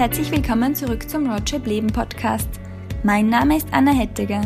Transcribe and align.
herzlich 0.00 0.30
willkommen 0.30 0.74
zurück 0.74 1.10
zum 1.10 1.30
Roadtrip 1.30 1.66
Leben 1.66 1.88
Podcast. 1.88 2.48
Mein 3.02 3.28
Name 3.28 3.58
ist 3.58 3.68
Anna 3.70 3.92
Hettiger 3.92 4.40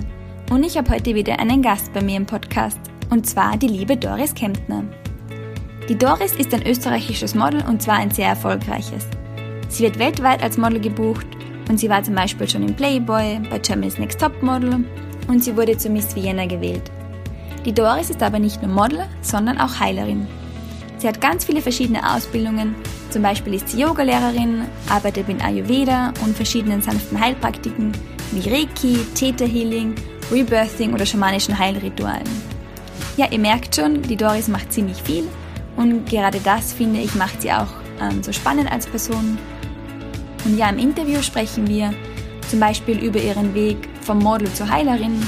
und 0.51 0.65
ich 0.65 0.77
habe 0.77 0.91
heute 0.91 1.15
wieder 1.15 1.39
einen 1.39 1.63
Gast 1.63 1.93
bei 1.93 2.03
mir 2.03 2.17
im 2.17 2.27
Podcast 2.27 2.81
und 3.11 3.25
zwar 3.25 3.57
die 3.57 3.69
liebe 3.69 3.97
Doris 3.97 4.35
Kemptner. 4.35 4.83
Die 5.89 5.97
Doris 5.97 6.35
ist 6.35 6.53
ein 6.53 6.67
österreichisches 6.67 7.37
Model 7.37 7.63
und 7.69 7.81
zwar 7.81 7.99
ein 7.99 8.11
sehr 8.11 8.31
erfolgreiches. 8.31 9.07
Sie 9.69 9.85
wird 9.85 10.01
weltweit 10.01 10.43
als 10.43 10.59
Model 10.59 10.81
gebucht 10.81 11.29
und 11.69 11.79
sie 11.79 11.89
war 11.89 12.03
zum 12.03 12.17
Beispiel 12.17 12.49
schon 12.49 12.67
im 12.67 12.75
Playboy, 12.75 13.39
bei 13.49 13.61
Germany's 13.61 13.97
Next 13.97 14.21
Top 14.21 14.43
Model 14.43 14.85
und 15.29 15.45
sie 15.45 15.57
wurde 15.57 15.79
zur 15.79 15.93
Miss 15.93 16.17
Vienna 16.17 16.47
gewählt. 16.47 16.91
Die 17.65 17.73
Doris 17.73 18.11
ist 18.11 18.25
aber 18.25 18.41
nicht 18.41 18.61
nur 18.61 18.73
Model, 18.73 19.05
sondern 19.21 19.61
auch 19.61 19.79
Heilerin. 19.79 20.27
Sie 20.99 21.07
hat 21.07 21.21
ganz 21.21 21.45
viele 21.45 21.63
verschiedene 21.63 22.13
Ausbildungen, 22.13 22.75
zum 23.15 23.23
Beispiel 23.23 23.55
ist 23.55 23.69
sie 23.69 23.81
Yogalehrerin, 23.81 24.65
arbeitet 24.91 25.29
mit 25.29 25.41
Ayurveda 25.41 26.13
und 26.25 26.35
verschiedenen 26.35 26.83
sanften 26.83 27.21
Heilpraktiken 27.21 27.93
wie 28.33 28.51
Reiki, 28.51 29.07
Theta 29.15 29.45
Healing, 29.45 29.95
Rebirthing 30.33 30.93
oder 30.93 31.07
schamanischen 31.07 31.57
Heilritualen. 31.57 32.27
Ja, 33.17 33.31
ihr 33.31 33.39
merkt 33.39 33.77
schon, 33.77 34.03
die 34.03 34.17
Doris 34.17 34.49
macht 34.49 34.73
ziemlich 34.73 35.01
viel 35.01 35.29
und 35.77 36.11
gerade 36.11 36.41
das, 36.41 36.73
finde 36.73 36.99
ich, 36.99 37.15
macht 37.15 37.41
sie 37.41 37.53
auch 37.53 37.69
ähm, 38.01 38.21
so 38.21 38.33
spannend 38.33 38.73
als 38.73 38.89
Person. 38.89 39.39
Und 40.45 40.59
ja, 40.59 40.69
im 40.69 40.79
Interview 40.79 41.23
sprechen 41.23 41.69
wir 41.69 41.95
zum 42.51 42.59
Beispiel 42.59 42.99
über 42.99 43.21
ihren 43.21 43.55
Weg 43.55 43.77
vom 44.01 44.19
Model 44.19 44.53
zur 44.55 44.69
Heilerin 44.69 45.23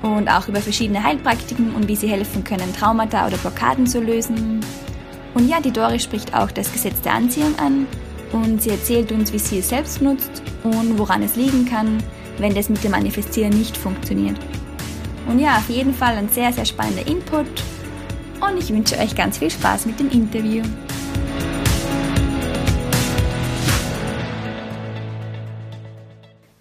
und 0.00 0.26
auch 0.26 0.48
über 0.48 0.62
verschiedene 0.62 1.04
Heilpraktiken 1.04 1.74
und 1.74 1.86
wie 1.86 1.96
sie 1.96 2.08
helfen 2.08 2.44
können, 2.44 2.72
Traumata 2.74 3.26
oder 3.26 3.36
Blockaden 3.36 3.86
zu 3.86 4.00
lösen. 4.00 4.64
Und 5.34 5.48
ja, 5.48 5.60
die 5.60 5.70
Doris 5.70 6.02
spricht 6.02 6.34
auch 6.34 6.50
das 6.50 6.72
Gesetz 6.72 7.00
der 7.02 7.14
Anziehung 7.14 7.56
an 7.58 7.86
und 8.32 8.60
sie 8.60 8.70
erzählt 8.70 9.12
uns, 9.12 9.32
wie 9.32 9.38
sie 9.38 9.60
es 9.60 9.68
selbst 9.68 10.02
nutzt 10.02 10.42
und 10.64 10.98
woran 10.98 11.22
es 11.22 11.36
liegen 11.36 11.66
kann, 11.66 12.02
wenn 12.38 12.54
das 12.54 12.68
mit 12.68 12.82
dem 12.82 12.90
Manifestieren 12.90 13.56
nicht 13.56 13.76
funktioniert. 13.76 14.36
Und 15.28 15.38
ja, 15.38 15.58
auf 15.58 15.68
jeden 15.68 15.94
Fall 15.94 16.16
ein 16.16 16.28
sehr, 16.28 16.52
sehr 16.52 16.64
spannender 16.64 17.06
Input 17.06 17.46
und 18.40 18.58
ich 18.58 18.70
wünsche 18.70 18.98
euch 18.98 19.14
ganz 19.14 19.38
viel 19.38 19.50
Spaß 19.50 19.86
mit 19.86 20.00
dem 20.00 20.10
Interview. 20.10 20.64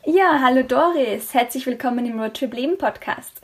Ja, 0.06 0.40
hallo 0.42 0.62
Doris, 0.64 1.34
herzlich 1.34 1.66
willkommen 1.66 2.06
im 2.06 2.20
Roadtrip 2.20 2.53
Leben 2.53 2.78
Podcast. 2.78 3.42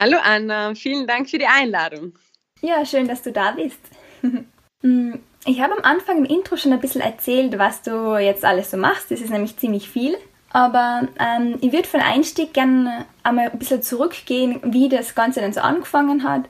Hallo 0.00 0.18
Anna, 0.20 0.74
vielen 0.74 1.06
Dank 1.06 1.30
für 1.30 1.38
die 1.38 1.46
Einladung. 1.46 2.14
Ja, 2.60 2.84
schön, 2.84 3.06
dass 3.06 3.22
du 3.22 3.30
da 3.30 3.52
bist. 3.52 3.80
Mm, 4.84 5.14
ich 5.44 5.60
habe 5.60 5.74
am 5.74 5.84
Anfang 5.84 6.18
im 6.18 6.24
Intro 6.24 6.56
schon 6.56 6.72
ein 6.72 6.80
bisschen 6.80 7.02
erzählt, 7.02 7.56
was 7.56 7.82
du 7.82 8.16
jetzt 8.16 8.44
alles 8.44 8.72
so 8.72 8.76
machst. 8.76 9.12
Das 9.12 9.20
ist 9.20 9.30
nämlich 9.30 9.56
ziemlich 9.56 9.88
viel. 9.88 10.16
Aber 10.52 11.08
ähm, 11.18 11.56
ich 11.60 11.72
würde 11.72 11.88
für 11.88 11.98
den 11.98 12.06
Einstieg 12.06 12.52
gerne 12.52 13.06
einmal 13.22 13.48
ein 13.50 13.58
bisschen 13.58 13.82
zurückgehen, 13.82 14.60
wie 14.64 14.88
das 14.88 15.14
Ganze 15.14 15.40
dann 15.40 15.52
so 15.52 15.60
angefangen 15.60 16.24
hat. 16.24 16.46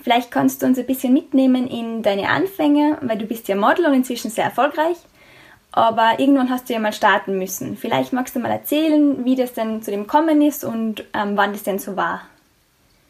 Vielleicht 0.00 0.30
kannst 0.30 0.62
du 0.62 0.66
uns 0.66 0.78
ein 0.78 0.86
bisschen 0.86 1.12
mitnehmen 1.12 1.68
in 1.68 2.02
deine 2.02 2.28
Anfänge, 2.28 2.98
weil 3.02 3.18
du 3.18 3.26
bist 3.26 3.46
ja 3.48 3.56
Model 3.56 3.86
und 3.86 3.94
inzwischen 3.94 4.30
sehr 4.30 4.44
erfolgreich. 4.44 4.96
Aber 5.70 6.18
irgendwann 6.18 6.50
hast 6.50 6.68
du 6.68 6.72
ja 6.72 6.78
mal 6.78 6.92
starten 6.92 7.38
müssen. 7.38 7.76
Vielleicht 7.76 8.12
magst 8.12 8.34
du 8.34 8.40
mal 8.40 8.50
erzählen, 8.50 9.24
wie 9.24 9.36
das 9.36 9.52
denn 9.52 9.82
zu 9.82 9.90
dem 9.90 10.06
kommen 10.06 10.42
ist 10.42 10.64
und 10.64 11.04
ähm, 11.14 11.36
wann 11.36 11.52
das 11.52 11.62
denn 11.62 11.78
so 11.78 11.96
war. 11.96 12.22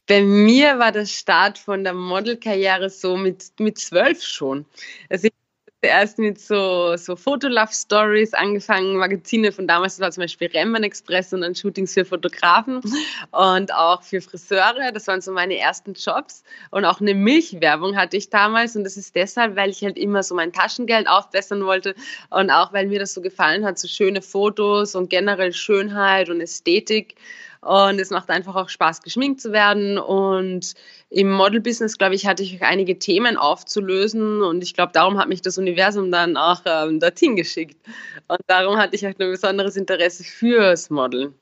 Bei 0.06 0.22
mir 0.22 0.78
war 0.78 0.92
der 0.92 1.06
Start 1.06 1.58
von 1.58 1.84
der 1.84 1.94
Modelkarriere 1.94 2.90
so 2.90 3.16
mit, 3.16 3.52
mit 3.58 3.78
zwölf 3.78 4.22
schon. 4.22 4.66
Also 5.08 5.28
ich 5.28 5.32
zuerst 5.82 6.18
mit 6.18 6.40
so, 6.40 6.96
so 6.96 7.16
Fotolove-Stories 7.16 8.34
angefangen, 8.34 8.96
Magazine 8.96 9.50
von 9.50 9.66
damals, 9.66 9.96
das 9.96 10.00
war 10.00 10.10
zum 10.12 10.22
Beispiel 10.22 10.48
Remmen 10.48 10.84
Express 10.84 11.32
und 11.32 11.40
dann 11.40 11.54
Shootings 11.56 11.94
für 11.94 12.04
Fotografen 12.04 12.80
und 13.32 13.74
auch 13.74 14.02
für 14.02 14.20
Friseure. 14.20 14.92
Das 14.92 15.08
waren 15.08 15.20
so 15.20 15.32
meine 15.32 15.58
ersten 15.58 15.94
Jobs. 15.94 16.44
Und 16.70 16.84
auch 16.84 17.00
eine 17.00 17.14
Milchwerbung 17.14 17.96
hatte 17.96 18.16
ich 18.16 18.30
damals 18.30 18.76
und 18.76 18.84
das 18.84 18.96
ist 18.96 19.16
deshalb, 19.16 19.56
weil 19.56 19.70
ich 19.70 19.82
halt 19.82 19.98
immer 19.98 20.22
so 20.22 20.36
mein 20.36 20.52
Taschengeld 20.52 21.08
aufbessern 21.08 21.64
wollte 21.64 21.94
und 22.30 22.50
auch 22.50 22.72
weil 22.72 22.86
mir 22.86 23.00
das 23.00 23.14
so 23.14 23.20
gefallen 23.20 23.64
hat, 23.64 23.78
so 23.78 23.88
schöne 23.88 24.22
Fotos 24.22 24.94
und 24.94 25.10
generell 25.10 25.52
Schönheit 25.52 26.28
und 26.28 26.40
Ästhetik. 26.40 27.16
Und 27.62 28.00
es 28.00 28.10
macht 28.10 28.28
einfach 28.28 28.56
auch 28.56 28.68
Spaß, 28.68 29.02
geschminkt 29.02 29.40
zu 29.40 29.52
werden. 29.52 29.96
Und 29.96 30.74
im 31.10 31.30
Model-Business, 31.30 31.96
glaube 31.96 32.16
ich, 32.16 32.26
hatte 32.26 32.42
ich 32.42 32.60
auch 32.60 32.66
einige 32.66 32.98
Themen 32.98 33.36
aufzulösen. 33.36 34.42
Und 34.42 34.64
ich 34.64 34.74
glaube, 34.74 34.92
darum 34.92 35.16
hat 35.16 35.28
mich 35.28 35.42
das 35.42 35.58
Universum 35.58 36.10
dann 36.10 36.36
auch 36.36 36.62
ähm, 36.66 36.98
dorthin 36.98 37.36
geschickt. 37.36 37.76
Und 38.26 38.40
darum 38.48 38.76
hatte 38.76 38.96
ich 38.96 39.06
auch 39.06 39.10
ein 39.10 39.16
besonderes 39.16 39.76
Interesse 39.76 40.24
fürs 40.24 40.90
Model. 40.90 41.32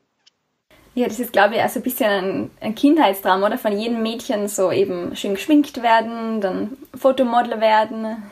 Ja, 0.94 1.06
das 1.06 1.20
ist, 1.20 1.32
glaube 1.32 1.54
ich, 1.54 1.62
also 1.62 1.80
ein 1.80 1.84
bisschen 1.84 2.10
ein, 2.10 2.50
ein 2.60 2.74
Kindheitstraum, 2.74 3.42
oder? 3.42 3.56
Von 3.56 3.78
jedem 3.78 4.02
Mädchen 4.02 4.48
so 4.48 4.70
eben 4.70 5.16
schön 5.16 5.34
geschminkt 5.34 5.82
werden, 5.82 6.42
dann 6.42 6.76
Fotomodel 6.94 7.60
werden. 7.60 8.22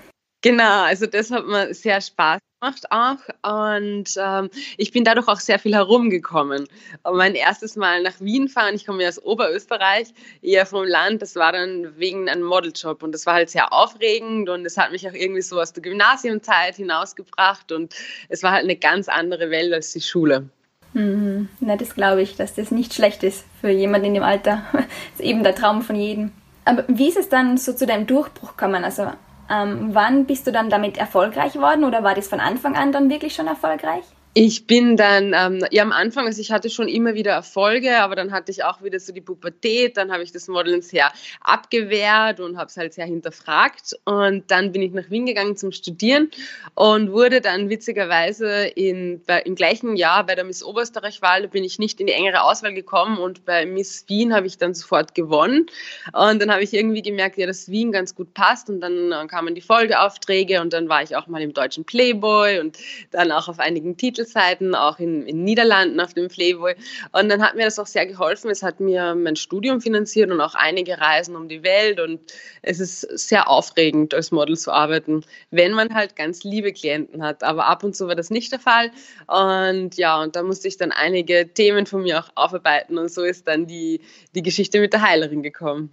Genau, 0.43 0.83
also 0.83 1.07
das 1.07 1.31
hat 1.31 1.47
mir 1.47 1.73
sehr 1.73 2.01
Spaß 2.01 2.41
gemacht 2.61 2.91
auch 2.91 3.19
und 3.43 4.09
ähm, 4.17 4.51
ich 4.77 4.93
bin 4.93 5.05
dadurch 5.05 5.29
auch 5.29 5.41
sehr 5.41 5.59
viel 5.59 5.75
herumgekommen. 5.75 6.67
Mein 7.05 7.35
erstes 7.35 7.77
Mal 7.77 8.03
nach 8.03 8.21
Wien 8.21 8.49
fahren, 8.49 8.75
ich 8.75 8.87
komme 8.87 9.03
ja 9.03 9.09
aus 9.09 9.23
Oberösterreich, 9.23 10.09
eher 10.43 10.67
vom 10.67 10.85
Land, 10.85 11.23
das 11.23 11.37
war 11.37 11.53
dann 11.53 11.99
wegen 11.99 12.29
einem 12.29 12.43
Modeljob 12.43 13.03
und 13.03 13.13
das 13.13 13.27
war 13.27 13.35
halt 13.35 13.51
sehr 13.51 13.73
aufregend 13.73 14.49
und 14.49 14.65
es 14.67 14.77
hat 14.77 14.93
mich 14.93 15.09
auch 15.09 15.15
irgendwie 15.15 15.43
so 15.43 15.61
aus 15.61 15.73
der 15.73 15.83
Gymnasiumzeit 15.83 16.77
hinausgebracht 16.77 17.71
und 17.73 17.95
es 18.29 18.43
war 18.43 18.53
halt 18.53 18.65
eine 18.65 18.77
ganz 18.77 19.09
andere 19.09 19.51
Welt 19.51 19.73
als 19.73 19.93
die 19.93 20.01
Schule. 20.01 20.49
Mhm. 20.95 21.49
Na, 21.61 21.77
das 21.77 21.95
glaube 21.95 22.23
ich, 22.23 22.37
dass 22.37 22.55
das 22.55 22.71
nicht 22.71 22.95
schlecht 22.95 23.23
ist 23.23 23.45
für 23.61 23.71
jemanden 23.71 24.09
in 24.09 24.15
dem 24.15 24.23
Alter. 24.23 24.65
Das 24.73 25.21
ist 25.21 25.21
eben 25.21 25.43
der 25.43 25.55
Traum 25.55 25.83
von 25.83 25.97
jedem. 25.97 26.33
Aber 26.65 26.85
wie 26.87 27.09
ist 27.09 27.19
es 27.19 27.29
dann 27.29 27.59
so 27.59 27.73
zu 27.73 27.87
deinem 27.87 28.07
Durchbruch 28.07 28.57
gekommen? 28.57 28.85
Also 28.85 29.11
ähm, 29.51 29.91
wann 29.95 30.27
bist 30.27 30.47
du 30.47 30.53
dann 30.53 30.71
damit 30.71 30.99
erfolgreich 30.99 31.55
geworden 31.55 31.85
oder 31.85 32.03
war 32.03 32.15
das 32.15 32.29
von 32.29 32.41
Anfang 32.41 32.77
an 32.77 32.93
dann 32.93 33.11
wirklich 33.11 33.35
schon 33.35 33.47
erfolgreich? 33.47 34.05
Ich 34.35 34.67
bin 34.67 34.97
dann, 34.97 35.33
ähm, 35.35 35.65
ja 35.71 35.83
am 35.83 35.91
Anfang, 35.91 36.27
also 36.27 36.41
ich 36.41 36.53
hatte 36.53 36.69
schon 36.69 36.87
immer 36.87 37.15
wieder 37.15 37.33
Erfolge, 37.33 37.99
aber 37.99 38.15
dann 38.15 38.31
hatte 38.31 38.53
ich 38.53 38.63
auch 38.63 38.83
wieder 38.83 39.01
so 39.01 39.13
die 39.13 39.23
Pubertät, 39.23 39.97
dann 39.97 40.13
habe 40.13 40.23
ich 40.23 40.33
das 40.33 40.49
Modeln 40.49 40.83
sehr 40.83 41.11
abgewehrt 41.41 42.39
und 42.39 42.59
habe 42.59 42.67
es 42.67 42.77
halt 42.77 42.93
sehr 42.93 43.07
hinterfragt. 43.07 43.97
Und 44.05 44.51
dann 44.51 44.71
bin 44.71 44.83
ich 44.83 44.93
nach 44.93 45.11
Wien 45.11 45.25
gegangen 45.25 45.57
zum 45.57 45.73
Studieren 45.73 46.31
und 46.75 47.11
wurde 47.11 47.41
dann 47.41 47.71
witzigerweise 47.71 48.67
in, 48.67 49.23
bei, 49.27 49.41
im 49.41 49.55
gleichen 49.55 49.97
Jahr 49.97 50.25
bei 50.27 50.35
der 50.35 50.45
Miss 50.45 50.63
Oberösterreich-Wahl, 50.63 51.49
bin 51.49 51.65
ich 51.65 51.79
nicht 51.79 51.99
in 51.99 52.07
die 52.07 52.13
engere 52.13 52.43
Auswahl 52.43 52.75
gekommen 52.75 53.17
und 53.17 53.47
bei 53.47 53.65
Miss 53.65 54.05
Wien 54.09 54.35
habe 54.35 54.47
ich 54.47 54.59
dann 54.59 54.75
sofort 54.75 55.15
gewonnen. 55.15 55.67
Und 56.13 56.41
dann 56.41 56.53
habe 56.53 56.63
ich 56.63 56.75
irgendwie 56.75 57.03
gemerkt, 57.03 57.39
ja, 57.39 57.47
dass 57.47 57.71
Wien 57.71 57.93
ganz 57.93 58.15
gut 58.15 58.35
passt 58.35 58.69
und 58.69 58.81
dann 58.81 59.11
äh, 59.11 59.27
kamen 59.27 59.55
die 59.55 59.63
Folgeaufträge 59.63 60.61
und 60.61 60.75
dann 60.75 60.89
war 60.91 61.03
ich 61.03 61.17
auch 61.17 61.27
mal 61.29 61.41
im 61.41 61.55
deutschen 61.55 61.85
Playboy 61.85 62.61
und 62.61 62.77
dann 63.11 63.33
auch 63.33 63.49
auf 63.49 63.59
einigen 63.59 63.97
Titeln 63.97 64.18
Seiten, 64.25 64.75
auch 64.75 64.99
in, 64.99 65.27
in 65.27 65.45
Niederlanden 65.45 66.01
auf 66.01 66.15
dem 66.15 66.29
Playboy. 66.29 66.75
Und 67.13 67.29
dann 67.29 67.43
hat 67.43 67.55
mir 67.55 67.65
das 67.65 67.79
auch 67.79 67.87
sehr 67.87 68.07
geholfen. 68.07 68.51
Es 68.51 68.63
hat 68.63 68.81
mir 68.81 69.15
mein 69.15 69.37
Studium 69.37 69.81
finanziert 69.81 70.31
und 70.31 70.41
auch 70.41 70.55
einige 70.55 70.99
Reisen 70.99 71.37
um 71.37 71.49
die 71.49 71.63
Welt. 71.63 72.01
Und 72.01 72.21
es 72.63 72.81
ist 72.81 73.01
sehr 73.01 73.49
aufregend, 73.49 74.15
als 74.15 74.31
Model 74.31 74.57
zu 74.57 74.73
arbeiten, 74.73 75.25
wenn 75.51 75.73
man 75.73 75.95
halt 75.95 76.17
ganz 76.17 76.45
liebe 76.45 76.73
Klienten 76.73 77.23
hat. 77.23 77.43
Aber 77.43 77.67
ab 77.67 77.85
und 77.85 77.95
zu 77.95 78.09
war 78.09 78.15
das 78.15 78.31
nicht 78.31 78.53
der 78.53 78.61
Fall. 78.61 78.91
Und 79.27 79.97
ja, 79.97 80.23
und 80.23 80.37
da 80.37 80.43
musste 80.43 80.69
ich 80.69 80.77
dann 80.77 80.93
einige 80.93 81.53
Themen 81.53 81.87
von 81.87 82.03
mir 82.03 82.21
auch 82.21 82.31
aufarbeiten. 82.35 82.99
Und 82.99 83.11
so 83.11 83.23
ist 83.23 83.49
dann 83.49 83.67
die, 83.67 84.01
die 84.35 84.43
Geschichte 84.43 84.81
mit 84.81 84.93
der 84.93 85.03
Heilerin 85.03 85.43
gekommen. 85.43 85.93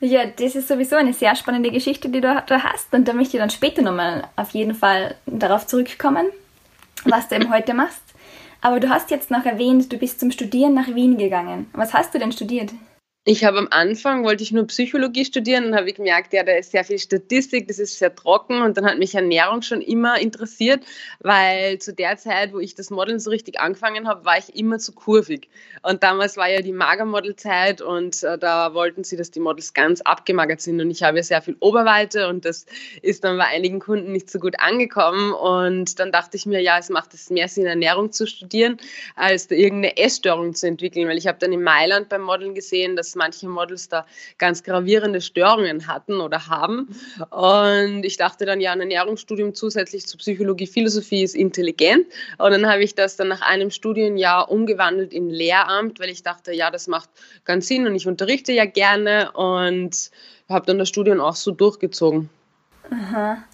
Ja, 0.00 0.26
das 0.26 0.54
ist 0.54 0.68
sowieso 0.68 0.94
eine 0.94 1.12
sehr 1.12 1.34
spannende 1.34 1.72
Geschichte, 1.72 2.08
die 2.08 2.20
du 2.20 2.42
da 2.46 2.62
hast. 2.62 2.92
Und 2.94 3.08
da 3.08 3.12
möchte 3.12 3.36
ich 3.36 3.40
dann 3.40 3.50
später 3.50 3.82
nochmal 3.82 4.28
auf 4.36 4.50
jeden 4.50 4.74
Fall 4.74 5.16
darauf 5.26 5.66
zurückkommen 5.66 6.26
was 7.04 7.28
du 7.28 7.36
eben 7.36 7.50
heute 7.50 7.74
machst. 7.74 8.02
Aber 8.60 8.80
du 8.80 8.88
hast 8.88 9.10
jetzt 9.10 9.30
noch 9.30 9.44
erwähnt, 9.44 9.92
du 9.92 9.98
bist 9.98 10.18
zum 10.18 10.30
Studieren 10.30 10.74
nach 10.74 10.88
Wien 10.88 11.16
gegangen. 11.16 11.70
Was 11.72 11.94
hast 11.94 12.14
du 12.14 12.18
denn 12.18 12.32
studiert? 12.32 12.72
Ich 13.30 13.44
habe 13.44 13.58
am 13.58 13.68
Anfang, 13.70 14.24
wollte 14.24 14.42
ich 14.42 14.52
nur 14.52 14.66
Psychologie 14.68 15.22
studieren 15.22 15.66
und 15.66 15.74
habe 15.74 15.92
gemerkt, 15.92 16.32
ja, 16.32 16.44
da 16.44 16.52
ist 16.52 16.70
sehr 16.70 16.82
viel 16.82 16.98
Statistik, 16.98 17.68
das 17.68 17.78
ist 17.78 17.98
sehr 17.98 18.14
trocken. 18.14 18.62
Und 18.62 18.78
dann 18.78 18.86
hat 18.86 18.98
mich 18.98 19.14
Ernährung 19.14 19.60
schon 19.60 19.82
immer 19.82 20.18
interessiert, 20.18 20.82
weil 21.20 21.78
zu 21.78 21.92
der 21.92 22.16
Zeit, 22.16 22.54
wo 22.54 22.58
ich 22.58 22.74
das 22.74 22.88
Modeln 22.88 23.20
so 23.20 23.28
richtig 23.28 23.60
angefangen 23.60 24.08
habe, 24.08 24.24
war 24.24 24.38
ich 24.38 24.56
immer 24.56 24.78
zu 24.78 24.92
kurvig. 24.92 25.50
Und 25.82 26.02
damals 26.02 26.38
war 26.38 26.48
ja 26.48 26.62
die 26.62 26.72
Magermodelzeit 26.72 27.82
und 27.82 28.22
äh, 28.22 28.38
da 28.38 28.72
wollten 28.72 29.04
sie, 29.04 29.18
dass 29.18 29.30
die 29.30 29.40
Models 29.40 29.74
ganz 29.74 30.00
abgemagert 30.00 30.62
sind. 30.62 30.80
Und 30.80 30.90
ich 30.90 31.02
habe 31.02 31.18
ja 31.18 31.22
sehr 31.22 31.42
viel 31.42 31.56
Oberweite 31.60 32.28
und 32.28 32.46
das 32.46 32.64
ist 33.02 33.24
dann 33.24 33.36
bei 33.36 33.44
einigen 33.44 33.78
Kunden 33.78 34.10
nicht 34.10 34.30
so 34.30 34.38
gut 34.38 34.58
angekommen. 34.58 35.34
Und 35.34 35.98
dann 36.00 36.12
dachte 36.12 36.38
ich 36.38 36.46
mir, 36.46 36.62
ja, 36.62 36.78
es 36.78 36.88
macht 36.88 37.12
es 37.12 37.28
mehr 37.28 37.48
Sinn, 37.48 37.66
Ernährung 37.66 38.10
zu 38.10 38.26
studieren, 38.26 38.78
als 39.16 39.50
irgendeine 39.50 39.98
Essstörung 39.98 40.54
zu 40.54 40.66
entwickeln, 40.66 41.06
weil 41.08 41.18
ich 41.18 41.26
habe 41.26 41.36
dann 41.38 41.52
in 41.52 41.62
Mailand 41.62 42.08
beim 42.08 42.22
Modeln 42.22 42.54
gesehen, 42.54 42.96
dass 42.96 43.17
manche 43.18 43.46
Models 43.48 43.90
da 43.90 44.06
ganz 44.38 44.62
gravierende 44.62 45.20
Störungen 45.20 45.86
hatten 45.86 46.20
oder 46.20 46.46
haben. 46.46 46.88
Und 47.28 48.04
ich 48.04 48.16
dachte 48.16 48.46
dann, 48.46 48.60
ja, 48.60 48.72
ein 48.72 48.80
Ernährungsstudium 48.80 49.54
zusätzlich 49.54 50.06
zu 50.06 50.16
Psychologie, 50.16 50.66
Philosophie 50.66 51.22
ist 51.22 51.34
intelligent. 51.34 52.06
Und 52.38 52.52
dann 52.52 52.66
habe 52.66 52.82
ich 52.82 52.94
das 52.94 53.16
dann 53.16 53.28
nach 53.28 53.42
einem 53.42 53.70
Studienjahr 53.70 54.50
umgewandelt 54.50 55.12
in 55.12 55.28
Lehramt, 55.28 56.00
weil 56.00 56.08
ich 56.08 56.22
dachte, 56.22 56.52
ja, 56.52 56.70
das 56.70 56.86
macht 56.86 57.10
ganz 57.44 57.68
Sinn 57.68 57.86
und 57.86 57.94
ich 57.94 58.06
unterrichte 58.06 58.52
ja 58.52 58.64
gerne 58.64 59.32
und 59.32 60.10
habe 60.48 60.64
dann 60.64 60.78
das 60.78 60.88
Studium 60.88 61.20
auch 61.20 61.36
so 61.36 61.50
durchgezogen. 61.50 62.30
Aha. 62.90 63.44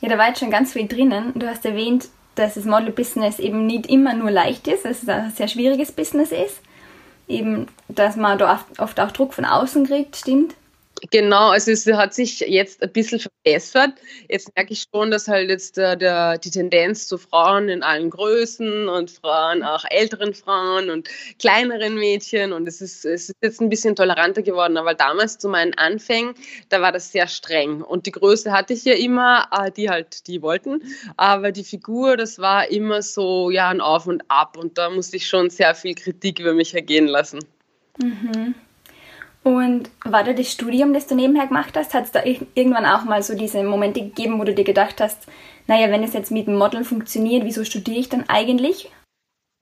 Ja, 0.00 0.08
da 0.08 0.18
war 0.18 0.28
jetzt 0.28 0.40
schon 0.40 0.50
ganz 0.50 0.72
viel 0.72 0.86
drinnen. 0.86 1.32
Du 1.34 1.46
hast 1.48 1.64
erwähnt, 1.64 2.08
dass 2.34 2.54
das 2.54 2.64
Model-Business 2.64 3.38
eben 3.38 3.66
nicht 3.66 3.86
immer 3.86 4.14
nur 4.14 4.30
leicht 4.30 4.68
ist, 4.68 4.84
dass 4.84 5.02
es 5.02 5.08
ein 5.08 5.30
sehr 5.30 5.48
schwieriges 5.48 5.92
Business 5.92 6.32
ist. 6.32 6.60
Eben, 7.26 7.66
dass 7.88 8.16
man 8.16 8.38
da 8.38 8.60
oft 8.78 9.00
auch 9.00 9.10
Druck 9.10 9.34
von 9.34 9.44
außen 9.44 9.86
kriegt, 9.86 10.16
stimmt? 10.16 10.54
Genau, 11.10 11.50
also 11.50 11.70
es 11.70 11.86
hat 11.86 12.14
sich 12.14 12.40
jetzt 12.40 12.82
ein 12.82 12.92
bisschen 12.92 13.20
verbessert. 13.20 13.94
Jetzt 14.28 14.54
merke 14.56 14.72
ich 14.72 14.84
schon, 14.90 15.10
dass 15.10 15.28
halt 15.28 15.50
jetzt 15.50 15.76
der, 15.76 15.96
der, 15.96 16.38
die 16.38 16.50
Tendenz 16.50 17.08
zu 17.08 17.18
Frauen 17.18 17.68
in 17.68 17.82
allen 17.82 18.10
Größen 18.10 18.88
und 18.88 19.10
Frauen, 19.10 19.62
auch 19.62 19.84
älteren 19.90 20.34
Frauen 20.34 20.90
und 20.90 21.08
kleineren 21.38 21.96
Mädchen 21.96 22.52
und 22.52 22.66
es 22.66 22.80
ist, 22.80 23.04
es 23.04 23.28
ist 23.28 23.36
jetzt 23.42 23.60
ein 23.60 23.68
bisschen 23.68 23.96
toleranter 23.96 24.42
geworden. 24.42 24.76
Aber 24.76 24.94
damals 24.94 25.38
zu 25.38 25.48
meinen 25.48 25.74
Anfängen, 25.74 26.34
da 26.70 26.80
war 26.80 26.92
das 26.92 27.12
sehr 27.12 27.28
streng. 27.28 27.82
Und 27.82 28.06
die 28.06 28.12
Größe 28.12 28.52
hatte 28.52 28.72
ich 28.72 28.84
ja 28.84 28.94
immer, 28.94 29.48
äh, 29.50 29.70
die 29.70 29.90
halt 29.90 30.26
die 30.26 30.40
wollten. 30.40 30.82
Aber 31.16 31.52
die 31.52 31.64
Figur, 31.64 32.16
das 32.16 32.38
war 32.38 32.70
immer 32.70 33.02
so, 33.02 33.50
ja, 33.50 33.68
ein 33.68 33.80
Auf 33.80 34.06
und 34.06 34.22
Ab. 34.28 34.56
Und 34.56 34.78
da 34.78 34.88
musste 34.90 35.16
ich 35.16 35.26
schon 35.26 35.50
sehr 35.50 35.74
viel 35.74 35.94
Kritik 35.94 36.38
über 36.38 36.54
mich 36.54 36.74
ergehen 36.74 37.06
lassen. 37.06 37.40
Mhm. 37.98 38.54
Und 39.44 39.90
war 40.04 40.24
da 40.24 40.32
das 40.32 40.50
Studium, 40.50 40.94
das 40.94 41.06
du 41.06 41.14
nebenher 41.14 41.46
gemacht 41.46 41.76
hast? 41.76 41.92
Hat 41.92 42.04
es 42.04 42.12
da 42.12 42.24
irgendwann 42.24 42.86
auch 42.86 43.04
mal 43.04 43.22
so 43.22 43.36
diese 43.36 43.62
Momente 43.62 44.00
gegeben, 44.00 44.40
wo 44.40 44.44
du 44.44 44.54
dir 44.54 44.64
gedacht 44.64 45.00
hast, 45.00 45.26
naja, 45.66 45.90
wenn 45.90 46.02
es 46.02 46.14
jetzt 46.14 46.30
mit 46.30 46.46
dem 46.46 46.56
Modeln 46.56 46.84
funktioniert, 46.84 47.44
wieso 47.44 47.62
studiere 47.62 47.98
ich 47.98 48.08
dann 48.08 48.28
eigentlich? 48.28 48.90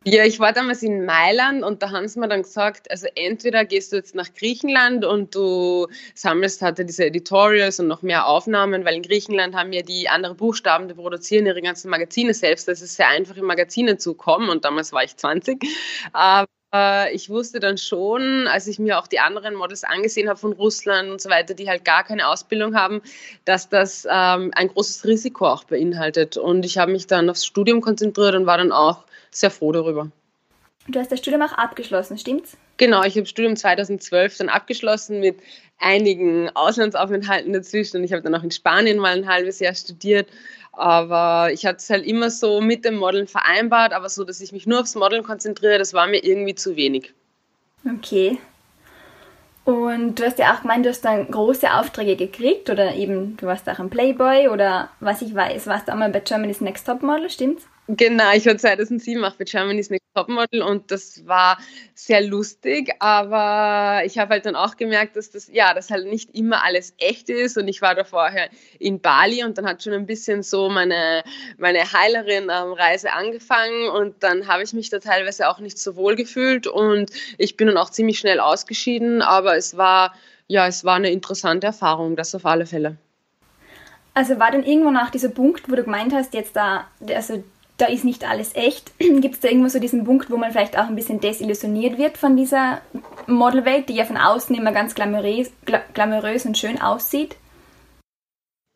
Ja, 0.05 0.25
ich 0.25 0.41
war 0.41 0.53
damals 0.53 0.83
in 0.83 1.05
Mailand 1.05 1.63
und 1.63 1.83
da 1.83 1.91
haben 1.91 2.09
sie 2.09 2.19
mir 2.19 2.27
dann 2.29 2.43
gesagt, 2.43 2.91
also 2.91 3.07
entweder 3.15 3.65
gehst 3.65 3.93
du 3.93 3.97
jetzt 3.97 4.17
nach 4.17 4.35
Griechenland 4.35 5.05
und 5.05 5.35
du 5.35 5.87
sammelst 6.15 6.61
halt 6.61 6.79
diese 6.79 7.05
Editorials 7.05 7.79
und 7.79 7.87
noch 7.87 8.03
mehr 8.03 8.27
Aufnahmen, 8.27 8.85
weil 8.85 8.97
in 8.97 9.03
Griechenland 9.03 9.55
haben 9.55 9.73
ja 9.73 9.83
die 9.83 10.09
anderen 10.09 10.37
Buchstaben, 10.37 10.89
die 10.89 10.95
produzieren 10.95 11.47
ihre 11.47 11.63
ganzen 11.63 11.89
Magazine 11.89 12.35
selbst. 12.35 12.67
Das 12.67 12.83
ist 12.83 12.97
sehr 12.97 13.09
einfach, 13.09 13.37
in 13.37 13.45
Magazine 13.45 13.97
zu 13.97 14.15
kommen 14.15 14.49
und 14.49 14.65
damals 14.65 14.93
war 14.93 15.05
ich 15.05 15.17
20. 15.17 15.65
Aber 16.13 16.49
äh, 16.73 17.13
ich 17.15 17.29
wusste 17.31 17.61
dann 17.61 17.79
schon, 17.79 18.47
als 18.49 18.67
ich 18.67 18.79
mir 18.79 18.99
auch 18.99 19.07
die 19.07 19.21
anderen 19.21 19.55
Models 19.55 19.85
angesehen 19.85 20.29
habe 20.29 20.39
von 20.39 20.53
Russland 20.53 21.11
und 21.11 21.21
so 21.21 21.31
weiter, 21.31 21.55
die 21.55 21.69
halt 21.69 21.85
gar 21.85 22.05
keine 22.05 22.29
Ausbildung 22.29 22.75
haben, 22.75 23.03
dass 23.45 23.69
das 23.69 24.07
ähm, 24.11 24.51
ein 24.55 24.69
großes 24.69 25.05
Risiko 25.05 25.47
auch 25.47 25.65
beinhaltet. 25.65 26.37
Und 26.37 26.65
ich 26.65 26.79
habe 26.79 26.93
mich 26.93 27.07
dann 27.07 27.29
aufs 27.31 27.45
Studium 27.47 27.81
konzentriert 27.81 28.35
und 28.35 28.47
war 28.47 28.59
dann 28.59 28.73
auch 28.73 29.05
sehr 29.31 29.51
froh 29.51 29.73
darüber. 29.73 30.11
Du 30.89 30.99
hast 30.99 31.13
das 31.13 31.21
Studium 31.21 31.43
auch 31.43 31.53
abgeschlossen, 31.53 32.19
stimmt's? 32.19 32.57
Genau, 32.77 33.05
ich 33.05 33.17
habe 33.17 33.27
Studium 33.27 33.55
2012 33.55 34.39
dann 34.39 34.49
abgeschlossen 34.49 35.21
mit 35.21 35.39
einigen 35.79 36.51
Auslandsaufenthalten 36.55 37.53
dazwischen 37.53 37.99
und 37.99 38.05
ich 38.05 38.13
habe 38.13 38.23
dann 38.23 38.35
auch 38.35 38.43
in 38.43 38.51
Spanien 38.51 38.99
mal 38.99 39.17
ein 39.17 39.29
halbes 39.29 39.61
Jahr 39.61 39.75
studiert 39.75 40.29
aber 40.73 41.51
ich 41.53 41.67
hatte 41.67 41.79
es 41.79 41.91
halt 41.91 42.05
immer 42.05 42.31
so 42.31 42.61
mit 42.61 42.85
dem 42.85 42.97
Modeln 42.97 43.27
vereinbart, 43.27 43.93
aber 43.93 44.09
so, 44.09 44.25
dass 44.25 44.41
ich 44.41 44.53
mich 44.53 44.67
nur 44.67 44.81
aufs 44.81 44.95
Modeln 44.95 45.23
konzentriere, 45.23 45.79
das 45.79 45.95
war 45.95 46.07
mir 46.07 46.25
irgendwie 46.25 46.55
zu 46.55 46.77
wenig. 46.77 47.13
Okay. 47.87 48.39
Und 49.65 50.19
du 50.19 50.25
hast 50.25 50.39
ja 50.39 50.55
auch 50.55 50.63
gemeint, 50.63 50.85
du 50.85 50.91
hast 50.91 51.05
dann 51.05 51.31
große 51.31 51.73
Aufträge 51.73 52.17
gekriegt 52.17 52.69
oder 52.69 52.95
eben 52.95 53.37
du 53.37 53.47
warst 53.47 53.69
auch 53.69 53.79
ein 53.79 53.91
Playboy 53.91 54.49
oder 54.49 54.91
was 54.99 55.23
ich 55.23 55.35
weiß, 55.35 55.69
warst 55.69 55.87
du 55.87 55.93
einmal 55.93 56.11
bei 56.11 56.21
Germany's 56.21 56.61
Next 56.61 56.87
Top 56.87 57.03
Model, 57.03 57.31
stimmt's? 57.31 57.69
Genau, 57.89 58.33
ich 58.33 58.47
war 58.47 58.57
2007 58.57 59.25
auch 59.25 59.35
bei 59.35 59.45
Germany's 59.45 59.91
Next 59.91 60.07
Topmodel 60.15 60.63
und 60.63 60.91
das 60.93 61.27
war 61.27 61.59
sehr 61.95 62.21
lustig, 62.21 62.95
aber 63.01 64.05
ich 64.05 64.19
habe 64.19 64.35
halt 64.35 64.47
dann 64.47 64.55
auch 64.55 64.77
gemerkt, 64.77 65.17
dass 65.17 65.31
das 65.31 65.49
ja, 65.53 65.75
dass 65.75 65.91
halt 65.91 66.07
nicht 66.07 66.35
immer 66.35 66.63
alles 66.63 66.95
echt 66.99 67.29
ist 67.29 67.57
und 67.59 67.67
ich 67.67 67.83
war 67.83 67.95
da 67.95 68.05
vorher 68.05 68.51
in 68.79 69.01
Bali 69.01 69.43
und 69.43 69.59
dann 69.59 69.67
hat 69.67 69.83
schon 69.83 69.95
ein 69.95 70.07
bisschen 70.07 70.45
so 70.45 70.69
meine 70.69 71.25
meine 71.59 71.93
Heilerin 71.93 72.45
ähm, 72.45 72.73
Reise 72.73 73.13
angefangen 73.13 73.89
und 73.89 74.23
dann 74.23 74.47
habe 74.47 74.63
ich 74.63 74.73
mich 74.73 74.91
da 74.91 75.01
teilweise 75.01 75.49
auch 75.49 75.59
nicht 75.59 75.79
so 75.79 75.97
wohl 75.97 76.15
gefühlt 76.15 76.69
und 76.69 77.11
ich 77.39 77.57
bin 77.57 77.67
dann 77.67 77.79
auch 77.79 77.91
ziemlich 77.91 78.19
schnell 78.19 78.39
ausgeschieden, 78.39 79.23
aber 79.23 79.57
es 79.57 79.77
war 79.77 80.15
ja, 80.47 80.67
es 80.67 80.85
war 80.85 80.97
eine 80.97 81.11
interessante 81.11 81.67
Erfahrung, 81.67 82.15
das 82.15 82.35
auf 82.35 82.47
alle 82.47 82.67
Fälle. 82.67 82.97
Also 84.15 84.39
war 84.39 84.51
dann 84.51 84.63
irgendwann 84.63 84.99
auch 84.99 85.11
dieser 85.11 85.31
Punkt, 85.31 85.71
wo 85.71 85.75
du 85.75 85.85
gemeint 85.85 86.13
hast, 86.13 86.35
jetzt 86.35 86.55
da, 86.55 86.87
also 87.09 87.43
da 87.83 87.89
ist 87.89 88.05
nicht 88.05 88.25
alles 88.25 88.55
echt. 88.55 88.93
Gibt 88.99 89.35
es 89.35 89.41
da 89.41 89.49
irgendwo 89.49 89.69
so 89.69 89.81
diesen 89.81 90.05
Punkt, 90.05 90.31
wo 90.31 90.37
man 90.37 90.53
vielleicht 90.53 90.79
auch 90.79 90.87
ein 90.87 90.95
bisschen 90.95 91.21
desillusioniert 91.21 91.99
wird 91.99 92.17
von 92.17 92.37
dieser 92.37 92.81
Modelwelt, 93.27 93.89
die 93.89 93.95
ja 93.95 94.05
von 94.05 94.17
außen 94.17 94.55
immer 94.55 94.71
ganz 94.73 94.95
glamourös, 94.95 95.51
glamourös 95.93 96.47
und 96.47 96.57
schön 96.57 96.81
aussieht? 96.81 97.37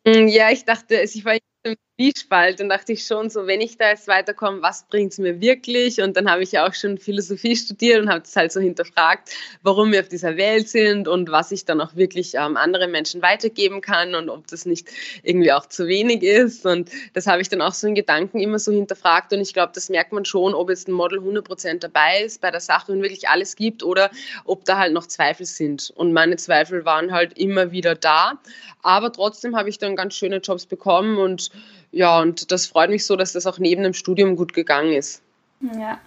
Mm, 0.05 0.27
ja, 0.27 0.51
ich 0.51 0.65
dachte, 0.65 0.95
ich 1.01 1.23
war 1.23 1.35
im 1.63 1.75
Zwiespalt 1.99 2.61
und 2.61 2.69
dachte 2.69 2.93
ich 2.93 3.07
schon 3.07 3.31
so, 3.31 3.47
wenn 3.47 3.59
ich 3.59 3.77
da 3.77 3.89
jetzt 3.89 4.07
weiterkomme, 4.07 4.61
was 4.61 4.83
bringt 4.83 5.13
es 5.13 5.17
mir 5.17 5.41
wirklich? 5.41 5.99
Und 5.99 6.15
dann 6.15 6.29
habe 6.29 6.43
ich 6.43 6.51
ja 6.51 6.67
auch 6.67 6.75
schon 6.75 6.99
Philosophie 6.99 7.55
studiert 7.55 7.99
und 7.99 8.09
habe 8.09 8.19
das 8.19 8.35
halt 8.35 8.51
so 8.51 8.59
hinterfragt, 8.59 9.31
warum 9.63 9.91
wir 9.91 10.01
auf 10.01 10.07
dieser 10.07 10.37
Welt 10.37 10.69
sind 10.69 11.07
und 11.07 11.31
was 11.31 11.51
ich 11.51 11.65
dann 11.65 11.81
auch 11.81 11.95
wirklich 11.95 12.35
ähm, 12.35 12.55
anderen 12.55 12.91
Menschen 12.91 13.23
weitergeben 13.23 13.81
kann 13.81 14.13
und 14.13 14.29
ob 14.29 14.45
das 14.45 14.67
nicht 14.67 14.89
irgendwie 15.23 15.51
auch 15.51 15.65
zu 15.65 15.87
wenig 15.87 16.21
ist. 16.21 16.67
Und 16.67 16.91
das 17.13 17.25
habe 17.25 17.41
ich 17.41 17.49
dann 17.49 17.63
auch 17.63 17.73
so 17.73 17.87
in 17.87 17.95
Gedanken 17.95 18.41
immer 18.41 18.59
so 18.59 18.71
hinterfragt 18.71 19.33
und 19.33 19.41
ich 19.41 19.55
glaube, 19.55 19.71
das 19.73 19.89
merkt 19.89 20.11
man 20.11 20.23
schon, 20.23 20.53
ob 20.53 20.69
jetzt 20.69 20.87
ein 20.87 20.91
Model 20.91 21.17
100% 21.17 21.79
dabei 21.79 22.21
ist 22.21 22.41
bei 22.41 22.51
der 22.51 22.61
Sache 22.61 22.91
und 22.91 23.01
wirklich 23.01 23.27
alles 23.27 23.55
gibt 23.55 23.81
oder 23.81 24.11
ob 24.45 24.65
da 24.65 24.77
halt 24.77 24.93
noch 24.93 25.07
Zweifel 25.07 25.47
sind. 25.47 25.91
Und 25.95 26.13
meine 26.13 26.35
Zweifel 26.35 26.85
waren 26.85 27.11
halt 27.11 27.35
immer 27.39 27.71
wieder 27.71 27.95
da. 27.95 28.39
Aber 28.83 29.11
trotzdem 29.11 29.57
habe 29.57 29.69
ich 29.69 29.79
dann 29.79 29.95
ganz 29.95 30.13
schöne 30.13 30.37
Jobs 30.37 30.67
bekommen 30.67 31.17
und 31.17 31.49
ja, 31.91 32.19
und 32.19 32.51
das 32.51 32.67
freut 32.67 32.89
mich 32.89 33.05
so, 33.05 33.15
dass 33.15 33.33
das 33.33 33.47
auch 33.47 33.59
neben 33.59 33.83
dem 33.83 33.93
Studium 33.93 34.35
gut 34.35 34.53
gegangen 34.53 34.93
ist. 34.93 35.21
Ja. 35.61 35.99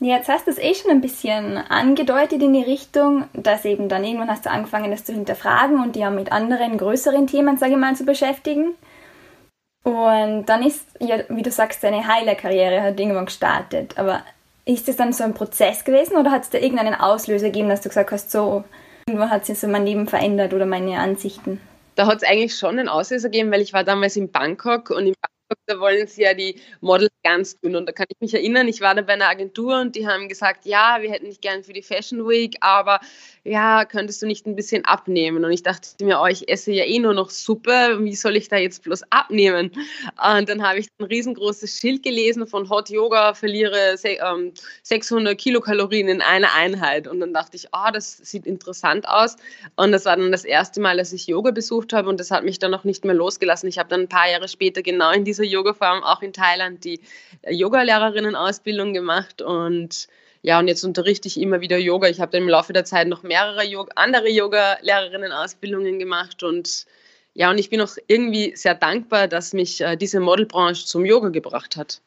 Jetzt 0.00 0.28
hast 0.28 0.48
du 0.48 0.50
es 0.50 0.58
eh 0.58 0.74
schon 0.74 0.90
ein 0.90 1.00
bisschen 1.00 1.56
angedeutet 1.56 2.42
in 2.42 2.52
die 2.52 2.62
Richtung, 2.62 3.24
dass 3.34 3.64
eben 3.64 3.88
dann 3.88 4.02
irgendwann 4.02 4.30
hast 4.30 4.46
du 4.46 4.50
angefangen, 4.50 4.90
das 4.90 5.04
zu 5.04 5.12
hinterfragen 5.12 5.80
und 5.80 5.94
ja 5.94 6.10
mit 6.10 6.32
anderen 6.32 6.76
größeren 6.76 7.28
Themen, 7.28 7.56
sage 7.56 7.72
ich 7.72 7.78
mal, 7.78 7.94
zu 7.94 8.04
beschäftigen. 8.04 8.74
Und 9.84 10.46
dann 10.46 10.64
ist, 10.64 10.84
ja, 10.98 11.20
wie 11.28 11.42
du 11.42 11.52
sagst, 11.52 11.84
deine 11.84 12.06
Heilerkarriere 12.06 12.82
hat 12.82 12.98
irgendwann 12.98 13.26
gestartet. 13.26 13.96
Aber 13.96 14.22
ist 14.64 14.88
das 14.88 14.96
dann 14.96 15.12
so 15.12 15.22
ein 15.22 15.34
Prozess 15.34 15.84
gewesen 15.84 16.16
oder 16.16 16.32
hat 16.32 16.42
es 16.42 16.50
da 16.50 16.58
irgendeinen 16.58 16.94
Auslöser 16.94 17.46
gegeben, 17.46 17.68
dass 17.68 17.80
du 17.80 17.88
gesagt 17.88 18.10
hast, 18.10 18.32
so, 18.32 18.64
irgendwann 19.06 19.30
hat 19.30 19.46
sich 19.46 19.58
so 19.58 19.68
mein 19.68 19.86
Leben 19.86 20.08
verändert 20.08 20.52
oder 20.52 20.66
meine 20.66 20.98
Ansichten? 20.98 21.60
Da 21.94 22.06
hat 22.06 22.18
es 22.18 22.22
eigentlich 22.22 22.56
schon 22.56 22.78
einen 22.78 22.88
Auslöser 22.88 23.28
gegeben, 23.28 23.50
weil 23.50 23.60
ich 23.60 23.72
war 23.72 23.84
damals 23.84 24.16
in 24.16 24.30
Bangkok 24.30 24.90
und 24.90 25.06
in 25.06 25.14
Bangkok, 25.14 25.64
da 25.66 25.78
wollen 25.80 26.06
sie 26.06 26.22
ja 26.22 26.34
die 26.34 26.60
Models 26.80 27.12
ganz 27.22 27.58
dünn. 27.60 27.76
Und 27.76 27.86
da 27.86 27.92
kann 27.92 28.06
ich 28.08 28.20
mich 28.20 28.34
erinnern, 28.34 28.68
ich 28.68 28.80
war 28.80 28.94
da 28.94 29.02
bei 29.02 29.14
einer 29.14 29.28
Agentur 29.28 29.80
und 29.80 29.96
die 29.96 30.06
haben 30.06 30.28
gesagt, 30.28 30.64
ja, 30.64 30.98
wir 31.00 31.10
hätten 31.10 31.26
dich 31.26 31.40
gern 31.40 31.62
für 31.64 31.72
die 31.72 31.82
Fashion 31.82 32.26
Week, 32.28 32.56
aber 32.60 33.00
ja, 33.44 33.84
könntest 33.84 34.22
du 34.22 34.26
nicht 34.26 34.46
ein 34.46 34.54
bisschen 34.54 34.84
abnehmen? 34.84 35.44
Und 35.44 35.50
ich 35.50 35.64
dachte 35.64 36.04
mir, 36.04 36.20
oh, 36.20 36.26
ich 36.26 36.48
esse 36.48 36.70
ja 36.70 36.84
eh 36.84 37.00
nur 37.00 37.12
noch 37.12 37.30
Suppe, 37.30 37.98
wie 38.00 38.14
soll 38.14 38.36
ich 38.36 38.48
da 38.48 38.56
jetzt 38.56 38.84
bloß 38.84 39.02
abnehmen? 39.10 39.72
Und 40.36 40.48
dann 40.48 40.62
habe 40.62 40.78
ich 40.78 40.86
ein 40.98 41.06
riesengroßes 41.06 41.76
Schild 41.78 42.04
gelesen 42.04 42.46
von 42.46 42.70
Hot 42.70 42.88
Yoga, 42.88 43.34
verliere 43.34 43.96
600 43.96 45.32
ähm, 45.32 45.36
Kilokalorien 45.36 46.06
in 46.06 46.22
einer 46.22 46.54
Einheit. 46.54 47.08
Und 47.08 47.18
dann 47.18 47.34
dachte 47.34 47.56
ich, 47.56 47.66
oh, 47.72 47.90
das 47.92 48.18
sieht 48.18 48.46
interessant 48.46 49.08
aus. 49.08 49.36
Und 49.74 49.90
das 49.90 50.04
war 50.04 50.16
dann 50.16 50.30
das 50.30 50.44
erste 50.44 50.80
Mal, 50.80 50.96
dass 50.96 51.12
ich 51.12 51.26
Yoga 51.26 51.50
besucht 51.50 51.92
habe 51.92 52.08
und 52.08 52.20
das 52.20 52.30
hat 52.30 52.44
mich 52.44 52.60
dann 52.60 52.70
noch 52.70 52.84
nicht 52.84 53.04
mehr 53.04 53.14
losgelassen. 53.14 53.68
Ich 53.68 53.78
habe 53.78 53.88
dann 53.88 54.02
ein 54.02 54.08
paar 54.08 54.30
Jahre 54.30 54.46
später 54.46 54.82
genau 54.82 55.10
in 55.10 55.24
dieser 55.24 55.44
Yoga-Form 55.44 56.04
auch 56.04 56.22
in 56.22 56.32
Thailand 56.32 56.84
die 56.84 57.00
Yoga-Lehrerinnen-Ausbildung 57.48 58.92
gemacht 58.92 59.42
und 59.42 60.06
ja, 60.42 60.58
und 60.58 60.68
jetzt 60.68 60.84
unterrichte 60.84 61.28
ich 61.28 61.40
immer 61.40 61.60
wieder 61.60 61.78
Yoga. 61.78 62.08
Ich 62.08 62.20
habe 62.20 62.32
dann 62.32 62.42
im 62.42 62.48
Laufe 62.48 62.72
der 62.72 62.84
Zeit 62.84 63.06
noch 63.06 63.22
mehrere 63.22 63.64
Yoga, 63.64 63.92
andere 63.94 64.28
Yoga-Lehrerinnen-Ausbildungen 64.28 65.98
gemacht 65.98 66.42
und 66.42 66.86
ja, 67.34 67.48
und 67.50 67.56
ich 67.56 67.70
bin 67.70 67.80
auch 67.80 67.96
irgendwie 68.08 68.54
sehr 68.56 68.74
dankbar, 68.74 69.26
dass 69.26 69.54
mich 69.54 69.80
äh, 69.80 69.96
diese 69.96 70.20
Modelbranche 70.20 70.84
zum 70.84 71.06
Yoga 71.06 71.30
gebracht 71.30 71.76
hat. 71.76 72.02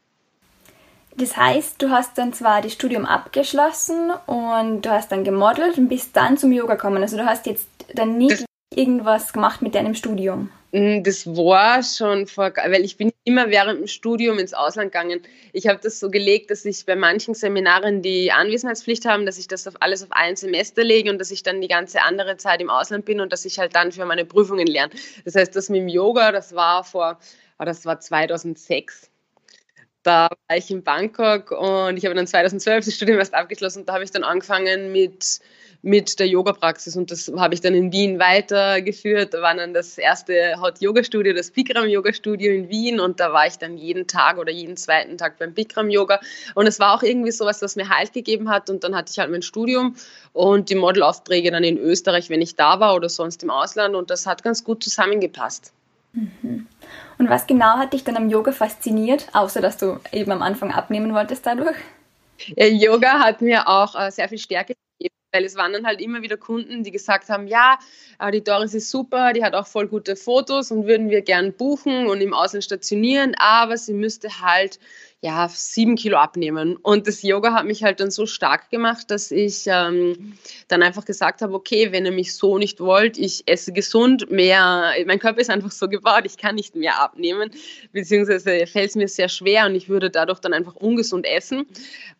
Das 1.17 1.35
heißt, 1.37 1.81
du 1.81 1.89
hast 1.89 2.17
dann 2.17 2.33
zwar 2.33 2.61
das 2.61 2.73
Studium 2.73 3.05
abgeschlossen 3.05 4.11
und 4.27 4.81
du 4.81 4.91
hast 4.91 5.11
dann 5.11 5.23
gemodelt 5.23 5.77
und 5.77 5.87
bist 5.87 6.15
dann 6.15 6.37
zum 6.37 6.51
Yoga 6.51 6.75
gekommen. 6.75 7.01
Also 7.01 7.17
du 7.17 7.25
hast 7.25 7.45
jetzt 7.45 7.67
dann 7.93 8.17
nicht 8.17 8.41
das 8.41 8.45
irgendwas 8.75 9.31
gemacht 9.31 9.61
mit 9.61 9.75
deinem 9.75 9.95
Studium. 9.95 10.51
Hm, 10.75 11.03
das 11.05 11.25
war 11.25 11.81
schon 11.83 12.27
vor, 12.27 12.51
weil 12.53 12.83
ich 12.83 12.97
bin 12.97 13.13
immer 13.23 13.49
während 13.49 13.79
dem 13.79 13.87
Studium 13.87 14.39
ins 14.39 14.53
Ausland 14.53 14.91
gegangen. 14.91 15.21
Ich 15.53 15.67
habe 15.67 15.79
das 15.81 16.01
so 16.01 16.11
gelegt, 16.11 16.51
dass 16.51 16.65
ich 16.65 16.85
bei 16.85 16.97
manchen 16.97 17.33
Seminaren 17.33 18.01
die 18.01 18.29
Anwesenheitspflicht 18.33 19.05
haben, 19.05 19.25
dass 19.25 19.37
ich 19.37 19.47
das 19.47 19.65
auf 19.67 19.75
alles 19.79 20.03
auf 20.03 20.11
ein 20.11 20.35
Semester 20.35 20.83
lege 20.83 21.09
und 21.09 21.17
dass 21.17 21.31
ich 21.31 21.43
dann 21.43 21.61
die 21.61 21.69
ganze 21.69 22.01
andere 22.01 22.35
Zeit 22.35 22.59
im 22.59 22.69
Ausland 22.69 23.05
bin 23.05 23.21
und 23.21 23.31
dass 23.31 23.45
ich 23.45 23.57
halt 23.57 23.73
dann 23.73 23.93
für 23.93 24.05
meine 24.05 24.25
Prüfungen 24.25 24.67
lerne. 24.67 24.91
Das 25.23 25.35
heißt, 25.35 25.55
das 25.55 25.69
mit 25.69 25.79
dem 25.79 25.87
Yoga, 25.87 26.33
das 26.33 26.53
war 26.55 26.83
vor, 26.83 27.19
oh, 27.57 27.63
das 27.63 27.85
war 27.85 28.01
2006 28.01 29.09
da 30.05 30.29
war 30.47 30.57
ich 30.57 30.69
in 30.69 30.83
Bangkok 30.83 31.51
und 31.51 31.97
ich 31.97 32.05
habe 32.05 32.15
dann 32.15 32.27
2012 32.27 32.85
das 32.85 32.93
Studium 32.93 33.17
erst 33.17 33.33
abgeschlossen 33.33 33.79
und 33.79 33.89
da 33.89 33.93
habe 33.93 34.03
ich 34.03 34.11
dann 34.11 34.23
angefangen 34.23 34.91
mit 34.91 35.39
mit 35.85 36.19
der 36.19 36.27
Yoga-Praxis 36.27 36.95
und 36.95 37.11
das 37.11 37.31
habe 37.37 37.53
ich 37.53 37.61
dann 37.61 37.75
in 37.75 37.91
Wien 37.91 38.17
weitergeführt. 38.17 39.35
Da 39.35 39.43
war 39.43 39.53
dann 39.53 39.75
das 39.75 39.99
erste 39.99 40.55
Hot-Yoga-Studio, 40.59 41.31
das 41.33 41.51
Bikram-Yoga-Studio 41.51 42.51
in 42.51 42.69
Wien 42.69 42.99
und 42.99 43.19
da 43.19 43.31
war 43.31 43.45
ich 43.45 43.57
dann 43.57 43.77
jeden 43.77 44.07
Tag 44.07 44.39
oder 44.39 44.51
jeden 44.51 44.77
zweiten 44.77 45.19
Tag 45.19 45.37
beim 45.37 45.53
Bikram-Yoga 45.53 46.19
und 46.55 46.65
es 46.65 46.79
war 46.79 46.95
auch 46.95 47.03
irgendwie 47.03 47.29
sowas, 47.31 47.61
was 47.61 47.75
mir 47.75 47.87
Halt 47.87 48.13
gegeben 48.13 48.49
hat 48.49 48.71
und 48.71 48.83
dann 48.83 48.95
hatte 48.95 49.11
ich 49.11 49.19
halt 49.19 49.29
mein 49.29 49.43
Studium 49.43 49.95
und 50.33 50.71
die 50.71 50.75
Modelaufträge 50.75 51.51
dann 51.51 51.63
in 51.63 51.77
Österreich, 51.77 52.31
wenn 52.31 52.41
ich 52.41 52.55
da 52.55 52.79
war 52.79 52.95
oder 52.95 53.07
sonst 53.07 53.43
im 53.43 53.51
Ausland 53.51 53.93
und 53.93 54.09
das 54.09 54.25
hat 54.25 54.41
ganz 54.41 54.63
gut 54.63 54.83
zusammengepasst. 54.83 55.71
Mhm. 56.13 56.65
Und 57.17 57.29
was 57.29 57.47
genau 57.47 57.77
hat 57.77 57.93
dich 57.93 58.03
dann 58.03 58.17
am 58.17 58.29
Yoga 58.29 58.51
fasziniert, 58.51 59.27
außer 59.33 59.61
dass 59.61 59.77
du 59.77 59.99
eben 60.11 60.31
am 60.31 60.41
Anfang 60.41 60.71
abnehmen 60.71 61.13
wolltest 61.13 61.45
dadurch? 61.45 61.77
Ja, 62.55 62.65
Yoga 62.65 63.19
hat 63.19 63.41
mir 63.41 63.67
auch 63.67 63.95
äh, 63.95 64.11
sehr 64.11 64.27
viel 64.27 64.37
Stärke 64.37 64.75
weil 65.35 65.43
es 65.43 65.57
waren 65.57 65.73
dann 65.73 65.85
halt 65.85 65.99
immer 65.99 66.21
wieder 66.21 66.37
Kunden, 66.37 66.83
die 66.83 66.91
gesagt 66.91 67.27
haben, 67.29 67.47
ja, 67.47 67.77
äh, 68.19 68.31
die 68.31 68.43
Doris 68.43 68.73
ist 68.73 68.89
super, 68.89 69.33
die 69.33 69.43
hat 69.43 69.53
auch 69.53 69.67
voll 69.67 69.87
gute 69.87 70.15
Fotos 70.15 70.71
und 70.71 70.87
würden 70.87 71.09
wir 71.09 71.21
gern 71.21 71.51
buchen 71.51 72.07
und 72.07 72.21
im 72.21 72.33
Ausland 72.33 72.63
stationieren, 72.63 73.35
aber 73.37 73.75
sie 73.75 73.93
müsste 73.93 74.29
halt 74.39 74.79
ja, 75.25 75.49
sieben 75.49 75.95
Kilo 75.95 76.17
abnehmen. 76.17 76.75
Und 76.75 77.07
das 77.07 77.23
Yoga 77.23 77.51
hat 77.51 77.65
mich 77.65 77.83
halt 77.83 77.99
dann 77.99 78.11
so 78.11 78.27
stark 78.27 78.69
gemacht, 78.69 79.09
dass 79.09 79.31
ich 79.31 79.63
ähm, 79.65 80.37
dann 80.67 80.83
einfach 80.83 81.03
gesagt 81.03 81.41
habe, 81.41 81.51
okay, 81.55 81.91
wenn 81.91 82.05
ihr 82.05 82.11
mich 82.11 82.35
so 82.35 82.59
nicht 82.59 82.79
wollt, 82.79 83.17
ich 83.17 83.41
esse 83.47 83.73
gesund, 83.73 84.29
mehr, 84.29 84.93
mein 85.07 85.17
Körper 85.17 85.41
ist 85.41 85.49
einfach 85.49 85.71
so 85.71 85.89
gebaut, 85.89 86.25
ich 86.25 86.37
kann 86.37 86.53
nicht 86.53 86.75
mehr 86.75 87.01
abnehmen, 87.01 87.49
beziehungsweise 87.91 88.67
fällt 88.67 88.91
es 88.91 88.95
mir 88.95 89.07
sehr 89.07 89.27
schwer 89.27 89.65
und 89.65 89.73
ich 89.73 89.89
würde 89.89 90.11
dadurch 90.11 90.39
dann 90.41 90.53
einfach 90.53 90.75
ungesund 90.75 91.25
essen. 91.25 91.65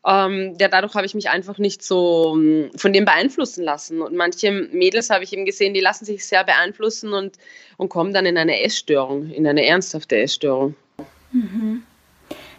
Ähm, 0.03 0.55
ja, 0.59 0.67
dadurch 0.67 0.95
habe 0.95 1.05
ich 1.05 1.13
mich 1.13 1.29
einfach 1.29 1.59
nicht 1.59 1.83
so 1.83 2.33
ähm, 2.35 2.71
von 2.75 2.91
dem 2.91 3.05
beeinflussen 3.05 3.63
lassen. 3.63 4.01
Und 4.01 4.15
manche 4.15 4.51
Mädels 4.51 5.12
habe 5.12 5.24
ich 5.24 5.31
eben 5.31 5.45
gesehen, 5.45 5.75
die 5.75 5.79
lassen 5.79 6.05
sich 6.05 6.25
sehr 6.25 6.43
beeinflussen 6.43 7.13
und, 7.13 7.38
und 7.77 7.89
kommen 7.89 8.15
dann 8.15 8.25
in 8.25 8.39
eine 8.39 8.63
Essstörung, 8.63 9.29
in 9.29 9.45
eine 9.45 9.63
ernsthafte 9.63 10.17
Essstörung. 10.17 10.74
Mhm. 11.31 11.83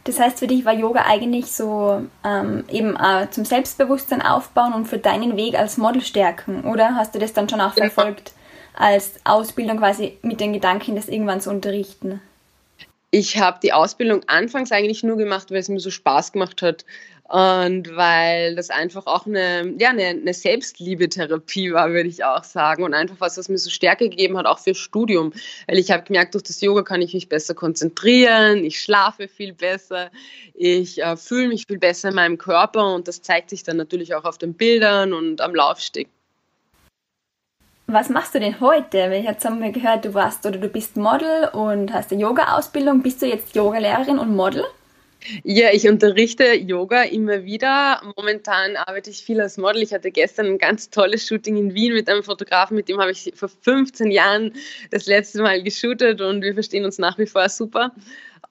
Das 0.07 0.21
heißt, 0.21 0.39
für 0.39 0.47
dich 0.47 0.65
war 0.65 0.73
Yoga 0.73 1.05
eigentlich 1.05 1.47
so 1.47 2.07
ähm, 2.25 2.65
eben 2.71 2.95
äh, 2.95 3.29
zum 3.31 3.45
Selbstbewusstsein 3.45 4.23
aufbauen 4.23 4.73
und 4.73 4.87
für 4.87 4.99
deinen 4.99 5.37
Weg 5.37 5.59
als 5.59 5.79
Model 5.79 6.01
stärken, 6.01 6.65
oder? 6.65 6.95
Hast 6.95 7.17
du 7.17 7.19
das 7.19 7.33
dann 7.33 7.49
schon 7.49 7.61
auch 7.61 7.75
verfolgt 7.75 8.33
als 8.75 9.15
Ausbildung 9.25 9.79
quasi 9.79 10.17
mit 10.23 10.39
den 10.39 10.53
Gedanken, 10.53 10.95
das 10.95 11.09
irgendwann 11.09 11.41
zu 11.41 11.51
unterrichten? 11.51 12.21
Ich 13.11 13.41
habe 13.41 13.59
die 13.61 13.73
Ausbildung 13.73 14.21
anfangs 14.29 14.71
eigentlich 14.71 15.03
nur 15.03 15.17
gemacht, 15.17 15.51
weil 15.51 15.59
es 15.59 15.69
mir 15.69 15.81
so 15.81 15.91
Spaß 15.91 16.31
gemacht 16.31 16.63
hat. 16.63 16.85
Und 17.29 17.97
weil 17.97 18.55
das 18.55 18.71
einfach 18.71 19.07
auch 19.07 19.27
eine, 19.27 19.75
ja, 19.79 19.91
eine, 19.91 20.05
eine 20.05 20.33
Selbstliebe-Therapie 20.33 21.73
war, 21.73 21.91
würde 21.91 22.09
ich 22.09 22.23
auch 22.23 22.45
sagen. 22.45 22.85
Und 22.85 22.95
einfach 22.95 23.17
was, 23.19 23.37
was 23.37 23.49
mir 23.49 23.59
so 23.59 23.69
Stärke 23.69 24.09
gegeben 24.09 24.39
hat, 24.39 24.47
auch 24.47 24.61
fürs 24.61 24.79
Studium. 24.79 25.33
Weil 25.67 25.79
ich 25.79 25.91
habe 25.91 26.05
gemerkt, 26.05 26.35
durch 26.35 26.45
das 26.45 26.61
Yoga 26.61 26.83
kann 26.83 27.03
ich 27.03 27.15
mich 27.15 27.29
besser 27.29 27.55
konzentrieren, 27.55 28.65
ich 28.65 28.81
schlafe 28.81 29.27
viel 29.27 29.53
besser, 29.55 30.11
ich 30.55 31.03
äh, 31.03 31.17
fühle 31.17 31.49
mich 31.49 31.67
viel 31.67 31.79
besser 31.79 32.11
in 32.11 32.15
meinem 32.15 32.39
Körper 32.39 32.95
und 32.95 33.09
das 33.09 33.23
zeigt 33.23 33.51
sich 33.51 33.65
dann 33.65 33.77
natürlich 33.77 34.15
auch 34.15 34.25
auf 34.25 34.39
den 34.39 34.55
Bildern 34.55 35.13
und 35.13 35.41
am 35.41 35.55
Laufsteg. 35.55 36.09
Was 37.89 38.09
machst 38.09 38.35
du 38.35 38.41
denn 38.41 38.61
heute? 38.61 38.99
Jetzt 38.99 39.45
haben 39.45 39.61
wir 39.61 39.71
gehört, 39.71 40.05
du 40.05 40.15
warst 40.15 40.45
oder 40.47 40.59
du 40.59 40.69
bist 40.69 40.97
Model 40.97 41.49
und 41.53 41.93
hast 41.93 42.13
eine 42.13 42.21
Yoga-Ausbildung. 42.21 43.03
Bist 43.03 43.23
du 43.23 43.27
jetzt 43.27 43.55
Yogalehrerin 43.55 44.19
und 44.19 44.35
Model? 44.35 44.65
Ja, 45.43 45.71
ich 45.73 45.89
unterrichte 45.89 46.55
Yoga 46.55 47.03
immer 47.03 47.45
wieder. 47.45 48.01
Momentan 48.17 48.77
arbeite 48.77 49.11
ich 49.11 49.19
viel 49.19 49.41
als 49.41 49.57
Model. 49.57 49.83
Ich 49.83 49.93
hatte 49.93 50.11
gestern 50.11 50.47
ein 50.47 50.59
ganz 50.59 50.91
tolles 50.91 51.27
Shooting 51.27 51.57
in 51.57 51.75
Wien 51.75 51.95
mit 51.95 52.09
einem 52.09 52.23
Fotografen, 52.23 52.77
mit 52.77 52.89
dem 52.89 53.01
habe 53.01 53.11
ich 53.11 53.33
vor 53.35 53.49
15 53.49 54.11
Jahren 54.11 54.53
das 54.91 55.07
letzte 55.07 55.43
Mal 55.43 55.63
geshootet 55.63 56.21
und 56.21 56.43
wir 56.43 56.55
verstehen 56.55 56.85
uns 56.85 56.99
nach 56.99 57.19
wie 57.19 57.27
vor 57.27 57.49
super. 57.49 57.93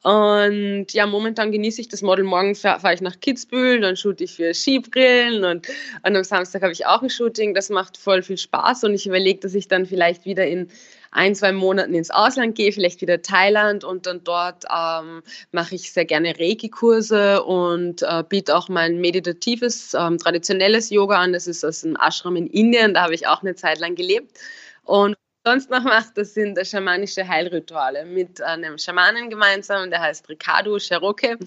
Und 0.04 0.94
ja, 0.94 1.08
momentan 1.08 1.52
genieße 1.52 1.82
ich 1.82 1.88
das 1.88 2.04
Model. 2.04 2.26
Morgen 2.26 2.54
fahre 2.54 2.94
ich 2.94 3.02
nach 3.02 3.20
Kitzbühel, 3.20 3.82
dann 3.82 3.96
shoote 3.96 4.26
ich 4.26 4.36
für 4.36 4.54
Skibrillen 4.54 5.44
und, 5.44 5.68
und 6.04 6.16
am 6.16 6.24
Samstag 6.24 6.62
habe 6.62 6.74
ich 6.74 6.86
auch 6.86 7.02
ein 7.02 7.10
Shooting. 7.10 7.56
Das 7.56 7.70
macht 7.70 7.98
voll 7.98 8.22
viel 8.22 8.38
Spaß 8.38 8.84
und 8.84 8.94
ich 8.94 9.08
überlege, 9.08 9.40
dass 9.40 9.56
ich 9.56 9.68
dann 9.68 9.86
vielleicht 9.86 10.26
wieder 10.26 10.46
in 10.46 10.68
ein, 11.16 11.34
zwei 11.34 11.52
Monaten 11.52 11.94
ins 11.94 12.12
Ausland 12.12 12.56
gehe, 12.56 12.72
vielleicht 12.72 13.02
wieder 13.02 13.22
Thailand 13.22 13.84
und 13.84 14.06
dann 14.06 14.24
dort 14.24 14.66
ähm, 14.70 15.24
mache 15.52 15.76
ich 15.76 15.92
sehr 15.92 16.06
gerne 16.06 16.38
Reiki-Kurse 16.38 17.44
und 17.44 18.04
äh, 18.04 18.24
biete 18.28 18.56
auch 18.56 18.68
mein 18.68 19.00
meditatives, 19.00 19.94
ähm, 19.94 20.18
traditionelles 20.18 20.90
Yoga 20.90 21.18
an. 21.18 21.34
Das 21.34 21.48
ist 21.48 21.64
aus 21.64 21.84
einem 21.84 21.96
Ashram 21.96 22.36
in 22.36 22.48
Indien, 22.48 22.94
da 22.94 23.04
habe 23.04 23.16
ich 23.16 23.28
auch 23.28 23.42
eine 23.42 23.56
Zeit 23.56 23.80
lang 23.80 23.96
gelebt. 23.96 24.38
Und 24.84 25.16
sonst 25.46 25.70
noch 25.70 25.84
macht, 25.84 26.18
das 26.18 26.34
sind 26.34 26.60
schamanische 26.68 27.28
Heilrituale 27.28 28.06
mit 28.06 28.42
einem 28.42 28.78
Schamanen 28.78 29.30
gemeinsam, 29.30 29.90
der 29.90 30.02
heißt 30.02 30.28
Ricardo 30.28 30.78
Cherokee 30.78 31.38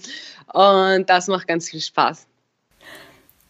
und 0.52 1.10
das 1.10 1.28
macht 1.28 1.46
ganz 1.46 1.68
viel 1.68 1.80
Spaß. 1.80 2.26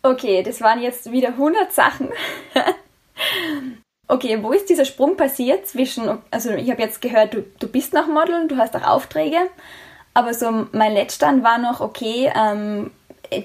Okay, 0.03 0.43
das 0.43 0.61
waren 0.61 0.83
jetzt 0.83 1.11
wieder 1.13 1.29
100 1.29 1.73
Sachen. 1.73 2.09
Okay, 4.11 4.43
wo 4.43 4.53
ist 4.53 4.71
dieser 4.71 4.87
Sprung 4.87 5.17
passiert 5.17 5.67
zwischen, 5.67 6.19
also 6.31 6.50
ich 6.53 6.71
habe 6.71 6.81
jetzt 6.81 7.03
gehört, 7.03 7.35
du, 7.35 7.45
du 7.59 7.69
bist 7.69 7.93
noch 7.93 8.07
Model, 8.07 8.49
du 8.49 8.57
hast 8.57 8.75
auch 8.75 8.87
Aufträge, 8.87 9.37
aber 10.15 10.33
so 10.33 10.67
mein 10.73 10.95
Letztstand 10.95 11.45
war 11.45 11.59
noch, 11.59 11.83
okay, 11.83 12.33
ähm, 12.35 12.91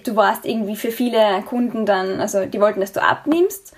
du 0.06 0.16
warst 0.16 0.46
irgendwie 0.46 0.78
für 0.78 0.92
viele 0.92 1.44
Kunden 1.46 1.86
dann, 1.86 2.22
also 2.22 2.46
die 2.46 2.62
wollten, 2.62 2.80
dass 2.80 2.94
du 2.94 3.02
abnimmst 3.02 3.76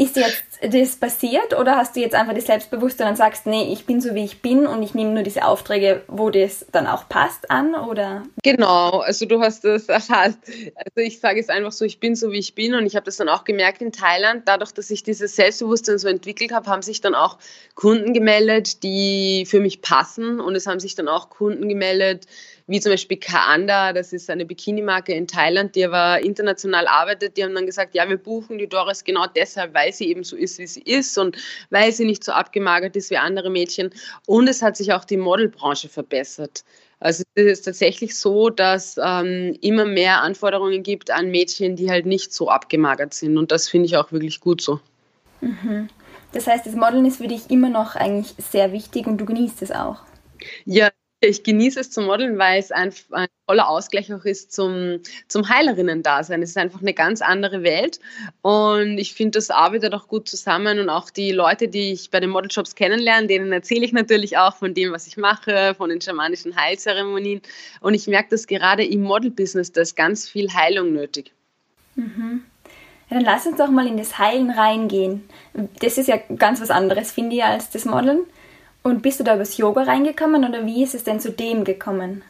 ist 0.00 0.16
jetzt 0.16 0.44
das 0.62 0.96
passiert 0.96 1.58
oder 1.58 1.76
hast 1.76 1.94
du 1.94 2.00
jetzt 2.00 2.14
einfach 2.14 2.32
das 2.32 2.46
Selbstbewusstsein 2.46 3.08
und 3.08 3.16
sagst, 3.16 3.46
nee, 3.46 3.70
ich 3.70 3.84
bin 3.84 4.00
so 4.00 4.14
wie 4.14 4.24
ich 4.24 4.40
bin 4.40 4.66
und 4.66 4.82
ich 4.82 4.94
nehme 4.94 5.10
nur 5.10 5.22
diese 5.22 5.44
Aufträge, 5.44 6.02
wo 6.08 6.30
das 6.30 6.64
dann 6.72 6.86
auch 6.86 7.06
passt 7.08 7.50
an 7.50 7.74
oder? 7.74 8.22
Genau, 8.42 9.00
also 9.00 9.26
du 9.26 9.40
hast 9.40 9.64
das 9.64 9.88
erfasst. 9.88 10.38
Also 10.80 11.06
ich 11.06 11.20
sage 11.20 11.40
es 11.40 11.48
einfach 11.48 11.72
so, 11.72 11.84
ich 11.84 12.00
bin 12.00 12.16
so 12.16 12.32
wie 12.32 12.38
ich 12.38 12.54
bin 12.54 12.74
und 12.74 12.86
ich 12.86 12.96
habe 12.96 13.04
das 13.04 13.16
dann 13.16 13.28
auch 13.28 13.44
gemerkt 13.44 13.82
in 13.82 13.92
Thailand, 13.92 14.42
dadurch, 14.46 14.72
dass 14.72 14.90
ich 14.90 15.02
dieses 15.02 15.36
Selbstbewusstsein 15.36 15.98
so 15.98 16.08
entwickelt 16.08 16.52
habe, 16.52 16.70
haben 16.70 16.82
sich 16.82 17.00
dann 17.00 17.14
auch 17.14 17.38
Kunden 17.74 18.14
gemeldet, 18.14 18.82
die 18.82 19.44
für 19.46 19.60
mich 19.60 19.82
passen 19.82 20.40
und 20.40 20.54
es 20.54 20.66
haben 20.66 20.80
sich 20.80 20.94
dann 20.94 21.08
auch 21.08 21.28
Kunden 21.28 21.68
gemeldet, 21.68 22.26
wie 22.70 22.78
zum 22.78 22.92
Beispiel 22.92 23.16
Kaanda, 23.16 23.92
das 23.92 24.12
ist 24.12 24.30
eine 24.30 24.46
Bikini-Marke 24.46 25.12
in 25.12 25.26
Thailand, 25.26 25.74
die 25.74 25.84
aber 25.84 26.22
international 26.22 26.86
arbeitet, 26.86 27.36
die 27.36 27.42
haben 27.42 27.52
dann 27.52 27.66
gesagt, 27.66 27.96
ja, 27.96 28.08
wir 28.08 28.16
buchen 28.16 28.58
die 28.58 28.68
Doris 28.68 29.02
genau 29.02 29.26
deshalb, 29.26 29.74
weil 29.74 29.92
sie 29.92 30.08
eben 30.08 30.22
so 30.22 30.36
ist, 30.36 30.60
wie 30.60 30.68
sie 30.68 30.82
ist 30.82 31.18
und 31.18 31.36
weil 31.70 31.90
sie 31.90 32.04
nicht 32.04 32.22
so 32.22 32.30
abgemagert 32.30 32.94
ist 32.94 33.10
wie 33.10 33.16
andere 33.16 33.50
Mädchen. 33.50 33.90
Und 34.24 34.48
es 34.48 34.62
hat 34.62 34.76
sich 34.76 34.92
auch 34.92 35.04
die 35.04 35.16
Modelbranche 35.16 35.88
verbessert. 35.88 36.62
Also 37.00 37.24
es 37.34 37.44
ist 37.44 37.62
tatsächlich 37.62 38.16
so, 38.16 38.50
dass 38.50 38.96
ähm, 39.02 39.58
immer 39.60 39.84
mehr 39.84 40.22
Anforderungen 40.22 40.84
gibt 40.84 41.10
an 41.10 41.32
Mädchen, 41.32 41.74
die 41.74 41.90
halt 41.90 42.06
nicht 42.06 42.32
so 42.32 42.50
abgemagert 42.50 43.14
sind. 43.14 43.36
Und 43.36 43.50
das 43.50 43.68
finde 43.68 43.86
ich 43.86 43.96
auch 43.96 44.12
wirklich 44.12 44.38
gut 44.38 44.62
so. 44.62 44.78
Mhm. 45.40 45.88
Das 46.30 46.46
heißt, 46.46 46.66
das 46.66 46.76
Modeln 46.76 47.04
ist 47.04 47.16
für 47.16 47.26
dich 47.26 47.50
immer 47.50 47.68
noch 47.68 47.96
eigentlich 47.96 48.34
sehr 48.38 48.70
wichtig 48.70 49.08
und 49.08 49.18
du 49.18 49.24
genießt 49.24 49.60
es 49.62 49.72
auch. 49.72 49.96
Ja, 50.64 50.90
ich 51.20 51.42
genieße 51.42 51.80
es 51.80 51.90
zu 51.90 52.00
modeln, 52.00 52.38
weil 52.38 52.58
es 52.58 52.72
ein, 52.72 52.92
ein 53.10 53.28
toller 53.46 53.68
Ausgleich 53.68 54.12
auch 54.12 54.24
ist 54.24 54.52
zum, 54.52 55.00
zum 55.28 55.48
Heilerinnen-Dasein. 55.48 56.42
Es 56.42 56.50
ist 56.50 56.56
einfach 56.56 56.80
eine 56.80 56.94
ganz 56.94 57.20
andere 57.20 57.62
Welt 57.62 58.00
und 58.42 58.96
ich 58.96 59.12
finde, 59.12 59.38
das 59.38 59.50
arbeitet 59.50 59.92
auch 59.92 60.08
gut 60.08 60.28
zusammen 60.28 60.78
und 60.78 60.88
auch 60.88 61.10
die 61.10 61.32
Leute, 61.32 61.68
die 61.68 61.92
ich 61.92 62.10
bei 62.10 62.20
den 62.20 62.30
Modeljobs 62.30 62.74
kennenlerne, 62.74 63.26
denen 63.26 63.52
erzähle 63.52 63.84
ich 63.84 63.92
natürlich 63.92 64.38
auch 64.38 64.56
von 64.56 64.72
dem, 64.72 64.92
was 64.92 65.06
ich 65.06 65.18
mache, 65.18 65.74
von 65.74 65.90
den 65.90 66.00
schamanischen 66.00 66.56
Heilzeremonien 66.56 67.42
und 67.80 67.94
ich 67.94 68.06
merke, 68.06 68.30
dass 68.30 68.46
gerade 68.46 68.84
im 68.84 69.02
Model-Business 69.02 69.72
da 69.72 69.82
ist 69.82 69.96
ganz 69.96 70.28
viel 70.28 70.52
Heilung 70.52 70.92
nötig. 70.92 71.32
Mhm. 71.96 72.44
Ja, 73.10 73.16
dann 73.16 73.24
lass 73.24 73.46
uns 73.46 73.58
doch 73.58 73.70
mal 73.70 73.86
in 73.86 73.96
das 73.96 74.18
Heilen 74.18 74.50
reingehen. 74.50 75.28
Das 75.80 75.98
ist 75.98 76.06
ja 76.06 76.16
ganz 76.16 76.60
was 76.60 76.70
anderes, 76.70 77.12
finde 77.12 77.36
ich, 77.36 77.44
als 77.44 77.68
das 77.68 77.84
Modeln. 77.84 78.20
Und 78.82 79.02
bist 79.02 79.20
du 79.20 79.24
da 79.24 79.34
übers 79.34 79.56
Yoga 79.56 79.82
reingekommen 79.82 80.48
oder 80.48 80.64
wie 80.64 80.82
ist 80.82 80.94
es 80.94 81.04
denn 81.04 81.20
zu 81.20 81.30
dem 81.30 81.64
gekommen? 81.64 82.22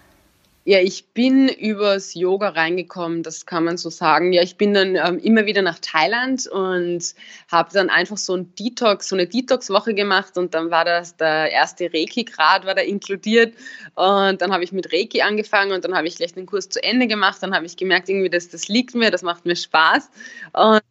Ja, 0.65 0.79
ich 0.79 1.09
bin 1.15 1.49
übers 1.49 2.13
Yoga 2.13 2.51
reingekommen, 2.51 3.23
das 3.23 3.47
kann 3.47 3.65
man 3.65 3.79
so 3.79 3.89
sagen. 3.89 4.35
Ja, 4.35 4.43
ich 4.43 4.57
bin 4.57 4.75
dann 4.75 4.95
ähm, 4.95 5.19
immer 5.19 5.47
wieder 5.47 5.63
nach 5.63 5.79
Thailand 5.79 6.47
und 6.49 7.15
habe 7.51 7.71
dann 7.73 7.89
einfach 7.89 8.19
so 8.19 8.37
ein 8.37 8.55
Detox, 8.57 9.09
so 9.09 9.17
eine 9.17 9.27
Detox-Woche 9.27 9.95
gemacht 9.95 10.37
und 10.37 10.53
dann 10.53 10.71
war 10.71 10.85
das 10.85 11.17
der 11.17 11.51
erste 11.51 11.91
Reiki-Grad 11.93 12.67
war 12.67 12.75
da 12.75 12.83
inkludiert 12.83 13.55
und 13.95 14.43
dann 14.43 14.53
habe 14.53 14.63
ich 14.63 14.71
mit 14.73 14.93
Reiki 14.93 15.23
angefangen 15.23 15.73
und 15.73 15.85
dann 15.85 15.95
habe 15.95 16.07
ich 16.07 16.17
gleich 16.17 16.35
den 16.35 16.45
Kurs 16.45 16.69
zu 16.69 16.83
Ende 16.83 17.07
gemacht. 17.07 17.39
Dann 17.41 17.55
habe 17.55 17.65
ich 17.65 17.79
gemerkt, 17.79 18.11
irgendwie, 18.11 18.31
dass 18.31 18.49
das 18.51 18.69
liegt 18.69 18.95
mir, 18.95 19.11
das 19.11 19.23
macht 19.23 19.47
mir 19.47 19.57
Spaß. 19.57 20.11
Und 20.53 20.83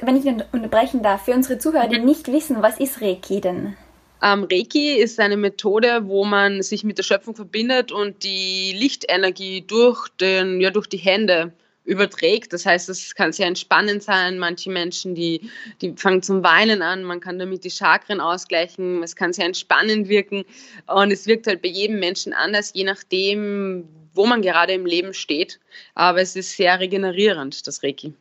Wenn 0.00 0.16
ich 0.16 0.24
unterbrechen 0.52 1.02
darf, 1.02 1.24
für 1.24 1.32
unsere 1.32 1.58
Zuhörer, 1.58 1.88
die 1.88 1.98
nicht 1.98 2.28
wissen, 2.28 2.62
was 2.62 2.78
ist 2.78 3.02
Reiki 3.02 3.40
denn? 3.40 3.76
Ähm, 4.22 4.46
Reiki 4.50 4.96
ist 4.96 5.18
eine 5.18 5.36
Methode, 5.36 6.02
wo 6.06 6.24
man 6.24 6.62
sich 6.62 6.84
mit 6.84 6.98
der 6.98 7.02
Schöpfung 7.02 7.34
verbindet 7.34 7.90
und 7.90 8.22
die 8.22 8.72
Lichtenergie 8.72 9.62
durch, 9.62 10.08
den, 10.20 10.60
ja, 10.60 10.70
durch 10.70 10.86
die 10.86 10.98
Hände 10.98 11.52
überträgt. 11.84 12.52
Das 12.52 12.66
heißt, 12.66 12.88
es 12.88 13.14
kann 13.14 13.32
sehr 13.32 13.46
entspannend 13.46 14.02
sein. 14.02 14.38
Manche 14.38 14.70
Menschen, 14.70 15.14
die, 15.14 15.50
die 15.80 15.94
fangen 15.96 16.22
zum 16.22 16.44
Weinen 16.44 16.82
an. 16.82 17.02
Man 17.04 17.20
kann 17.20 17.38
damit 17.38 17.64
die 17.64 17.70
Chakren 17.70 18.20
ausgleichen. 18.20 19.02
Es 19.02 19.16
kann 19.16 19.32
sehr 19.32 19.46
entspannend 19.46 20.08
wirken. 20.08 20.44
Und 20.86 21.10
es 21.10 21.26
wirkt 21.26 21.46
halt 21.46 21.62
bei 21.62 21.68
jedem 21.68 21.98
Menschen 21.98 22.32
anders, 22.32 22.72
je 22.74 22.84
nachdem, 22.84 23.88
wo 24.14 24.26
man 24.26 24.42
gerade 24.42 24.74
im 24.74 24.84
Leben 24.86 25.14
steht. 25.14 25.58
Aber 25.94 26.20
es 26.20 26.36
ist 26.36 26.56
sehr 26.56 26.78
regenerierend, 26.78 27.66
das 27.66 27.82
Reiki. 27.82 28.12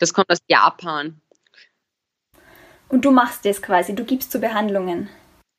Das 0.00 0.14
kommt 0.14 0.30
aus 0.30 0.38
Japan. 0.48 1.20
Und 2.88 3.04
du 3.04 3.10
machst 3.10 3.44
das 3.44 3.62
quasi, 3.62 3.94
du 3.94 4.04
gibst 4.04 4.32
zu 4.32 4.38
Behandlungen. 4.38 5.08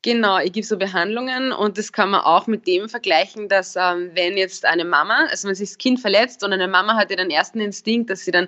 Genau, 0.04 0.38
ich 0.38 0.52
gebe 0.52 0.66
so 0.66 0.76
Behandlungen 0.76 1.50
und 1.50 1.78
das 1.78 1.90
kann 1.90 2.10
man 2.10 2.20
auch 2.20 2.46
mit 2.46 2.66
dem 2.66 2.90
vergleichen, 2.90 3.48
dass 3.48 3.74
ähm, 3.74 4.10
wenn 4.12 4.36
jetzt 4.36 4.66
eine 4.66 4.84
Mama, 4.84 5.28
also 5.30 5.48
wenn 5.48 5.54
sich 5.54 5.70
das 5.70 5.78
Kind 5.78 5.98
verletzt 5.98 6.44
und 6.44 6.52
eine 6.52 6.68
Mama 6.68 6.94
hat 6.96 7.08
ja 7.08 7.16
den 7.16 7.30
ersten 7.30 7.58
Instinkt, 7.58 8.10
dass 8.10 8.26
sie 8.26 8.30
dann 8.30 8.46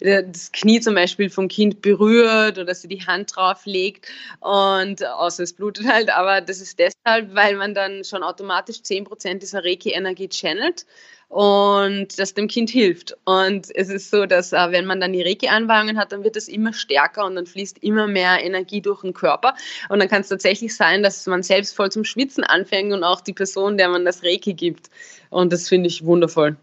äh, 0.00 0.22
das 0.22 0.52
Knie 0.52 0.80
zum 0.80 0.94
Beispiel 0.94 1.30
vom 1.30 1.48
Kind 1.48 1.80
berührt 1.80 2.58
oder 2.58 2.66
dass 2.66 2.82
sie 2.82 2.88
die 2.88 3.06
Hand 3.06 3.34
drauf 3.34 3.64
legt 3.64 4.06
und 4.40 5.02
außer 5.02 5.44
es 5.44 5.54
blutet 5.54 5.86
halt, 5.88 6.10
aber 6.10 6.42
das 6.42 6.60
ist 6.60 6.78
deshalb, 6.78 7.34
weil 7.34 7.56
man 7.56 7.72
dann 7.72 8.04
schon 8.04 8.22
automatisch 8.22 8.76
10% 8.76 9.38
dieser 9.38 9.64
Reiki-Energie 9.64 10.28
channelt 10.28 10.84
und 11.28 12.18
das 12.18 12.34
dem 12.34 12.48
Kind 12.48 12.70
hilft. 12.70 13.16
Und 13.24 13.74
es 13.74 13.90
ist 13.90 14.10
so, 14.10 14.26
dass 14.26 14.52
äh, 14.52 14.70
wenn 14.70 14.86
man 14.86 15.00
dann 15.00 15.12
die 15.12 15.22
Reiki-Anwendungen 15.22 15.98
hat, 15.98 16.12
dann 16.12 16.24
wird 16.24 16.36
es 16.36 16.48
immer 16.48 16.72
stärker 16.72 17.26
und 17.26 17.36
dann 17.36 17.46
fließt 17.46 17.78
immer 17.82 18.06
mehr 18.06 18.42
Energie 18.42 18.80
durch 18.80 19.02
den 19.02 19.12
Körper. 19.12 19.54
Und 19.88 19.98
dann 19.98 20.08
kann 20.08 20.22
es 20.22 20.28
tatsächlich 20.28 20.74
sein, 20.74 21.02
dass 21.02 21.26
man 21.26 21.42
selbst 21.42 21.76
voll 21.76 21.92
zum 21.92 22.04
Schwitzen 22.04 22.44
anfängt 22.44 22.92
und 22.92 23.04
auch 23.04 23.20
die 23.20 23.34
Person, 23.34 23.76
der 23.76 23.88
man 23.88 24.04
das 24.04 24.24
Reiki 24.24 24.54
gibt. 24.54 24.88
Und 25.30 25.52
das 25.52 25.68
finde 25.68 25.88
ich 25.88 26.04
wundervoll. 26.04 26.56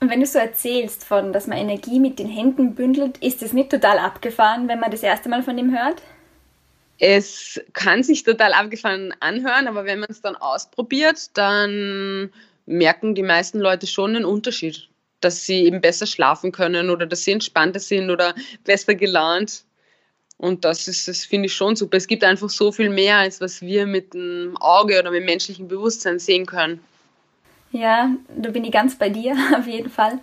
Und 0.00 0.10
wenn 0.10 0.20
du 0.20 0.26
so 0.26 0.38
erzählst 0.38 1.04
von, 1.04 1.32
dass 1.32 1.46
man 1.46 1.58
Energie 1.58 2.00
mit 2.00 2.18
den 2.18 2.28
Händen 2.28 2.74
bündelt, 2.74 3.18
ist 3.18 3.42
das 3.42 3.52
nicht 3.52 3.70
total 3.70 3.98
abgefahren, 3.98 4.66
wenn 4.66 4.80
man 4.80 4.90
das 4.90 5.02
erste 5.02 5.28
Mal 5.28 5.42
von 5.42 5.56
dem 5.56 5.76
hört? 5.76 6.02
Es 6.98 7.60
kann 7.72 8.02
sich 8.02 8.22
total 8.22 8.52
abgefahren 8.52 9.14
anhören, 9.20 9.66
aber 9.66 9.84
wenn 9.84 9.98
man 9.98 10.08
es 10.10 10.20
dann 10.20 10.36
ausprobiert, 10.36 11.36
dann 11.36 12.32
merken 12.72 13.14
die 13.14 13.22
meisten 13.22 13.60
Leute 13.60 13.86
schon 13.86 14.16
einen 14.16 14.24
Unterschied, 14.24 14.88
dass 15.20 15.46
sie 15.46 15.64
eben 15.64 15.80
besser 15.80 16.06
schlafen 16.06 16.52
können 16.52 16.90
oder 16.90 17.06
dass 17.06 17.24
sie 17.24 17.32
entspannter 17.32 17.80
sind 17.80 18.10
oder 18.10 18.34
besser 18.64 18.94
gelaunt. 18.94 19.64
Und 20.38 20.64
das 20.64 20.88
ist, 20.88 21.06
das 21.06 21.24
finde 21.24 21.46
ich 21.46 21.54
schon 21.54 21.76
super. 21.76 21.96
Es 21.96 22.08
gibt 22.08 22.24
einfach 22.24 22.50
so 22.50 22.72
viel 22.72 22.90
mehr, 22.90 23.18
als 23.18 23.40
was 23.40 23.62
wir 23.62 23.86
mit 23.86 24.14
dem 24.14 24.56
Auge 24.58 24.98
oder 24.98 25.10
mit 25.10 25.20
dem 25.20 25.26
menschlichen 25.26 25.68
Bewusstsein 25.68 26.18
sehen 26.18 26.46
können. 26.46 26.80
Ja, 27.70 28.10
da 28.36 28.50
bin 28.50 28.64
ich 28.64 28.72
ganz 28.72 28.96
bei 28.96 29.08
dir, 29.08 29.36
auf 29.58 29.66
jeden 29.66 29.90
Fall. 29.90 30.18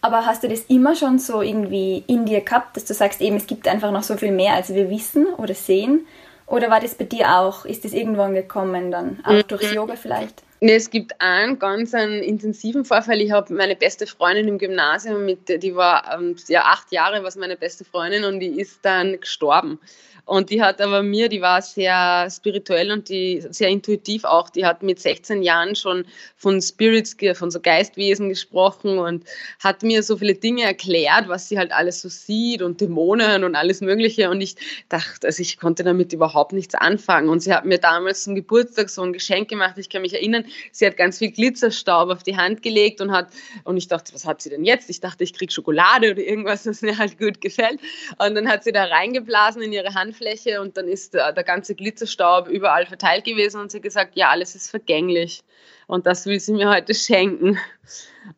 Aber 0.00 0.26
hast 0.26 0.44
du 0.44 0.48
das 0.48 0.60
immer 0.66 0.94
schon 0.94 1.18
so 1.18 1.40
irgendwie 1.40 2.04
in 2.06 2.26
dir 2.26 2.42
gehabt, 2.42 2.76
dass 2.76 2.84
du 2.84 2.94
sagst, 2.94 3.20
eben, 3.20 3.36
es 3.36 3.46
gibt 3.46 3.66
einfach 3.66 3.90
noch 3.90 4.02
so 4.02 4.16
viel 4.16 4.32
mehr, 4.32 4.52
als 4.52 4.72
wir 4.74 4.90
wissen 4.90 5.26
oder 5.38 5.54
sehen? 5.54 6.06
Oder 6.46 6.70
war 6.70 6.80
das 6.80 6.94
bei 6.94 7.04
dir 7.04 7.38
auch? 7.38 7.64
Ist 7.64 7.84
das 7.84 7.94
irgendwann 7.94 8.34
gekommen 8.34 8.90
dann? 8.90 9.20
Auch 9.24 9.32
mhm. 9.32 9.46
durchs 9.48 9.72
Yoga 9.72 9.96
vielleicht? 9.96 10.42
Nee, 10.64 10.76
es 10.76 10.88
gibt 10.88 11.20
einen 11.20 11.58
ganz 11.58 11.92
einen 11.92 12.22
intensiven 12.22 12.86
Vorfall. 12.86 13.20
Ich 13.20 13.32
habe 13.32 13.52
meine 13.52 13.76
beste 13.76 14.06
Freundin 14.06 14.48
im 14.48 14.56
Gymnasium, 14.56 15.26
mit, 15.26 15.62
die 15.62 15.74
war 15.76 16.10
ähm, 16.14 16.36
ja 16.48 16.62
acht 16.62 16.90
Jahre, 16.90 17.22
war 17.22 17.30
meine 17.36 17.58
beste 17.58 17.84
Freundin 17.84 18.24
und 18.24 18.40
die 18.40 18.58
ist 18.58 18.78
dann 18.80 19.20
gestorben. 19.20 19.78
Und 20.26 20.48
die 20.50 20.62
hat 20.62 20.80
aber 20.80 21.02
mir, 21.02 21.28
die 21.28 21.42
war 21.42 21.60
sehr 21.60 22.28
spirituell 22.30 22.90
und 22.90 23.08
die 23.10 23.44
sehr 23.50 23.68
intuitiv 23.68 24.24
auch. 24.24 24.48
Die 24.48 24.64
hat 24.64 24.82
mit 24.82 24.98
16 24.98 25.42
Jahren 25.42 25.76
schon 25.76 26.06
von 26.36 26.62
Spirits, 26.62 27.16
von 27.34 27.50
so 27.50 27.60
Geistwesen 27.60 28.30
gesprochen 28.30 28.98
und 28.98 29.24
hat 29.62 29.82
mir 29.82 30.02
so 30.02 30.16
viele 30.16 30.34
Dinge 30.34 30.62
erklärt, 30.62 31.28
was 31.28 31.48
sie 31.48 31.58
halt 31.58 31.72
alles 31.72 32.00
so 32.00 32.08
sieht 32.08 32.62
und 32.62 32.80
Dämonen 32.80 33.44
und 33.44 33.54
alles 33.54 33.82
Mögliche. 33.82 34.30
Und 34.30 34.40
ich 34.40 34.56
dachte, 34.88 35.26
also 35.26 35.42
ich 35.42 35.58
konnte 35.58 35.84
damit 35.84 36.12
überhaupt 36.14 36.52
nichts 36.52 36.74
anfangen. 36.74 37.28
Und 37.28 37.40
sie 37.40 37.52
hat 37.52 37.66
mir 37.66 37.78
damals 37.78 38.24
zum 38.24 38.34
Geburtstag 38.34 38.88
so 38.88 39.02
ein 39.02 39.12
Geschenk 39.12 39.48
gemacht. 39.48 39.76
Ich 39.76 39.90
kann 39.90 40.02
mich 40.02 40.14
erinnern, 40.14 40.46
sie 40.72 40.86
hat 40.86 40.96
ganz 40.96 41.18
viel 41.18 41.32
Glitzerstaub 41.32 42.08
auf 42.08 42.22
die 42.22 42.36
Hand 42.36 42.62
gelegt 42.62 43.02
und 43.02 43.12
hat, 43.12 43.28
und 43.64 43.76
ich 43.76 43.88
dachte, 43.88 44.14
was 44.14 44.24
hat 44.24 44.40
sie 44.40 44.48
denn 44.48 44.64
jetzt? 44.64 44.88
Ich 44.88 45.00
dachte, 45.00 45.22
ich 45.22 45.34
kriege 45.34 45.52
Schokolade 45.52 46.12
oder 46.12 46.22
irgendwas, 46.22 46.66
was 46.66 46.80
mir 46.80 46.96
halt 46.96 47.18
gut 47.18 47.42
gefällt. 47.42 47.78
Und 48.18 48.34
dann 48.34 48.48
hat 48.48 48.64
sie 48.64 48.72
da 48.72 48.84
reingeblasen 48.84 49.60
in 49.60 49.72
ihre 49.72 49.92
Hand 49.92 50.13
Handfläche 50.14 50.60
und 50.60 50.76
dann 50.76 50.88
ist 50.88 51.14
der, 51.14 51.32
der 51.32 51.44
ganze 51.44 51.74
Glitzerstaub 51.74 52.48
überall 52.48 52.86
verteilt 52.86 53.24
gewesen 53.24 53.60
und 53.60 53.70
sie 53.70 53.78
hat 53.78 53.82
gesagt, 53.82 54.16
ja, 54.16 54.30
alles 54.30 54.54
ist 54.54 54.70
vergänglich 54.70 55.42
und 55.86 56.06
das 56.06 56.26
will 56.26 56.40
sie 56.40 56.52
mir 56.52 56.70
heute 56.70 56.94
schenken. 56.94 57.58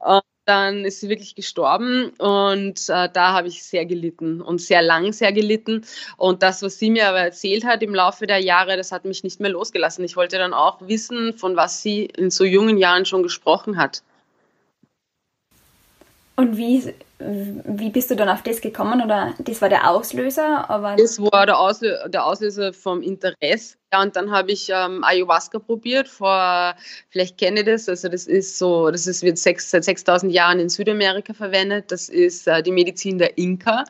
Und 0.01 0.23
dann 0.47 0.85
ist 0.85 1.01
sie 1.01 1.09
wirklich 1.09 1.35
gestorben 1.35 2.11
und 2.19 2.89
äh, 2.89 3.09
da 3.13 3.33
habe 3.33 3.49
ich 3.49 3.65
sehr 3.65 3.85
gelitten 3.85 4.41
und 4.41 4.61
sehr 4.61 4.81
lang 4.81 5.13
sehr 5.13 5.33
gelitten. 5.33 5.85
Und 6.17 6.43
das, 6.43 6.63
was 6.63 6.79
sie 6.79 6.91
mir 6.91 7.09
aber 7.09 7.21
erzählt 7.21 7.65
hat 7.65 7.83
im 7.83 7.95
Laufe 7.95 8.27
der 8.27 8.39
Jahre, 8.39 8.77
das 8.77 8.93
hat 8.93 9.05
mich 9.05 9.25
nicht 9.25 9.41
mehr 9.41 9.51
losgelassen. 9.51 10.05
Ich 10.05 10.17
wollte 10.17 10.39
dann 10.39 10.55
auch 10.55 10.81
wissen, 10.83 11.33
von 11.35 11.57
was 11.57 11.83
sie 11.83 12.05
in 12.05 12.31
so 12.31 12.45
jungen 12.45 12.79
Jahren 12.79 13.07
schon 13.07 13.25
gesprochen 13.25 13.77
hat. 13.77 14.03
Und 16.39 16.59
wie, 16.59 16.93
wie 17.19 17.89
bist 17.89 18.11
du 18.11 18.15
dann 18.15 18.29
auf 18.29 18.43
das 18.43 18.61
gekommen? 18.61 19.03
Oder 19.03 19.35
das 19.39 19.63
war 19.63 19.71
der 19.71 19.91
Auslöser? 19.91 20.69
Aber 20.69 20.95
das 20.97 21.19
war 21.19 21.47
der 21.47 21.59
Auslöser, 21.59 22.11
der 22.11 22.27
Auslöser 22.27 22.75
vom 22.75 23.01
Interesse. 23.01 23.79
Ja, 23.91 24.03
und 24.03 24.17
dann 24.17 24.31
habe 24.31 24.53
ich 24.53 24.69
ähm, 24.69 25.03
Ayahuasca 25.03 25.59
probiert. 25.59 26.09
Vor, 26.09 26.75
vielleicht 27.09 27.39
kenne 27.39 27.61
ich 27.61 27.67
das. 27.67 27.89
Also 27.89 28.11
das 28.11 28.27
ist 28.27 28.59
so, 28.59 28.91
das 28.91 29.07
ist, 29.07 29.23
wird 29.23 29.39
sechs, 29.39 29.71
seit 29.71 29.85
6000 29.85 30.31
Jahren 30.31 30.61
in 30.61 30.69
Südamerika 30.69 31.33
verwendet. 31.33 31.91
Das 31.91 32.11
ist 32.11 32.47
äh, 32.47 32.63
die 32.63 32.73
Medizin 32.73 33.17
der 33.17 33.39
Inka. 33.39 33.85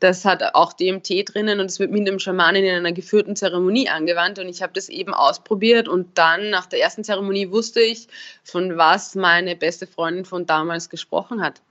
Das 0.00 0.24
hat 0.24 0.42
auch 0.56 0.72
DMT 0.72 1.32
drinnen 1.32 1.60
und 1.60 1.66
es 1.66 1.78
wird 1.78 1.92
mit 1.92 2.08
dem 2.08 2.18
Schamanen 2.18 2.64
in 2.64 2.74
einer 2.74 2.92
geführten 2.92 3.36
Zeremonie 3.36 3.88
angewandt. 3.88 4.40
Und 4.40 4.48
ich 4.48 4.62
habe 4.64 4.72
das 4.72 4.88
eben 4.88 5.14
ausprobiert 5.14 5.86
und 5.86 6.18
dann 6.18 6.50
nach 6.50 6.66
der 6.66 6.80
ersten 6.80 7.04
Zeremonie 7.04 7.52
wusste 7.52 7.78
ich, 7.78 8.08
von 8.42 8.76
was 8.76 9.14
meine 9.14 9.54
beste 9.54 9.86
Freundin 9.86 10.24
von 10.24 10.44
damals 10.44 10.90
gesprochen 10.90 11.40
hat 11.40 11.62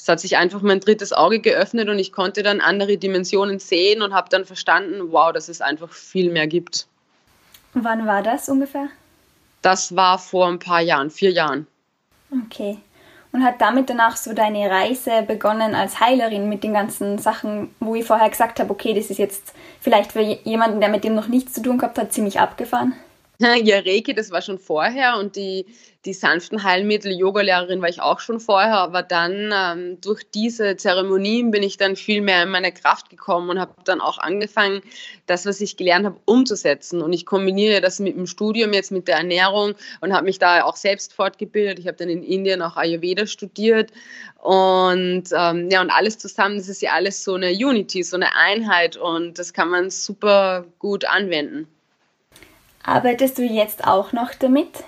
es 0.00 0.08
hat 0.08 0.18
sich 0.18 0.38
einfach 0.38 0.62
mein 0.62 0.80
drittes 0.80 1.12
Auge 1.12 1.40
geöffnet 1.40 1.90
und 1.90 1.98
ich 1.98 2.10
konnte 2.10 2.42
dann 2.42 2.62
andere 2.62 2.96
Dimensionen 2.96 3.58
sehen 3.58 4.00
und 4.00 4.14
habe 4.14 4.30
dann 4.30 4.46
verstanden, 4.46 5.12
wow, 5.12 5.30
dass 5.30 5.50
es 5.50 5.60
einfach 5.60 5.92
viel 5.92 6.32
mehr 6.32 6.46
gibt. 6.46 6.86
Wann 7.74 8.06
war 8.06 8.22
das 8.22 8.48
ungefähr? 8.48 8.88
Das 9.60 9.94
war 9.94 10.18
vor 10.18 10.48
ein 10.48 10.58
paar 10.58 10.80
Jahren, 10.80 11.10
vier 11.10 11.32
Jahren. 11.32 11.66
Okay. 12.46 12.78
Und 13.32 13.44
hat 13.44 13.60
damit 13.60 13.90
danach 13.90 14.16
so 14.16 14.32
deine 14.32 14.70
Reise 14.70 15.22
begonnen 15.22 15.74
als 15.74 16.00
Heilerin 16.00 16.48
mit 16.48 16.64
den 16.64 16.72
ganzen 16.72 17.18
Sachen, 17.18 17.72
wo 17.78 17.94
ich 17.94 18.06
vorher 18.06 18.30
gesagt 18.30 18.58
habe, 18.58 18.70
okay, 18.70 18.94
das 18.94 19.10
ist 19.10 19.18
jetzt 19.18 19.52
vielleicht 19.82 20.12
für 20.12 20.22
jemanden, 20.22 20.80
der 20.80 20.88
mit 20.88 21.04
dem 21.04 21.14
noch 21.14 21.28
nichts 21.28 21.52
zu 21.52 21.62
tun 21.62 21.76
gehabt 21.76 21.98
hat, 21.98 22.12
ziemlich 22.12 22.40
abgefahren? 22.40 22.94
Ja, 23.64 23.78
Reiki, 23.78 24.14
das 24.14 24.30
war 24.30 24.42
schon 24.42 24.58
vorher 24.58 25.16
und 25.18 25.34
die, 25.34 25.64
die 26.04 26.12
sanften 26.12 26.62
Heilmittel, 26.62 27.10
Yogalehrerin 27.12 27.80
war 27.80 27.88
ich 27.88 28.02
auch 28.02 28.20
schon 28.20 28.38
vorher, 28.38 28.74
aber 28.78 29.02
dann 29.02 29.50
ähm, 29.54 30.00
durch 30.02 30.24
diese 30.30 30.76
Zeremonien 30.76 31.50
bin 31.50 31.62
ich 31.62 31.78
dann 31.78 31.96
viel 31.96 32.20
mehr 32.20 32.42
in 32.42 32.50
meine 32.50 32.70
Kraft 32.70 33.08
gekommen 33.08 33.48
und 33.48 33.58
habe 33.58 33.74
dann 33.84 34.02
auch 34.02 34.18
angefangen, 34.18 34.82
das, 35.24 35.46
was 35.46 35.60
ich 35.62 35.78
gelernt 35.78 36.04
habe, 36.04 36.20
umzusetzen. 36.26 37.00
Und 37.00 37.14
ich 37.14 37.24
kombiniere 37.24 37.80
das 37.80 37.98
mit 37.98 38.14
dem 38.14 38.26
Studium 38.26 38.74
jetzt 38.74 38.92
mit 38.92 39.08
der 39.08 39.16
Ernährung 39.16 39.74
und 40.02 40.12
habe 40.12 40.24
mich 40.26 40.38
da 40.38 40.64
auch 40.64 40.76
selbst 40.76 41.14
fortgebildet. 41.14 41.78
Ich 41.78 41.86
habe 41.86 41.96
dann 41.96 42.10
in 42.10 42.22
Indien 42.22 42.60
auch 42.60 42.76
Ayurveda 42.76 43.26
studiert 43.26 43.90
und 44.38 45.24
ähm, 45.34 45.70
ja, 45.70 45.80
und 45.80 45.90
alles 45.90 46.18
zusammen, 46.18 46.58
das 46.58 46.68
ist 46.68 46.82
ja 46.82 46.92
alles 46.92 47.24
so 47.24 47.34
eine 47.34 47.52
Unity, 47.52 48.02
so 48.02 48.16
eine 48.16 48.34
Einheit 48.36 48.98
und 48.98 49.38
das 49.38 49.54
kann 49.54 49.70
man 49.70 49.88
super 49.88 50.66
gut 50.78 51.06
anwenden. 51.06 51.68
Arbeitest 52.82 53.38
du 53.38 53.42
jetzt 53.42 53.84
auch 53.84 54.12
noch 54.12 54.34
damit? 54.34 54.84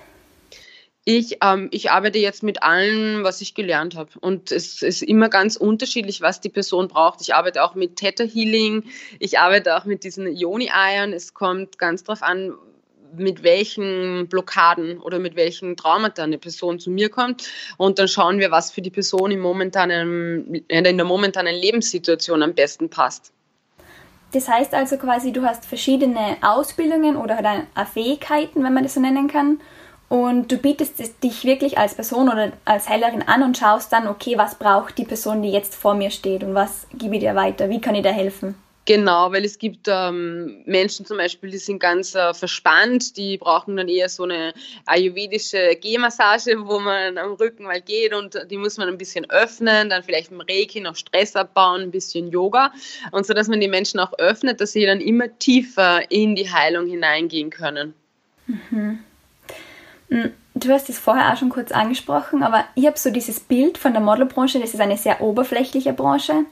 Ich, 1.05 1.39
ähm, 1.43 1.69
ich 1.73 1.91
arbeite 1.91 2.19
jetzt 2.19 2.45
mit 2.45 2.63
allem, 2.63 3.25
was 3.25 3.41
ich 3.41 3.55
gelernt 3.55 3.97
habe. 3.97 4.11
Und 4.21 4.53
es 4.53 4.83
ist 4.83 5.03
immer 5.03 5.29
ganz 5.29 5.57
unterschiedlich, 5.57 6.21
was 6.21 6.41
die 6.41 6.49
Person 6.49 6.87
braucht. 6.87 7.21
Ich 7.21 7.35
arbeite 7.35 7.65
auch 7.65 7.75
mit 7.75 7.97
Theta 7.97 8.23
Healing, 8.23 8.85
ich 9.19 9.39
arbeite 9.39 9.77
auch 9.77 9.85
mit 9.85 10.05
diesen 10.05 10.29
Ioni-Eiern. 10.29 11.13
Es 11.13 11.35
kommt 11.35 11.79
ganz 11.79 12.05
drauf 12.05 12.23
an, 12.23 12.55
mit 13.17 13.43
welchen 13.43 14.29
Blockaden 14.29 14.99
oder 14.99 15.19
mit 15.19 15.35
welchen 15.35 15.77
Traumata 15.77 16.23
eine 16.23 16.39
Person 16.39 16.79
zu 16.79 16.91
mir 16.91 17.09
kommt. 17.09 17.49
Und 17.79 17.99
dann 17.99 18.09
schauen 18.09 18.39
wir, 18.39 18.53
was 18.53 18.71
für 18.71 18.81
die 18.81 18.91
Person 18.91 19.33
im 19.33 19.41
momentanen, 19.41 20.55
in 20.69 20.85
der 20.85 21.05
momentanen 21.05 21.55
Lebenssituation 21.55 22.43
am 22.43 22.55
besten 22.55 22.89
passt. 22.89 23.33
Das 24.33 24.49
heißt 24.49 24.75
also 24.75 24.97
quasi, 24.97 25.33
du 25.33 25.45
hast 25.45 25.67
verschiedene 25.67 26.37
Ausbildungen 26.41 27.17
oder 27.17 27.37
halt 27.37 27.67
Fähigkeiten, 27.93 28.65
wenn 28.65 28.73
man 28.73 28.83
das 28.83 28.95
so 28.95 29.01
nennen 29.01 29.29
kann. 29.29 29.61
Und 30.09 30.53
du 30.53 30.59
bietest 30.59 31.23
dich 31.23 31.45
wirklich 31.45 31.79
als 31.79 31.95
Person 31.95 32.29
oder 32.29 32.53
als 32.67 32.89
Heilerin 32.89 33.23
an 33.23 33.43
und 33.43 33.57
schaust 33.57 33.93
dann, 33.93 34.07
okay, 34.07 34.37
was 34.37 34.57
braucht 34.57 34.99
die 34.99 35.05
Person, 35.05 35.41
die 35.41 35.51
jetzt 35.51 35.75
vor 35.75 35.95
mir 35.95 36.11
steht 36.11 36.45
und 36.45 36.55
was 36.55 36.87
gebe 36.93 37.15
ich 37.17 37.21
dir 37.21 37.35
weiter? 37.35 37.71
Wie 37.71 37.81
kann 37.81 37.95
ich 37.95 38.03
dir 38.03 38.13
helfen? 38.13 38.55
Genau, 38.85 39.31
weil 39.31 39.45
es 39.45 39.59
gibt 39.59 39.87
ähm, 39.89 40.63
Menschen 40.67 41.07
zum 41.07 41.17
Beispiel, 41.17 41.51
die 41.51 41.59
sind 41.59 41.79
ganz 41.79 42.17
äh, 42.17 42.35
verspannt, 42.35 43.17
die 43.17 43.39
brauchen 43.39 43.77
dann 43.77 43.87
eher 43.87 44.09
so 44.09 44.25
eine 44.25 44.53
ayurvedische 44.87 45.77
Gehmassage, 45.81 46.57
wo 46.67 46.81
man 46.81 47.17
am 47.17 47.35
Rücken 47.35 47.63
mal 47.63 47.81
geht 47.81 48.13
und 48.13 48.37
die 48.51 48.57
muss 48.57 48.79
man 48.79 48.89
ein 48.89 48.99
bisschen 48.99 49.31
öffnen, 49.31 49.89
dann 49.89 50.03
vielleicht 50.03 50.33
mit 50.33 50.51
Reiki 50.51 50.81
noch 50.81 50.97
Stress 50.97 51.37
abbauen, 51.37 51.83
ein 51.83 51.91
bisschen 51.93 52.33
Yoga 52.33 52.73
und 53.13 53.25
so, 53.25 53.35
dass 53.35 53.47
man 53.47 53.61
die 53.61 53.69
Menschen 53.69 54.01
auch 54.01 54.15
öffnet, 54.19 54.61
dass 54.61 54.73
sie 54.73 54.85
dann 54.85 55.01
immer 55.01 55.27
tiefer 55.39 56.11
in 56.11 56.35
die 56.35 56.51
Heilung 56.51 56.89
hineingehen 56.89 57.51
können. 57.51 57.95
Mhm. 58.49 58.99
Hm, 60.09 60.33
du 60.57 60.73
hast 60.73 60.89
es 60.89 60.99
vorher 60.99 61.33
auch 61.33 61.37
schon 61.37 61.51
kurz 61.51 61.71
angesprochen, 61.71 62.43
aber 62.43 62.65
ich 62.75 62.87
habe 62.87 62.99
so 62.99 63.11
dieses 63.11 63.39
Bild 63.39 63.79
von 63.79 63.93
der 63.93 64.03
Modelbranche, 64.03 64.59
das 64.59 64.75
ist 64.75 64.81
eine 64.81 64.99
sehr 64.99 65.21
oberflächliche 65.21 65.93
Branche. 65.93 66.47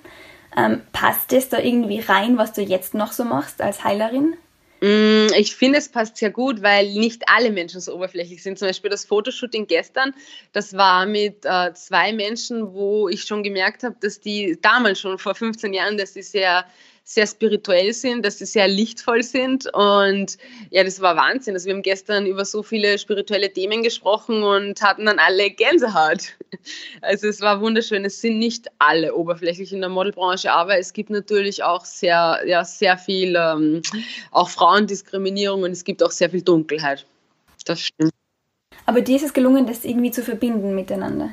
Ähm, 0.57 0.83
passt 0.93 1.33
es 1.33 1.49
da 1.49 1.59
irgendwie 1.59 2.01
rein, 2.01 2.37
was 2.37 2.53
du 2.53 2.63
jetzt 2.63 2.95
noch 2.95 3.13
so 3.13 3.25
machst 3.25 3.61
als 3.61 3.85
Heilerin? 3.85 4.35
Mm, 4.81 5.27
ich 5.37 5.55
finde, 5.55 5.79
es 5.79 5.91
passt 5.91 6.17
sehr 6.17 6.31
gut, 6.31 6.63
weil 6.63 6.91
nicht 6.93 7.23
alle 7.29 7.51
Menschen 7.51 7.81
so 7.81 7.95
oberflächlich 7.95 8.43
sind. 8.43 8.59
Zum 8.59 8.69
Beispiel 8.69 8.91
das 8.91 9.05
Fotoshooting 9.05 9.67
gestern, 9.67 10.15
das 10.53 10.75
war 10.75 11.07
mit 11.07 11.45
äh, 11.45 11.73
zwei 11.75 12.13
Menschen, 12.13 12.73
wo 12.73 13.09
ich 13.09 13.25
schon 13.25 13.43
gemerkt 13.43 13.83
habe, 13.83 13.97
dass 14.01 14.21
die 14.21 14.59
damals 14.61 15.01
schon 15.01 15.19
vor 15.19 15.35
15 15.35 15.75
Jahren, 15.75 15.99
dass 15.99 16.15
die 16.15 16.23
sehr 16.23 16.65
sehr 17.11 17.27
spirituell 17.27 17.92
sind, 17.92 18.25
dass 18.25 18.38
sie 18.38 18.46
sehr 18.46 18.68
lichtvoll 18.68 19.25
sind. 19.25 19.66
Und 19.75 20.38
ja, 20.70 20.85
das 20.85 21.01
war 21.01 21.16
Wahnsinn. 21.16 21.55
Also 21.55 21.66
wir 21.66 21.75
haben 21.75 21.83
gestern 21.83 22.25
über 22.25 22.44
so 22.44 22.62
viele 22.62 22.99
spirituelle 22.99 23.53
Themen 23.53 23.83
gesprochen 23.83 24.44
und 24.44 24.81
hatten 24.81 25.07
dann 25.07 25.18
alle 25.18 25.51
Gänsehaut. 25.51 26.37
Also 27.01 27.29
es 27.29 27.40
war 27.40 27.61
wunderschön. 27.61 28.05
Es 28.05 28.20
sind 28.20 28.38
nicht 28.38 28.66
alle 28.79 29.14
oberflächlich 29.14 29.73
in 29.73 29.81
der 29.81 29.88
Modelbranche, 29.88 30.53
aber 30.53 30.79
es 30.79 30.92
gibt 30.92 31.09
natürlich 31.09 31.62
auch 31.62 31.85
sehr, 31.85 32.42
ja, 32.44 32.64
sehr 32.64 32.99
viel 32.99 33.35
ähm, 33.37 33.83
auch 34.31 34.49
Frauendiskriminierung 34.49 35.62
und 35.62 35.70
es 35.70 35.85
gibt 35.85 36.03
auch 36.03 36.11
sehr 36.11 36.29
viel 36.29 36.42
Dunkelheit. 36.42 37.07
Das 37.64 37.81
stimmt. 37.81 38.12
Aber 38.87 39.01
dir 39.01 39.16
ist 39.16 39.25
es 39.25 39.33
gelungen, 39.33 39.66
das 39.66 39.85
irgendwie 39.85 40.11
zu 40.11 40.23
verbinden 40.23 40.75
miteinander? 40.75 41.31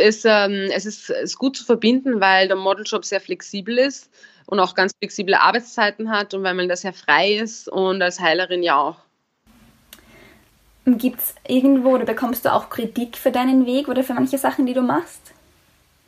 Es, 0.00 0.24
ähm, 0.24 0.70
es, 0.72 0.86
ist, 0.86 1.10
ist 1.10 1.38
gut 1.38 1.56
zu 1.56 1.64
verbinden, 1.64 2.20
weil 2.20 2.48
der 2.48 2.56
Modeljob 2.56 3.04
sehr 3.04 3.20
flexibel 3.20 3.78
ist 3.78 4.10
und 4.46 4.58
auch 4.60 4.74
ganz 4.74 4.92
flexible 4.98 5.34
Arbeitszeiten 5.34 6.10
hat 6.10 6.34
und 6.34 6.42
weil 6.42 6.54
man 6.54 6.68
da 6.68 6.76
sehr 6.76 6.92
frei 6.92 7.34
ist 7.34 7.68
und 7.68 8.02
als 8.02 8.20
Heilerin 8.20 8.62
ja 8.62 8.76
auch. 8.78 8.96
Gibt 10.86 11.20
es 11.20 11.34
irgendwo 11.46 11.90
oder 11.90 12.04
bekommst 12.04 12.44
du 12.44 12.52
auch 12.52 12.70
Kritik 12.70 13.16
für 13.16 13.30
deinen 13.30 13.66
Weg 13.66 13.88
oder 13.88 14.02
für 14.02 14.14
manche 14.14 14.38
Sachen, 14.38 14.66
die 14.66 14.74
du 14.74 14.82
machst? 14.82 15.32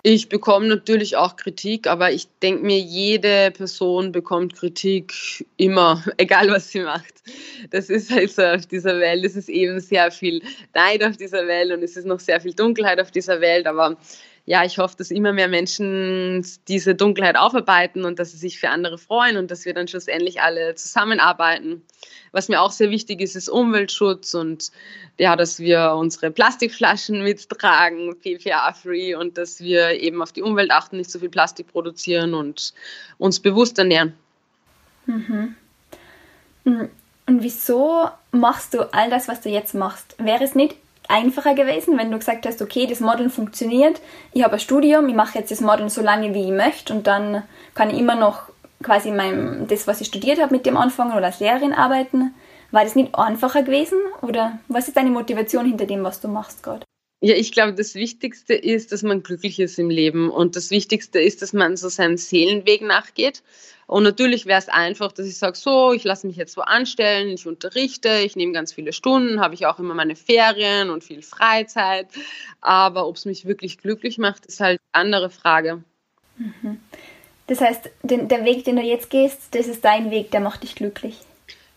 Ich 0.05 0.29
bekomme 0.29 0.67
natürlich 0.67 1.17
auch 1.17 1.37
Kritik, 1.37 1.87
aber 1.87 2.11
ich 2.11 2.27
denke 2.43 2.65
mir, 2.65 2.81
jede 2.81 3.53
Person 3.53 4.11
bekommt 4.11 4.57
Kritik 4.57 5.15
immer, 5.57 6.03
egal 6.17 6.49
was 6.49 6.71
sie 6.71 6.81
macht. 6.81 7.23
Das 7.71 7.89
ist 7.89 8.11
halt 8.11 8.33
so 8.33 8.43
auf 8.43 8.67
dieser 8.67 8.99
Welt. 8.99 9.25
Es 9.25 9.37
ist 9.37 9.49
eben 9.49 9.79
sehr 9.79 10.11
viel 10.11 10.43
Neid 10.75 11.05
auf 11.05 11.17
dieser 11.17 11.47
Welt 11.47 11.71
und 11.71 11.85
es 11.85 11.97
ist 11.97 12.05
noch 12.07 12.19
sehr 12.19 12.41
viel 12.41 12.53
Dunkelheit 12.53 13.01
auf 13.01 13.13
dieser 13.13 13.41
Welt, 13.41 13.65
aber 13.69 13.97
ja, 14.45 14.65
ich 14.65 14.79
hoffe, 14.79 14.97
dass 14.97 15.13
immer 15.13 15.33
mehr 15.33 15.47
Menschen 15.47 16.45
diese 16.67 16.97
Dunkelheit 16.97 17.37
aufarbeiten 17.37 18.05
und 18.05 18.19
dass 18.19 18.33
sie 18.33 18.39
sich 18.39 18.59
für 18.59 18.71
andere 18.71 18.99
freuen 18.99 19.37
und 19.37 19.53
dass 19.53 19.65
wir 19.65 19.73
dann 19.73 19.87
schlussendlich 19.87 20.43
alle 20.43 20.75
zusammenarbeiten. 20.75 21.83
Was 22.33 22.49
mir 22.49 22.61
auch 22.61 22.73
sehr 22.73 22.91
wichtig 22.91 23.21
ist, 23.21 23.37
ist 23.37 23.49
Umweltschutz 23.49 24.35
und 24.35 24.73
ja, 25.17 25.37
dass 25.37 25.61
wir 25.61 25.95
unsere 25.97 26.33
Plastikflaschen 26.33 27.23
mittragen, 27.23 28.17
PPA-free 28.19 29.15
und 29.15 29.39
dass 29.39 29.61
wir 29.61 30.01
eben 30.01 30.21
auf 30.21 30.33
die 30.33 30.43
Umwelt 30.43 30.73
achten, 30.73 30.97
nicht 30.97 31.11
so 31.11 31.21
viel 31.21 31.31
Plastik 31.31 31.69
produzieren 31.69 32.35
und 32.35 32.75
uns 33.19 33.39
bewusst 33.39 33.79
ernähren. 33.79 34.15
Mhm. 35.07 35.55
Und 36.65 36.91
wieso 37.27 38.09
machst 38.33 38.75
du 38.75 38.93
all 38.93 39.09
das, 39.09 39.29
was 39.29 39.41
du 39.41 39.51
jetzt 39.51 39.75
machst? 39.75 40.17
Wäre 40.19 40.43
es 40.43 40.57
nicht 40.57 40.77
einfacher 41.09 41.55
gewesen, 41.55 41.99
wenn 41.99 42.11
du 42.11 42.19
gesagt 42.19 42.47
hast, 42.47 42.63
okay, 42.63 42.87
das 42.87 43.01
Modeln 43.01 43.31
funktioniert, 43.31 44.01
ich 44.33 44.43
habe 44.45 44.55
ein 44.55 44.61
Studium, 44.61 45.09
ich 45.09 45.15
mache 45.15 45.39
jetzt 45.39 45.51
das 45.51 45.61
Modeln 45.61 45.89
so 45.89 46.03
lange, 46.03 46.35
wie 46.35 46.45
ich 46.47 46.53
möchte 46.53 46.93
und 46.93 47.07
dann 47.07 47.43
kann 47.75 47.91
ich 47.91 47.99
immer 47.99 48.15
noch 48.15 48.49
quasi 48.83 49.11
mein, 49.11 49.67
das, 49.69 49.87
was 49.87 50.01
ich 50.01 50.09
studiert 50.09 50.41
habe, 50.41 50.55
mit 50.55 50.67
dem 50.67 50.77
anfangen 50.77 51.13
oder 51.13 51.27
als 51.27 51.41
Lehrerin 51.41 51.73
arbeiten. 51.73 52.35
War 52.71 52.85
das 52.85 52.95
nicht 52.95 53.15
einfacher 53.15 53.63
gewesen 53.63 53.99
oder 54.23 54.59
was 54.69 54.89
ist 54.89 54.97
deine 54.97 55.11
Motivation 55.11 55.67
hinter 55.67 55.87
dem, 55.87 56.03
was 56.03 56.21
du 56.21 56.29
machst 56.29 56.63
gerade? 56.63 56.85
Ja, 57.25 57.37
ich 57.37 57.53
glaube, 57.53 57.73
das 57.73 57.95
Wichtigste 57.95 58.53
ist, 58.53 58.91
dass 58.91 59.05
man 59.05 59.23
glücklich 59.23 59.61
ist 59.61 59.79
im 59.79 59.91
Leben 59.91 60.29
und 60.29 60.57
das 60.57 60.73
Wichtigste 60.73 61.21
ist, 61.21 61.41
dass 61.41 61.53
man 61.53 61.77
so 61.77 61.89
seinen 61.89 62.17
Seelenweg 62.17 62.83
nachgeht. 62.83 63.45
Und 63.87 64.03
natürlich 64.03 64.47
wäre 64.47 64.59
es 64.59 64.69
einfach, 64.69 65.13
dass 65.13 65.27
ich 65.29 65.39
sage, 65.39 65.57
so, 65.57 65.93
ich 65.93 66.03
lasse 66.03 66.27
mich 66.27 66.35
jetzt 66.35 66.53
so 66.53 66.63
anstellen, 66.63 67.29
ich 67.29 67.47
unterrichte, 67.47 68.09
ich 68.25 68.35
nehme 68.35 68.53
ganz 68.53 68.73
viele 68.73 68.93
Stunden, 68.93 69.41
habe 69.41 69.55
ich 69.55 69.67
auch 69.67 69.79
immer 69.79 69.95
meine 69.95 70.17
Ferien 70.17 70.91
und 70.91 71.05
viel 71.05 71.23
Freizeit. 71.23 72.09
Aber 72.61 73.07
ob 73.07 73.15
es 73.15 73.25
mich 73.25 73.47
wirklich 73.47 73.79
glücklich 73.79 74.19
macht, 74.19 74.47
ist 74.47 74.59
halt 74.59 74.81
eine 74.91 75.05
andere 75.05 75.31
Frage. 75.31 75.85
Mhm. 76.39 76.81
Das 77.47 77.61
heißt, 77.61 77.89
den, 78.03 78.27
der 78.27 78.45
Weg, 78.45 78.65
den 78.65 78.75
du 78.75 78.83
jetzt 78.83 79.11
gehst, 79.11 79.39
das 79.53 79.69
ist 79.69 79.85
dein 79.85 80.11
Weg, 80.11 80.33
der 80.33 80.41
macht 80.41 80.65
dich 80.65 80.75
glücklich. 80.75 81.21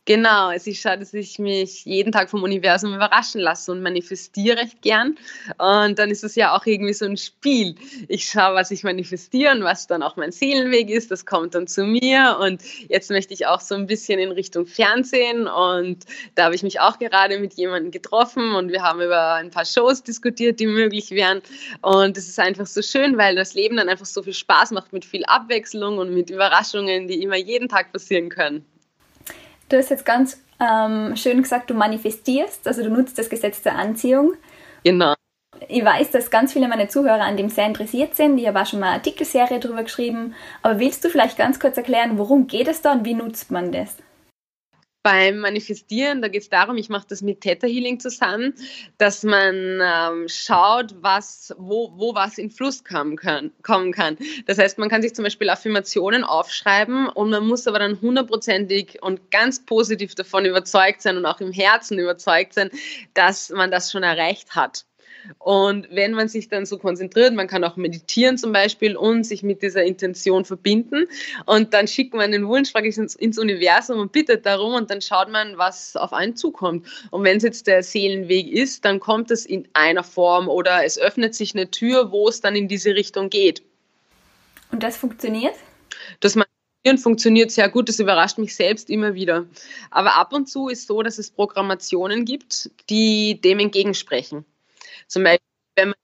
Genau, 0.07 0.51
es 0.51 0.67
ist 0.67 0.81
schade, 0.81 0.99
dass 0.99 1.15
ich 1.15 1.39
mich 1.39 1.83
jeden 1.83 2.11
Tag 2.11 2.29
vom 2.29 2.43
Universum 2.43 2.93
überraschen 2.93 3.41
lasse 3.41 3.71
und 3.71 3.81
manifestiere 3.81 4.57
recht 4.57 4.83
gern. 4.83 5.17
Und 5.57 5.97
dann 5.97 6.11
ist 6.11 6.23
es 6.23 6.35
ja 6.35 6.55
auch 6.55 6.63
irgendwie 6.67 6.93
so 6.93 7.05
ein 7.05 7.17
Spiel. 7.17 7.73
Ich 8.07 8.25
schaue, 8.25 8.53
was 8.53 8.69
ich 8.69 8.83
manifestiere 8.83 9.51
und 9.53 9.63
was 9.63 9.87
dann 9.87 10.03
auch 10.03 10.15
mein 10.15 10.31
Seelenweg 10.31 10.91
ist. 10.91 11.09
Das 11.09 11.25
kommt 11.25 11.55
dann 11.55 11.65
zu 11.65 11.85
mir. 11.85 12.37
Und 12.39 12.61
jetzt 12.87 13.09
möchte 13.09 13.33
ich 13.33 13.47
auch 13.47 13.59
so 13.59 13.73
ein 13.73 13.87
bisschen 13.87 14.19
in 14.19 14.31
Richtung 14.31 14.67
Fernsehen. 14.67 15.47
Und 15.47 16.05
da 16.35 16.45
habe 16.45 16.55
ich 16.55 16.61
mich 16.61 16.79
auch 16.79 16.99
gerade 16.99 17.39
mit 17.39 17.55
jemandem 17.55 17.89
getroffen 17.89 18.53
und 18.53 18.71
wir 18.71 18.83
haben 18.83 19.01
über 19.01 19.33
ein 19.33 19.49
paar 19.49 19.65
Shows 19.65 20.03
diskutiert, 20.03 20.59
die 20.59 20.67
möglich 20.67 21.09
wären. 21.09 21.41
Und 21.81 22.15
es 22.15 22.27
ist 22.27 22.39
einfach 22.39 22.67
so 22.67 22.83
schön, 22.83 23.17
weil 23.17 23.35
das 23.35 23.55
Leben 23.55 23.77
dann 23.77 23.89
einfach 23.89 24.05
so 24.05 24.21
viel 24.21 24.35
Spaß 24.35 24.69
macht 24.69 24.93
mit 24.93 25.03
viel 25.03 25.25
Abwechslung 25.25 25.97
und 25.97 26.13
mit 26.13 26.29
Überraschungen, 26.29 27.07
die 27.07 27.23
immer 27.23 27.37
jeden 27.37 27.69
Tag 27.69 27.91
passieren 27.91 28.29
können. 28.29 28.63
Du 29.69 29.77
hast 29.77 29.89
jetzt 29.89 30.05
ganz 30.05 30.41
ähm, 30.59 31.15
schön 31.15 31.41
gesagt, 31.41 31.69
du 31.69 31.73
manifestierst, 31.73 32.67
also 32.67 32.83
du 32.83 32.89
nutzt 32.89 33.17
das 33.17 33.29
Gesetz 33.29 33.61
der 33.61 33.77
Anziehung. 33.77 34.33
Genau. 34.83 35.15
Ich 35.67 35.83
weiß, 35.83 36.11
dass 36.11 36.29
ganz 36.29 36.53
viele 36.53 36.67
meiner 36.67 36.89
Zuhörer 36.89 37.21
an 37.21 37.37
dem 37.37 37.49
sehr 37.49 37.65
interessiert 37.65 38.15
sind. 38.15 38.37
Ich 38.37 38.47
habe 38.47 38.61
auch 38.61 38.65
schon 38.65 38.79
mal 38.79 38.87
eine 38.87 38.95
Artikelserie 38.95 39.59
darüber 39.59 39.83
geschrieben. 39.83 40.35
Aber 40.61 40.79
willst 40.79 41.03
du 41.03 41.09
vielleicht 41.09 41.37
ganz 41.37 41.59
kurz 41.59 41.77
erklären, 41.77 42.17
worum 42.17 42.47
geht 42.47 42.67
es 42.67 42.81
da 42.81 42.91
und 42.91 43.05
wie 43.05 43.13
nutzt 43.13 43.51
man 43.51 43.71
das? 43.71 43.95
Beim 45.05 45.37
Manifestieren, 45.37 46.23
da 46.23 46.29
geht 46.29 46.41
es 46.41 46.49
darum, 46.49 46.77
ich 46.77 46.89
mache 46.89 47.05
das 47.07 47.21
mit 47.21 47.41
Theta 47.41 47.67
Healing 47.67 47.99
zusammen, 47.99 48.55
dass 48.97 49.21
man 49.21 49.79
ähm, 49.79 50.27
schaut, 50.27 50.95
was, 50.99 51.53
wo, 51.59 51.93
wo 51.95 52.15
was 52.15 52.39
in 52.39 52.49
Fluss 52.49 52.83
kommen 52.83 53.15
kann, 53.15 53.51
kommen 53.61 53.91
kann. 53.91 54.17
Das 54.47 54.57
heißt, 54.57 54.79
man 54.79 54.89
kann 54.89 55.03
sich 55.03 55.13
zum 55.13 55.21
Beispiel 55.21 55.51
Affirmationen 55.51 56.23
aufschreiben 56.23 57.07
und 57.07 57.29
man 57.29 57.45
muss 57.45 57.67
aber 57.67 57.77
dann 57.77 58.01
hundertprozentig 58.01 58.97
und 59.03 59.29
ganz 59.29 59.63
positiv 59.63 60.15
davon 60.15 60.43
überzeugt 60.43 61.03
sein 61.03 61.17
und 61.17 61.27
auch 61.27 61.39
im 61.39 61.51
Herzen 61.51 61.99
überzeugt 61.99 62.55
sein, 62.55 62.71
dass 63.13 63.51
man 63.51 63.69
das 63.69 63.91
schon 63.91 64.01
erreicht 64.01 64.55
hat. 64.55 64.85
Und 65.39 65.87
wenn 65.91 66.13
man 66.13 66.27
sich 66.27 66.49
dann 66.49 66.65
so 66.65 66.77
konzentriert, 66.77 67.33
man 67.33 67.47
kann 67.47 67.63
auch 67.63 67.75
meditieren 67.75 68.37
zum 68.37 68.51
Beispiel 68.51 68.95
und 68.95 69.23
sich 69.23 69.43
mit 69.43 69.61
dieser 69.61 69.83
Intention 69.83 70.45
verbinden 70.45 71.07
und 71.45 71.73
dann 71.73 71.87
schickt 71.87 72.13
man 72.13 72.31
den 72.31 72.47
Wunsch 72.47 72.71
praktisch 72.71 72.97
ins, 72.97 73.15
ins 73.15 73.37
Universum 73.37 73.99
und 73.99 74.11
bittet 74.11 74.45
darum 74.45 74.73
und 74.73 74.89
dann 74.89 75.01
schaut 75.01 75.29
man, 75.29 75.57
was 75.57 75.95
auf 75.95 76.13
einen 76.13 76.35
zukommt. 76.35 76.87
Und 77.11 77.23
wenn 77.23 77.37
es 77.37 77.43
jetzt 77.43 77.67
der 77.67 77.83
Seelenweg 77.83 78.51
ist, 78.51 78.85
dann 78.85 78.99
kommt 78.99 79.31
es 79.31 79.45
in 79.45 79.67
einer 79.73 80.03
Form 80.03 80.47
oder 80.47 80.83
es 80.83 80.97
öffnet 80.97 81.35
sich 81.35 81.53
eine 81.55 81.69
Tür, 81.71 82.11
wo 82.11 82.27
es 82.27 82.41
dann 82.41 82.55
in 82.55 82.67
diese 82.67 82.95
Richtung 82.95 83.29
geht. 83.29 83.63
Und 84.71 84.83
das 84.83 84.97
funktioniert? 84.97 85.55
Das 86.19 86.37
funktioniert 86.97 87.51
sehr 87.51 87.69
gut, 87.69 87.89
das 87.89 87.99
überrascht 87.99 88.37
mich 88.37 88.55
selbst 88.55 88.89
immer 88.89 89.13
wieder. 89.15 89.45
Aber 89.89 90.15
ab 90.15 90.33
und 90.33 90.47
zu 90.47 90.67
ist 90.67 90.87
so, 90.87 91.01
dass 91.01 91.17
es 91.17 91.31
Programmationen 91.31 92.25
gibt, 92.25 92.69
die 92.89 93.41
dem 93.41 93.59
entgegensprechen. 93.59 94.45
Zum 95.09 95.23
Beispiel, 95.23 95.45
wenn 95.75 95.89
man, 95.89 95.95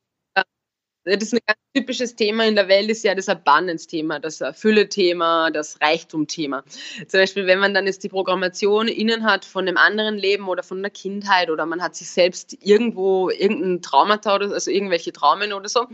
das 1.03 1.23
ist 1.23 1.33
eine 1.33 1.41
ganz 1.45 1.59
typisches 1.73 2.15
Thema 2.15 2.45
in 2.45 2.55
der 2.55 2.67
Welt 2.67 2.89
ist 2.89 3.03
ja 3.03 3.15
das 3.15 3.29
Abundance-Thema, 3.29 4.19
das 4.19 4.43
Fülle-Thema, 4.53 5.49
das 5.51 5.79
Reichtum-Thema. 5.81 6.63
Zum 7.07 7.19
Beispiel, 7.19 7.47
wenn 7.47 7.59
man 7.59 7.73
dann 7.73 7.87
jetzt 7.87 8.03
die 8.03 8.09
Programmation 8.09 8.87
innen 8.87 9.23
hat 9.23 9.45
von 9.45 9.67
einem 9.67 9.77
anderen 9.77 10.17
Leben 10.17 10.47
oder 10.47 10.63
von 10.63 10.81
der 10.81 10.91
Kindheit 10.91 11.49
oder 11.49 11.65
man 11.65 11.81
hat 11.81 11.95
sich 11.95 12.09
selbst 12.09 12.57
irgendwo 12.61 13.29
irgendein 13.29 13.81
Traumata 13.81 14.35
oder 14.35 14.51
also 14.51 14.69
irgendwelche 14.69 15.11
Traumen 15.13 15.53
oder 15.53 15.69
so, 15.69 15.87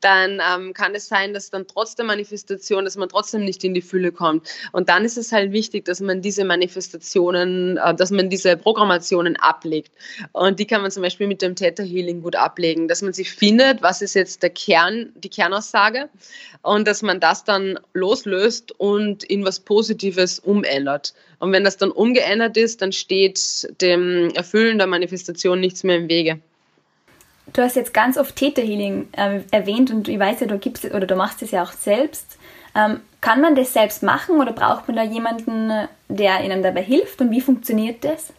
dann 0.00 0.40
ähm, 0.54 0.74
kann 0.74 0.94
es 0.94 1.08
sein, 1.08 1.32
dass 1.32 1.50
dann 1.50 1.66
trotz 1.66 1.94
der 1.94 2.04
Manifestation, 2.04 2.84
dass 2.84 2.96
man 2.96 3.08
trotzdem 3.08 3.44
nicht 3.44 3.64
in 3.64 3.74
die 3.74 3.82
Fülle 3.82 4.12
kommt. 4.12 4.48
Und 4.72 4.88
dann 4.88 5.04
ist 5.04 5.16
es 5.16 5.32
halt 5.32 5.52
wichtig, 5.52 5.84
dass 5.84 6.00
man 6.00 6.20
diese 6.20 6.44
Manifestationen, 6.44 7.78
äh, 7.78 7.94
dass 7.94 8.10
man 8.10 8.28
diese 8.28 8.56
Programmationen 8.56 9.36
ablegt. 9.36 9.92
Und 10.32 10.58
die 10.58 10.66
kann 10.66 10.82
man 10.82 10.90
zum 10.90 11.02
Beispiel 11.02 11.26
mit 11.26 11.42
dem 11.42 11.54
Theta 11.54 11.82
Healing 11.82 12.22
gut 12.22 12.36
ablegen, 12.36 12.88
dass 12.88 13.02
man 13.02 13.12
sich 13.12 13.30
findet, 13.30 13.82
was 13.82 14.02
ist 14.02 14.14
jetzt 14.14 14.41
der 14.42 14.50
Kern 14.50 15.12
die 15.14 15.28
Kernaussage 15.28 16.08
und 16.62 16.86
dass 16.86 17.02
man 17.02 17.20
das 17.20 17.44
dann 17.44 17.78
loslöst 17.92 18.72
und 18.78 19.24
in 19.24 19.44
was 19.44 19.60
Positives 19.60 20.38
umändert. 20.38 21.14
Und 21.38 21.52
wenn 21.52 21.64
das 21.64 21.76
dann 21.76 21.90
umgeändert 21.90 22.56
ist, 22.56 22.82
dann 22.82 22.92
steht 22.92 23.68
dem 23.80 24.30
Erfüllen 24.34 24.78
der 24.78 24.86
Manifestation 24.86 25.60
nichts 25.60 25.84
mehr 25.84 25.96
im 25.96 26.08
Wege. 26.08 26.40
Du 27.52 27.62
hast 27.62 27.76
jetzt 27.76 27.92
ganz 27.92 28.16
oft 28.16 28.36
Theta 28.36 28.62
Healing 28.62 29.08
äh, 29.12 29.40
erwähnt 29.50 29.90
und 29.90 30.08
ich 30.08 30.18
weiß 30.18 30.40
ja, 30.40 30.46
du 30.46 30.58
gibst 30.58 30.84
oder 30.84 31.06
du 31.06 31.16
machst 31.16 31.42
es 31.42 31.50
ja 31.50 31.62
auch 31.62 31.72
selbst. 31.72 32.38
Ähm, 32.74 33.00
kann 33.20 33.40
man 33.40 33.54
das 33.54 33.72
selbst 33.72 34.02
machen 34.02 34.40
oder 34.40 34.52
braucht 34.52 34.88
man 34.88 34.96
da 34.96 35.02
jemanden, 35.02 35.88
der 36.08 36.42
ihnen 36.44 36.62
dabei 36.62 36.82
hilft 36.82 37.20
und 37.20 37.30
wie 37.30 37.40
funktioniert 37.40 38.04
das? 38.04 38.32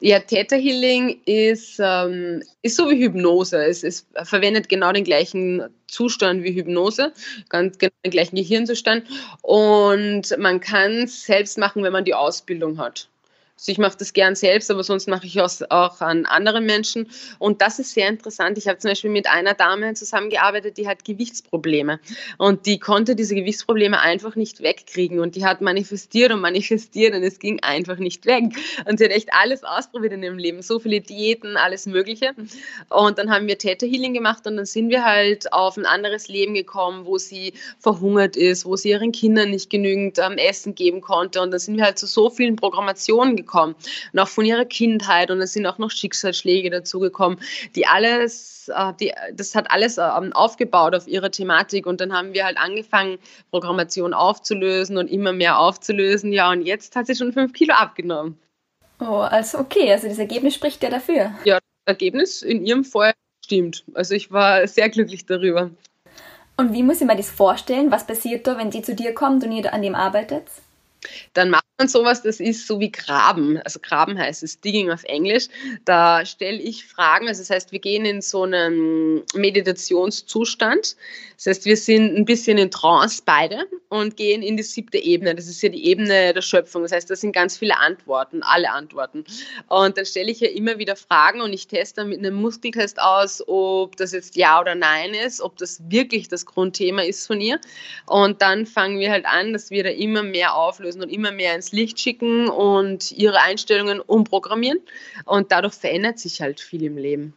Ja, 0.00 0.18
Theta 0.20 0.56
Healing 0.56 1.20
ist, 1.24 1.80
ähm, 1.82 2.42
ist 2.62 2.76
so 2.76 2.90
wie 2.90 3.02
Hypnose. 3.02 3.64
Es, 3.64 3.82
es 3.82 4.06
verwendet 4.24 4.68
genau 4.68 4.92
den 4.92 5.04
gleichen 5.04 5.62
Zustand 5.86 6.42
wie 6.42 6.54
Hypnose, 6.54 7.12
ganz 7.48 7.78
genau 7.78 7.92
den 8.04 8.10
gleichen 8.10 8.36
Gehirnzustand. 8.36 9.04
Und 9.42 10.36
man 10.38 10.60
kann 10.60 11.04
es 11.04 11.24
selbst 11.24 11.58
machen, 11.58 11.82
wenn 11.82 11.92
man 11.92 12.04
die 12.04 12.14
Ausbildung 12.14 12.78
hat. 12.78 13.08
Also 13.56 13.70
ich 13.70 13.78
mache 13.78 13.96
das 13.96 14.12
gern 14.12 14.34
selbst, 14.34 14.68
aber 14.70 14.82
sonst 14.82 15.06
mache 15.06 15.26
ich 15.26 15.36
es 15.36 15.70
auch 15.70 16.00
an 16.00 16.26
anderen 16.26 16.66
Menschen. 16.66 17.08
Und 17.38 17.62
das 17.62 17.78
ist 17.78 17.94
sehr 17.94 18.08
interessant. 18.08 18.58
Ich 18.58 18.66
habe 18.66 18.78
zum 18.78 18.90
Beispiel 18.90 19.10
mit 19.10 19.28
einer 19.28 19.54
Dame 19.54 19.94
zusammengearbeitet, 19.94 20.76
die 20.76 20.88
hat 20.88 21.04
Gewichtsprobleme. 21.04 22.00
Und 22.36 22.66
die 22.66 22.80
konnte 22.80 23.14
diese 23.14 23.36
Gewichtsprobleme 23.36 24.00
einfach 24.00 24.34
nicht 24.34 24.60
wegkriegen. 24.60 25.20
Und 25.20 25.36
die 25.36 25.44
hat 25.44 25.60
manifestiert 25.60 26.32
und 26.32 26.40
manifestiert 26.40 27.14
und 27.14 27.22
es 27.22 27.38
ging 27.38 27.60
einfach 27.62 27.98
nicht 27.98 28.26
weg. 28.26 28.44
Und 28.86 28.98
sie 28.98 29.04
hat 29.04 29.12
echt 29.12 29.32
alles 29.32 29.62
ausprobiert 29.62 30.14
in 30.14 30.24
ihrem 30.24 30.38
Leben. 30.38 30.60
So 30.60 30.80
viele 30.80 31.00
Diäten, 31.00 31.56
alles 31.56 31.86
Mögliche. 31.86 32.32
Und 32.90 33.18
dann 33.18 33.30
haben 33.30 33.46
wir 33.46 33.56
Theta 33.56 33.86
Healing 33.86 34.14
gemacht 34.14 34.48
und 34.48 34.56
dann 34.56 34.66
sind 34.66 34.90
wir 34.90 35.04
halt 35.04 35.52
auf 35.52 35.76
ein 35.76 35.86
anderes 35.86 36.26
Leben 36.26 36.54
gekommen, 36.54 37.06
wo 37.06 37.18
sie 37.18 37.54
verhungert 37.78 38.36
ist, 38.36 38.66
wo 38.66 38.74
sie 38.74 38.90
ihren 38.90 39.12
Kindern 39.12 39.50
nicht 39.50 39.70
genügend 39.70 40.18
ähm, 40.18 40.38
Essen 40.38 40.74
geben 40.74 41.00
konnte. 41.00 41.40
Und 41.40 41.52
dann 41.52 41.60
sind 41.60 41.76
wir 41.76 41.84
halt 41.84 42.00
zu 42.00 42.06
so 42.06 42.30
vielen 42.30 42.56
Programmationen 42.56 43.36
gekommen 43.36 43.43
gekommen 43.44 43.74
und 44.12 44.18
auch 44.18 44.28
von 44.28 44.44
ihrer 44.44 44.64
Kindheit 44.64 45.30
und 45.30 45.40
es 45.40 45.52
sind 45.52 45.66
auch 45.66 45.78
noch 45.78 45.90
Schicksalsschläge 45.90 46.70
dazugekommen, 46.70 47.38
die 47.74 47.86
alles, 47.86 48.70
äh, 48.74 48.92
die, 49.00 49.12
das 49.32 49.54
hat 49.54 49.70
alles 49.70 49.98
ähm, 49.98 50.32
aufgebaut 50.32 50.94
auf 50.94 51.06
ihre 51.06 51.30
Thematik 51.30 51.86
und 51.86 52.00
dann 52.00 52.12
haben 52.12 52.34
wir 52.34 52.44
halt 52.44 52.58
angefangen, 52.58 53.18
Programmation 53.50 54.14
aufzulösen 54.14 54.96
und 54.96 55.08
immer 55.08 55.32
mehr 55.32 55.58
aufzulösen, 55.58 56.32
ja 56.32 56.50
und 56.50 56.62
jetzt 56.62 56.96
hat 56.96 57.06
sie 57.06 57.14
schon 57.14 57.32
fünf 57.32 57.52
Kilo 57.52 57.74
abgenommen. 57.74 58.38
Oh, 59.00 59.20
also 59.20 59.58
okay, 59.58 59.92
also 59.92 60.08
das 60.08 60.18
Ergebnis 60.18 60.54
spricht 60.54 60.82
ja 60.82 60.90
dafür. 60.90 61.32
Ja, 61.44 61.56
das 61.56 61.92
Ergebnis 61.92 62.42
in 62.42 62.64
ihrem 62.64 62.84
Fall 62.84 63.12
stimmt. 63.44 63.84
Also 63.94 64.14
ich 64.14 64.30
war 64.30 64.66
sehr 64.66 64.88
glücklich 64.88 65.26
darüber. 65.26 65.70
Und 66.56 66.72
wie 66.72 66.82
muss 66.82 67.00
ich 67.00 67.06
mir 67.06 67.16
das 67.16 67.30
vorstellen? 67.30 67.90
Was 67.90 68.06
passiert 68.06 68.46
da, 68.46 68.56
wenn 68.56 68.70
die 68.70 68.82
zu 68.82 68.94
dir 68.94 69.12
kommt 69.12 69.42
und 69.44 69.52
ihr 69.52 69.72
an 69.72 69.82
dem 69.82 69.94
arbeitet? 69.94 70.44
Dann 71.34 71.50
macht 71.50 71.64
man 71.78 71.88
sowas, 71.88 72.22
das 72.22 72.38
ist 72.38 72.68
so 72.68 72.78
wie 72.78 72.92
Graben. 72.92 73.58
Also 73.64 73.80
Graben 73.80 74.16
heißt 74.16 74.44
es, 74.44 74.60
Digging 74.60 74.90
auf 74.90 75.02
Englisch. 75.04 75.48
Da 75.84 76.24
stelle 76.24 76.58
ich 76.58 76.84
Fragen. 76.84 77.26
Also 77.26 77.42
das 77.42 77.50
heißt, 77.50 77.72
wir 77.72 77.80
gehen 77.80 78.04
in 78.04 78.22
so 78.22 78.44
einen 78.44 79.22
Meditationszustand. 79.34 80.96
Das 81.36 81.46
heißt, 81.46 81.64
wir 81.64 81.76
sind 81.76 82.16
ein 82.16 82.24
bisschen 82.24 82.58
in 82.58 82.70
Trance 82.70 83.20
beide 83.24 83.66
und 83.88 84.16
gehen 84.16 84.42
in 84.42 84.56
die 84.56 84.62
siebte 84.62 84.98
Ebene. 84.98 85.34
Das 85.34 85.48
ist 85.48 85.62
ja 85.62 85.68
die 85.68 85.84
Ebene 85.86 86.32
der 86.32 86.42
Schöpfung. 86.42 86.82
Das 86.82 86.92
heißt, 86.92 87.10
da 87.10 87.16
sind 87.16 87.32
ganz 87.32 87.58
viele 87.58 87.76
Antworten, 87.76 88.42
alle 88.44 88.70
Antworten. 88.70 89.24
Und 89.68 89.98
dann 89.98 90.06
stelle 90.06 90.30
ich 90.30 90.40
ja 90.40 90.48
immer 90.50 90.78
wieder 90.78 90.94
Fragen 90.94 91.40
und 91.40 91.52
ich 91.52 91.66
teste 91.66 92.02
dann 92.02 92.10
mit 92.10 92.20
einem 92.20 92.36
Muskeltest 92.36 93.00
aus, 93.00 93.42
ob 93.48 93.96
das 93.96 94.12
jetzt 94.12 94.36
Ja 94.36 94.60
oder 94.60 94.76
Nein 94.76 95.12
ist, 95.12 95.40
ob 95.40 95.56
das 95.56 95.82
wirklich 95.88 96.28
das 96.28 96.46
Grundthema 96.46 97.02
ist 97.02 97.26
von 97.26 97.40
ihr. 97.40 97.60
Und 98.06 98.40
dann 98.42 98.64
fangen 98.64 99.00
wir 99.00 99.10
halt 99.10 99.26
an, 99.26 99.52
dass 99.52 99.70
wir 99.70 99.82
da 99.82 99.90
immer 99.90 100.22
mehr 100.22 100.54
auflösen 100.54 101.02
und 101.02 101.08
immer 101.08 101.32
mehr 101.32 101.54
ins 101.54 101.63
Licht 101.72 101.98
schicken 101.98 102.48
und 102.48 103.12
ihre 103.12 103.40
Einstellungen 103.40 104.00
umprogrammieren. 104.00 104.80
Und 105.24 105.52
dadurch 105.52 105.74
verändert 105.74 106.18
sich 106.18 106.40
halt 106.40 106.60
viel 106.60 106.82
im 106.82 106.96
Leben. 106.96 107.34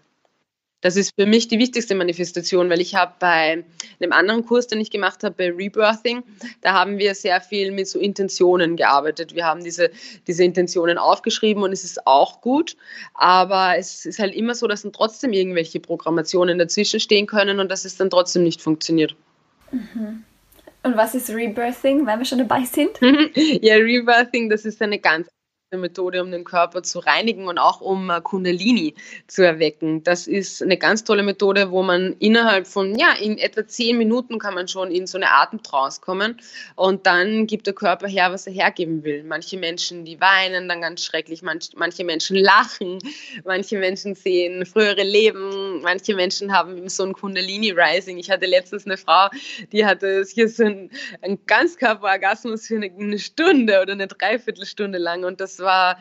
Das 0.81 0.95
ist 0.95 1.11
für 1.19 1.25
mich 1.25 1.47
die 1.47 1.57
wichtigste 1.57 1.95
Manifestation, 1.95 2.69
weil 2.69 2.81
ich 2.81 2.93
habe 2.93 3.13
bei 3.19 3.63
einem 3.99 4.11
anderen 4.11 4.45
Kurs, 4.45 4.67
den 4.67 4.79
ich 4.79 4.91
gemacht 4.91 5.23
habe, 5.23 5.33
bei 5.35 5.49
Rebirthing, 5.49 6.21
da 6.61 6.73
haben 6.73 6.99
wir 6.99 7.15
sehr 7.15 7.41
viel 7.41 7.71
mit 7.71 7.87
so 7.87 7.99
Intentionen 7.99 8.77
gearbeitet. 8.77 9.33
Wir 9.33 9.45
haben 9.45 9.63
diese, 9.63 9.89
diese 10.27 10.43
Intentionen 10.43 10.99
aufgeschrieben 10.99 11.63
und 11.63 11.71
es 11.71 11.83
ist 11.83 12.05
auch 12.05 12.41
gut, 12.41 12.77
aber 13.15 13.75
es 13.77 14.05
ist 14.05 14.19
halt 14.19 14.35
immer 14.35 14.53
so, 14.53 14.67
dass 14.67 14.83
dann 14.83 14.93
trotzdem 14.93 15.33
irgendwelche 15.33 15.79
Programmationen 15.79 16.59
dazwischen 16.59 16.99
stehen 16.99 17.25
können 17.25 17.59
und 17.59 17.69
dass 17.71 17.83
es 17.83 17.97
dann 17.97 18.11
trotzdem 18.11 18.43
nicht 18.43 18.61
funktioniert. 18.61 19.15
Mhm. 19.71 20.23
Und 20.88 20.95
was 20.95 21.13
ist 21.15 21.30
Rebirthing, 21.30 22.06
weil 22.06 22.17
wir 22.17 22.23
schon 22.23 22.38
dabei 22.38 22.63
sind? 22.63 22.91
ja, 23.02 23.76
Rebirthing, 23.76 24.50
das 24.50 24.63
ist 24.63 24.82
eine 24.82 25.00
ganz 25.00 25.28
eine 25.71 25.82
Methode, 25.82 26.23
um 26.23 26.32
den 26.32 26.45
Körper 26.45 26.82
zu 26.82 26.99
reinigen 26.99 27.47
und 27.47 27.58
auch 27.58 27.82
um 27.82 28.10
äh, 28.10 28.21
Kundalini 28.21 28.95
zu 29.27 29.45
erwecken. 29.45 30.01
Das 30.01 30.25
ist 30.25 30.63
eine 30.63 30.77
ganz 30.77 31.03
tolle 31.03 31.23
Methode, 31.23 31.71
wo 31.71 31.84
man 31.84 32.15
innerhalb 32.19 32.67
von, 32.67 32.97
ja, 32.97 33.12
in 33.19 33.38
etwa 33.38 33.67
zehn 33.67 33.97
Minuten 33.97 34.39
kann 34.39 34.53
man 34.53 34.69
schon 34.69 34.91
in 34.91 35.08
so 35.08 35.17
eine 35.17 35.30
Atemtrance 35.30 35.99
kommen 35.99 36.39
und 36.77 37.06
dann 37.06 37.47
gibt 37.47 37.67
der 37.67 37.73
Körper 37.73 38.08
her, 38.08 38.32
was 38.32 38.47
er 38.47 38.53
hergeben 38.53 39.03
will. 39.03 39.25
Manche 39.25 39.58
Menschen, 39.58 40.06
die 40.06 40.21
weinen 40.21 40.69
dann 40.69 40.80
ganz 40.80 41.03
schrecklich, 41.03 41.41
manch, 41.41 41.71
manche 41.75 42.06
Menschen 42.06 42.38
lachen, 42.38 42.99
manche 43.43 43.77
Menschen 43.77 44.15
sehen 44.15 44.65
frühere 44.65 45.03
Leben, 45.03 45.82
manche 45.82 46.15
Menschen 46.15 46.53
haben 46.53 46.88
so 46.88 47.03
ein 47.03 47.12
Kundalini-Rising. 47.12 48.17
Ich 48.19 48.32
hatte 48.32 48.45
letztens 48.45 48.86
eine 48.86 48.95
Frau, 48.95 49.27
die 49.73 49.86
hatte 49.86 50.23
hier 50.34 50.47
so 50.47 50.63
ein, 50.63 50.91
ein 51.21 51.39
Ganzkörperorgasmus 51.45 52.67
für 52.67 52.77
eine 52.77 53.19
Stunde 53.19 53.82
oder 53.82 53.91
eine 53.91 54.08
Dreiviertelstunde 54.08 54.97
lang 54.97 55.25
und 55.25 55.41
das 55.41 55.56
war 55.59 55.97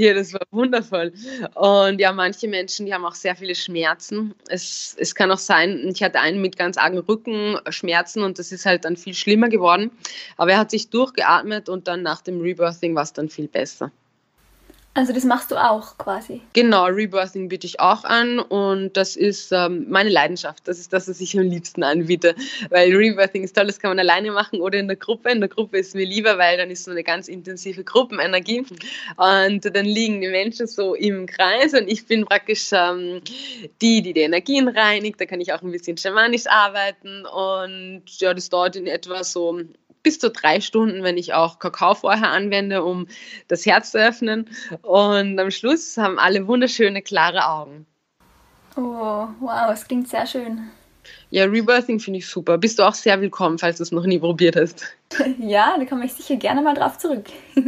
ja, 0.00 0.14
das 0.14 0.32
war 0.32 0.40
wundervoll. 0.50 1.12
Und 1.54 2.00
ja, 2.00 2.10
manche 2.10 2.48
Menschen, 2.48 2.86
die 2.86 2.94
haben 2.94 3.04
auch 3.04 3.14
sehr 3.14 3.36
viele 3.36 3.54
Schmerzen. 3.54 4.34
Es, 4.48 4.96
es 4.98 5.14
kann 5.14 5.30
auch 5.30 5.38
sein, 5.38 5.90
ich 5.92 6.02
hatte 6.02 6.20
einen 6.20 6.40
mit 6.40 6.56
ganz 6.56 6.78
argen 6.78 7.00
Rückenschmerzen 7.00 8.22
und 8.22 8.38
das 8.38 8.50
ist 8.50 8.64
halt 8.64 8.86
dann 8.86 8.96
viel 8.96 9.12
schlimmer 9.12 9.50
geworden. 9.50 9.90
Aber 10.38 10.52
er 10.52 10.58
hat 10.58 10.70
sich 10.70 10.88
durchgeatmet 10.88 11.68
und 11.68 11.86
dann 11.86 12.02
nach 12.02 12.22
dem 12.22 12.40
Rebirthing 12.40 12.94
war 12.94 13.02
es 13.02 13.12
dann 13.12 13.28
viel 13.28 13.46
besser. 13.46 13.92
Also 14.92 15.12
das 15.12 15.22
machst 15.24 15.52
du 15.52 15.56
auch 15.56 15.96
quasi. 15.98 16.40
Genau, 16.52 16.86
Rebirthing 16.86 17.48
biete 17.48 17.64
ich 17.64 17.78
auch 17.78 18.02
an 18.02 18.40
und 18.40 18.96
das 18.96 19.14
ist 19.14 19.52
ähm, 19.52 19.86
meine 19.88 20.10
Leidenschaft. 20.10 20.66
Das 20.66 20.80
ist 20.80 20.92
das, 20.92 21.08
was 21.08 21.20
ich 21.20 21.38
am 21.38 21.44
liebsten 21.44 21.84
anbiete. 21.84 22.34
Weil 22.70 22.92
Rebirthing 22.94 23.44
ist 23.44 23.54
toll, 23.54 23.66
das 23.66 23.78
kann 23.78 23.92
man 23.92 24.00
alleine 24.00 24.32
machen 24.32 24.60
oder 24.60 24.80
in 24.80 24.88
der 24.88 24.96
Gruppe. 24.96 25.30
In 25.30 25.38
der 25.38 25.48
Gruppe 25.48 25.78
ist 25.78 25.94
mir 25.94 26.04
lieber, 26.04 26.38
weil 26.38 26.56
dann 26.56 26.72
ist 26.72 26.84
so 26.84 26.90
eine 26.90 27.04
ganz 27.04 27.28
intensive 27.28 27.84
Gruppenenergie 27.84 28.64
und 29.16 29.64
dann 29.64 29.84
liegen 29.84 30.22
die 30.22 30.28
Menschen 30.28 30.66
so 30.66 30.96
im 30.96 31.26
Kreis 31.26 31.72
und 31.72 31.86
ich 31.86 32.06
bin 32.06 32.24
praktisch 32.24 32.70
ähm, 32.72 33.20
die, 33.80 34.02
die 34.02 34.12
die 34.12 34.22
Energien 34.22 34.66
reinigt. 34.66 35.20
Da 35.20 35.26
kann 35.26 35.40
ich 35.40 35.52
auch 35.52 35.62
ein 35.62 35.70
bisschen 35.70 35.98
schamanisch 35.98 36.48
arbeiten 36.48 37.26
und 37.26 38.02
ja, 38.18 38.34
das 38.34 38.48
dauert 38.48 38.74
in 38.74 38.88
etwa 38.88 39.22
so 39.22 39.60
bis 40.02 40.18
zu 40.18 40.30
drei 40.30 40.60
Stunden, 40.60 41.02
wenn 41.02 41.18
ich 41.18 41.34
auch 41.34 41.58
Kakao 41.58 41.94
vorher 41.94 42.30
anwende, 42.30 42.84
um 42.84 43.06
das 43.48 43.66
Herz 43.66 43.92
zu 43.92 43.98
öffnen. 43.98 44.48
Und 44.82 45.38
am 45.38 45.50
Schluss 45.50 45.96
haben 45.96 46.18
alle 46.18 46.46
wunderschöne, 46.46 47.02
klare 47.02 47.46
Augen. 47.48 47.86
Oh, 48.76 49.28
wow, 49.40 49.70
es 49.72 49.86
klingt 49.86 50.08
sehr 50.08 50.26
schön. 50.26 50.70
Ja, 51.30 51.44
Rebirthing 51.44 52.00
finde 52.00 52.18
ich 52.18 52.26
super. 52.26 52.58
Bist 52.58 52.78
du 52.78 52.82
auch 52.82 52.94
sehr 52.94 53.20
willkommen, 53.20 53.58
falls 53.58 53.78
du 53.78 53.82
es 53.82 53.92
noch 53.92 54.06
nie 54.06 54.18
probiert 54.18 54.56
hast. 54.56 54.84
Ja, 55.38 55.76
da 55.78 55.84
komme 55.84 56.04
ich 56.04 56.12
sicher 56.12 56.36
gerne 56.36 56.62
mal 56.62 56.74
drauf 56.74 56.98
zurück. 56.98 57.26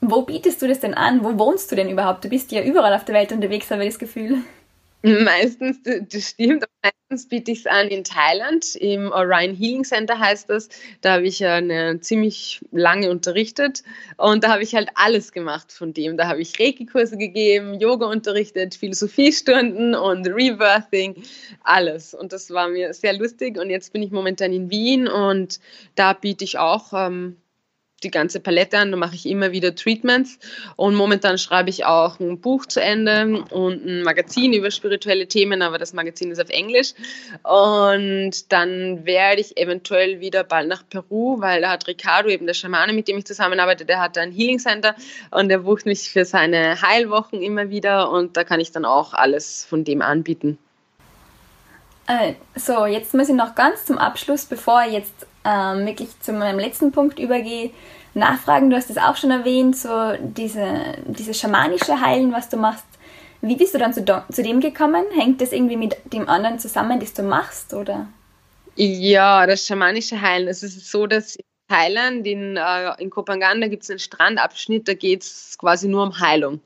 Wo 0.00 0.22
bietest 0.22 0.62
du 0.62 0.68
das 0.68 0.80
denn 0.80 0.94
an? 0.94 1.24
Wo 1.24 1.36
wohnst 1.38 1.72
du 1.72 1.76
denn 1.76 1.90
überhaupt? 1.90 2.24
Du 2.24 2.28
bist 2.28 2.52
ja 2.52 2.62
überall 2.62 2.94
auf 2.94 3.04
der 3.04 3.16
Welt 3.16 3.32
unterwegs, 3.32 3.70
habe 3.70 3.82
ich 3.84 3.90
das 3.90 3.98
Gefühl. 3.98 4.42
Meistens, 5.02 5.78
das 5.84 6.30
stimmt, 6.30 6.64
meistens 6.82 7.28
biete 7.28 7.52
ich 7.52 7.60
es 7.60 7.66
an 7.66 7.86
in 7.86 8.02
Thailand, 8.02 8.74
im 8.74 9.12
Orion 9.12 9.54
Healing 9.54 9.84
Center 9.84 10.18
heißt 10.18 10.50
das. 10.50 10.68
Da 11.02 11.14
habe 11.14 11.26
ich 11.26 11.44
eine 11.44 12.00
ziemlich 12.00 12.60
lange 12.72 13.08
unterrichtet 13.08 13.84
und 14.16 14.42
da 14.42 14.48
habe 14.48 14.64
ich 14.64 14.74
halt 14.74 14.90
alles 14.96 15.30
gemacht 15.30 15.70
von 15.70 15.94
dem. 15.94 16.16
Da 16.16 16.26
habe 16.26 16.40
ich 16.40 16.58
Reiki-Kurse 16.58 17.16
gegeben, 17.16 17.78
Yoga 17.78 18.06
unterrichtet, 18.06 18.74
Philosophiestunden 18.74 19.94
und 19.94 20.26
Rebirthing, 20.26 21.22
alles. 21.62 22.12
Und 22.12 22.32
das 22.32 22.50
war 22.50 22.68
mir 22.68 22.92
sehr 22.92 23.16
lustig 23.16 23.56
und 23.56 23.70
jetzt 23.70 23.92
bin 23.92 24.02
ich 24.02 24.10
momentan 24.10 24.52
in 24.52 24.68
Wien 24.68 25.06
und 25.06 25.60
da 25.94 26.12
biete 26.12 26.42
ich 26.42 26.58
auch 26.58 26.92
ähm, 26.92 27.36
die 28.02 28.10
ganze 28.10 28.40
Palette 28.40 28.78
an, 28.78 28.90
da 28.90 28.96
mache 28.96 29.14
ich 29.14 29.26
immer 29.26 29.52
wieder 29.52 29.74
Treatments 29.74 30.38
und 30.76 30.94
momentan 30.94 31.38
schreibe 31.38 31.70
ich 31.70 31.84
auch 31.84 32.20
ein 32.20 32.40
Buch 32.40 32.66
zu 32.66 32.80
Ende 32.80 33.44
und 33.50 33.84
ein 33.84 34.02
Magazin 34.02 34.52
über 34.52 34.70
spirituelle 34.70 35.26
Themen, 35.26 35.62
aber 35.62 35.78
das 35.78 35.92
Magazin 35.92 36.30
ist 36.30 36.40
auf 36.40 36.50
Englisch 36.50 36.94
und 37.42 38.52
dann 38.52 39.04
werde 39.04 39.40
ich 39.40 39.56
eventuell 39.56 40.20
wieder 40.20 40.44
bald 40.44 40.68
nach 40.68 40.84
Peru, 40.88 41.40
weil 41.40 41.62
da 41.62 41.70
hat 41.70 41.86
Ricardo, 41.88 42.28
eben 42.28 42.46
der 42.46 42.54
Schamane, 42.54 42.92
mit 42.92 43.08
dem 43.08 43.18
ich 43.18 43.24
zusammenarbeite, 43.24 43.84
der 43.84 44.00
hat 44.00 44.16
ein 44.18 44.32
Healing 44.32 44.58
Center 44.58 44.94
und 45.30 45.48
der 45.48 45.58
bucht 45.58 45.86
mich 45.86 46.10
für 46.10 46.24
seine 46.24 46.80
Heilwochen 46.80 47.42
immer 47.42 47.70
wieder 47.70 48.10
und 48.10 48.36
da 48.36 48.44
kann 48.44 48.60
ich 48.60 48.72
dann 48.72 48.84
auch 48.84 49.14
alles 49.14 49.64
von 49.64 49.84
dem 49.84 50.02
anbieten. 50.02 50.58
Äh, 52.08 52.34
so, 52.56 52.86
jetzt 52.86 53.12
muss 53.14 53.28
ich 53.28 53.34
noch 53.34 53.54
ganz 53.54 53.84
zum 53.84 53.98
Abschluss, 53.98 54.46
bevor 54.46 54.82
ich 54.86 54.94
jetzt 54.94 55.26
ähm, 55.44 55.86
wirklich 55.86 56.08
zu 56.20 56.32
meinem 56.32 56.58
letzten 56.58 56.90
Punkt 56.90 57.18
übergehe, 57.18 57.70
nachfragen. 58.14 58.70
Du 58.70 58.76
hast 58.76 58.88
es 58.90 58.96
auch 58.96 59.16
schon 59.16 59.30
erwähnt, 59.30 59.76
so 59.76 60.14
diese, 60.18 60.96
diese 61.06 61.34
schamanische 61.34 62.00
Heilen, 62.00 62.32
was 62.32 62.48
du 62.48 62.56
machst. 62.56 62.86
Wie 63.42 63.56
bist 63.56 63.74
du 63.74 63.78
dann 63.78 63.92
zu, 63.92 64.02
zu 64.32 64.42
dem 64.42 64.60
gekommen? 64.60 65.04
Hängt 65.14 65.40
das 65.42 65.52
irgendwie 65.52 65.76
mit 65.76 65.96
dem 66.12 66.28
anderen 66.28 66.58
zusammen, 66.58 66.98
das 66.98 67.12
du 67.12 67.22
machst, 67.22 67.74
oder? 67.74 68.06
Ja, 68.74 69.46
das 69.46 69.66
schamanische 69.66 70.20
Heilen. 70.20 70.48
Es 70.48 70.62
ist 70.62 70.90
so, 70.90 71.06
dass 71.06 71.36
Thailand, 71.68 72.26
in, 72.26 72.56
äh, 72.56 72.94
in 72.98 73.10
Kopangan, 73.10 73.60
da 73.60 73.68
gibt 73.68 73.82
es 73.82 73.90
einen 73.90 73.98
Strandabschnitt, 73.98 74.88
da 74.88 74.94
geht 74.94 75.22
es 75.22 75.56
quasi 75.58 75.86
nur 75.86 76.02
um 76.02 76.18
Heilung. 76.18 76.60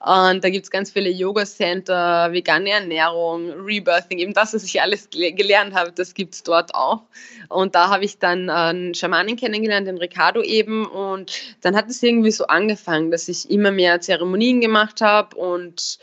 Und 0.00 0.44
da 0.44 0.50
gibt 0.50 0.64
es 0.64 0.70
ganz 0.70 0.90
viele 0.90 1.08
Yoga-Center, 1.08 2.30
vegane 2.32 2.70
Ernährung, 2.70 3.50
Rebirthing, 3.52 4.18
eben 4.18 4.34
das, 4.34 4.52
was 4.52 4.64
ich 4.64 4.82
alles 4.82 5.08
gelernt 5.10 5.74
habe, 5.74 5.92
das 5.92 6.12
gibt 6.12 6.34
es 6.34 6.42
dort 6.42 6.74
auch. 6.74 7.02
Und 7.48 7.74
da 7.74 7.88
habe 7.88 8.04
ich 8.04 8.18
dann 8.18 8.50
einen 8.50 8.94
Schamanen 8.94 9.36
kennengelernt, 9.36 9.86
den 9.86 9.98
Ricardo 9.98 10.42
eben. 10.42 10.86
Und 10.86 11.32
dann 11.62 11.74
hat 11.74 11.88
es 11.88 12.02
irgendwie 12.02 12.30
so 12.30 12.46
angefangen, 12.46 13.10
dass 13.10 13.28
ich 13.28 13.50
immer 13.50 13.70
mehr 13.70 14.00
Zeremonien 14.00 14.60
gemacht 14.60 15.00
habe 15.00 15.36
und 15.36 15.98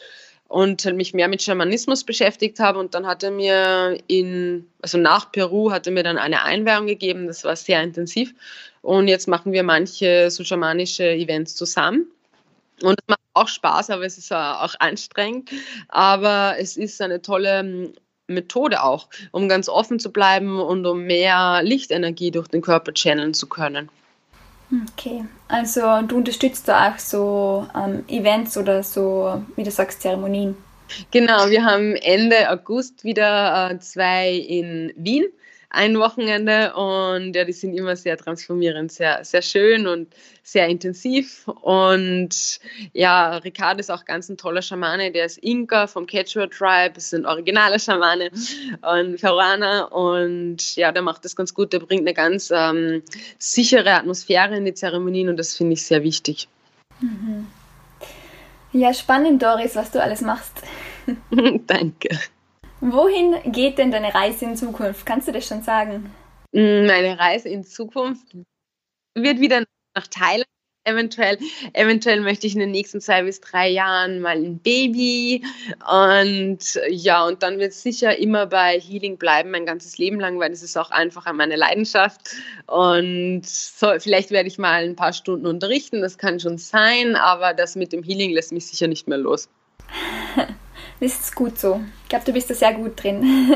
und 0.51 0.83
mich 0.95 1.13
mehr 1.13 1.29
mit 1.29 1.41
Schamanismus 1.41 2.03
beschäftigt 2.03 2.59
habe. 2.59 2.77
Und 2.77 2.93
dann 2.93 3.07
hat 3.07 3.23
er 3.23 3.31
mir 3.31 3.97
in, 4.07 4.67
also 4.81 4.97
nach 4.97 5.31
Peru 5.31 5.71
hat 5.71 5.87
er 5.87 5.93
mir 5.93 6.03
dann 6.03 6.17
eine 6.17 6.43
Einweihung 6.43 6.87
gegeben. 6.87 7.27
Das 7.27 7.45
war 7.45 7.55
sehr 7.55 7.81
intensiv. 7.81 8.33
Und 8.81 9.07
jetzt 9.07 9.29
machen 9.29 9.53
wir 9.53 9.63
manche 9.63 10.29
so 10.29 10.43
schamanische 10.43 11.09
Events 11.09 11.55
zusammen. 11.55 12.11
Und 12.83 12.99
es 12.99 13.07
macht 13.07 13.21
auch 13.33 13.47
Spaß, 13.47 13.91
aber 13.91 14.05
es 14.05 14.17
ist 14.17 14.33
auch 14.33 14.75
anstrengend. 14.79 15.51
Aber 15.87 16.55
es 16.59 16.75
ist 16.75 17.01
eine 17.01 17.21
tolle 17.21 17.59
hm, 17.59 17.93
Methode 18.27 18.83
auch, 18.83 19.07
um 19.31 19.47
ganz 19.47 19.69
offen 19.69 19.99
zu 19.99 20.11
bleiben 20.11 20.59
und 20.59 20.85
um 20.85 21.03
mehr 21.03 21.61
Lichtenergie 21.63 22.31
durch 22.31 22.49
den 22.49 22.61
Körper 22.61 22.93
channeln 22.93 23.33
zu 23.33 23.47
können. 23.47 23.89
Okay, 24.71 25.25
also 25.49 26.01
du 26.03 26.17
unterstützt 26.17 26.67
da 26.67 26.89
auch 26.89 26.99
so 26.99 27.67
ähm, 27.75 28.05
Events 28.07 28.55
oder 28.55 28.83
so, 28.83 29.43
wie 29.55 29.63
du 29.63 29.71
sagst, 29.71 30.01
Zeremonien. 30.01 30.55
Genau, 31.11 31.49
wir 31.49 31.65
haben 31.65 31.95
Ende 31.95 32.49
August 32.49 33.03
wieder 33.03 33.71
äh, 33.71 33.79
zwei 33.79 34.31
in 34.31 34.93
Wien 34.95 35.25
ein 35.73 35.97
Wochenende 35.97 36.73
und 36.75 37.33
ja, 37.33 37.45
die 37.45 37.53
sind 37.53 37.73
immer 37.73 37.95
sehr 37.95 38.17
transformierend, 38.17 38.91
sehr, 38.91 39.23
sehr 39.23 39.41
schön 39.41 39.87
und 39.87 40.13
sehr 40.43 40.67
intensiv. 40.67 41.47
Und 41.47 42.59
ja, 42.93 43.37
Ricardo 43.37 43.79
ist 43.79 43.89
auch 43.89 44.03
ganz 44.03 44.27
ein 44.27 44.37
toller 44.37 44.61
Schamane, 44.61 45.11
der 45.11 45.25
ist 45.25 45.37
Inka 45.37 45.87
vom 45.87 46.05
Quechua 46.05 46.47
Tribe, 46.47 46.97
ist 46.97 47.13
ein 47.13 47.25
originaler 47.25 47.79
Schamane 47.79 48.31
und 48.81 49.21
Peruaner 49.21 49.91
und 49.93 50.75
ja, 50.75 50.91
der 50.91 51.01
macht 51.01 51.23
das 51.23 51.35
ganz 51.35 51.53
gut, 51.53 51.71
der 51.71 51.79
bringt 51.79 52.01
eine 52.01 52.13
ganz 52.13 52.51
ähm, 52.53 53.01
sichere 53.39 53.93
Atmosphäre 53.93 54.57
in 54.57 54.65
die 54.65 54.73
Zeremonien 54.73 55.29
und 55.29 55.37
das 55.37 55.55
finde 55.55 55.73
ich 55.73 55.85
sehr 55.85 56.03
wichtig. 56.03 56.49
Mhm. 56.99 57.47
Ja, 58.73 58.93
spannend, 58.93 59.41
Doris, 59.41 59.75
was 59.75 59.91
du 59.91 60.01
alles 60.01 60.21
machst. 60.21 60.63
Danke. 61.67 62.09
Wohin 62.81 63.35
geht 63.51 63.77
denn 63.77 63.91
deine 63.91 64.13
Reise 64.13 64.45
in 64.45 64.55
Zukunft? 64.55 65.05
Kannst 65.05 65.27
du 65.27 65.31
das 65.31 65.45
schon 65.45 65.61
sagen? 65.61 66.11
Mm, 66.51 66.87
meine 66.87 67.17
Reise 67.17 67.47
in 67.47 67.63
Zukunft 67.63 68.35
wird 69.15 69.39
wieder 69.39 69.63
nach 69.95 70.07
Thailand 70.07 70.47
eventuell. 70.83 71.37
Eventuell 71.73 72.21
möchte 72.21 72.47
ich 72.47 72.53
in 72.53 72.59
den 72.59 72.71
nächsten 72.71 72.99
zwei 72.99 73.21
bis 73.21 73.39
drei 73.39 73.69
Jahren 73.69 74.19
mal 74.19 74.35
ein 74.35 74.57
Baby. 74.57 75.45
Und 75.87 76.79
ja, 76.89 77.23
und 77.27 77.43
dann 77.43 77.59
wird 77.59 77.71
es 77.71 77.83
sicher 77.83 78.17
immer 78.17 78.47
bei 78.47 78.79
Healing 78.79 79.17
bleiben, 79.17 79.51
mein 79.51 79.67
ganzes 79.67 79.99
Leben 79.99 80.19
lang, 80.19 80.39
weil 80.39 80.49
das 80.49 80.63
ist 80.63 80.75
auch 80.75 80.89
einfach 80.89 81.31
meine 81.33 81.57
Leidenschaft. 81.57 82.35
Und 82.65 83.45
so, 83.45 83.91
vielleicht 83.99 84.31
werde 84.31 84.47
ich 84.47 84.57
mal 84.57 84.83
ein 84.83 84.95
paar 84.95 85.13
Stunden 85.13 85.45
unterrichten, 85.45 86.01
das 86.01 86.17
kann 86.17 86.39
schon 86.39 86.57
sein, 86.57 87.15
aber 87.15 87.53
das 87.53 87.75
mit 87.75 87.93
dem 87.93 88.01
Healing 88.01 88.31
lässt 88.31 88.51
mich 88.51 88.65
sicher 88.65 88.87
nicht 88.87 89.07
mehr 89.07 89.19
los. 89.19 89.49
Das 91.01 91.19
ist 91.19 91.35
gut 91.35 91.57
so. 91.57 91.81
Ich 92.03 92.09
glaube, 92.09 92.25
du 92.25 92.31
bist 92.31 92.49
da 92.49 92.53
sehr 92.53 92.73
gut 92.73 93.01
drin. 93.01 93.55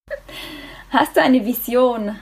Hast 0.90 1.16
du 1.16 1.22
eine 1.22 1.44
Vision? 1.44 2.18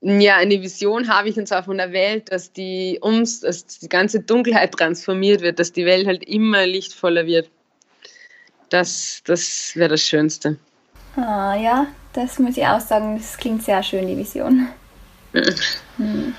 Ja, 0.00 0.36
eine 0.36 0.62
Vision 0.62 1.08
habe 1.08 1.28
ich 1.28 1.36
und 1.36 1.46
zwar 1.46 1.64
von 1.64 1.76
der 1.76 1.92
Welt, 1.92 2.32
dass 2.32 2.52
die 2.52 2.98
ums, 3.02 3.40
dass 3.40 3.66
die 3.66 3.90
ganze 3.90 4.20
Dunkelheit 4.20 4.72
transformiert 4.72 5.42
wird, 5.42 5.58
dass 5.58 5.72
die 5.72 5.84
Welt 5.84 6.06
halt 6.06 6.24
immer 6.24 6.66
lichtvoller 6.66 7.26
wird. 7.26 7.50
Das, 8.70 9.20
das 9.26 9.72
wäre 9.74 9.90
das 9.90 10.02
Schönste. 10.02 10.56
Ah 11.16 11.54
ja, 11.56 11.88
das 12.14 12.38
muss 12.38 12.56
ich 12.56 12.66
auch 12.66 12.80
sagen. 12.80 13.18
Das 13.18 13.36
klingt 13.36 13.62
sehr 13.64 13.82
schön, 13.82 14.06
die 14.06 14.16
Vision. 14.16 14.68
hm. 15.98 16.34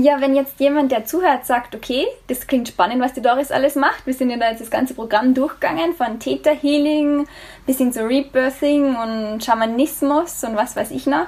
Ja, 0.00 0.20
wenn 0.20 0.36
jetzt 0.36 0.60
jemand, 0.60 0.92
der 0.92 1.06
zuhört, 1.06 1.44
sagt, 1.44 1.74
okay, 1.74 2.06
das 2.28 2.46
klingt 2.46 2.68
spannend, 2.68 3.02
was 3.02 3.14
die 3.14 3.20
Doris 3.20 3.50
alles 3.50 3.74
macht. 3.74 4.06
Wir 4.06 4.14
sind 4.14 4.30
ja 4.30 4.36
da 4.36 4.48
jetzt 4.48 4.60
das 4.60 4.70
ganze 4.70 4.94
Programm 4.94 5.34
durchgegangen, 5.34 5.92
von 5.92 6.20
Theta 6.20 6.52
Healing 6.52 7.26
bis 7.66 7.78
hin 7.78 7.92
zu 7.92 8.06
Rebirthing 8.06 8.94
und 8.94 9.42
Schamanismus 9.42 10.44
und 10.44 10.54
was 10.54 10.76
weiß 10.76 10.92
ich 10.92 11.06
noch. 11.06 11.26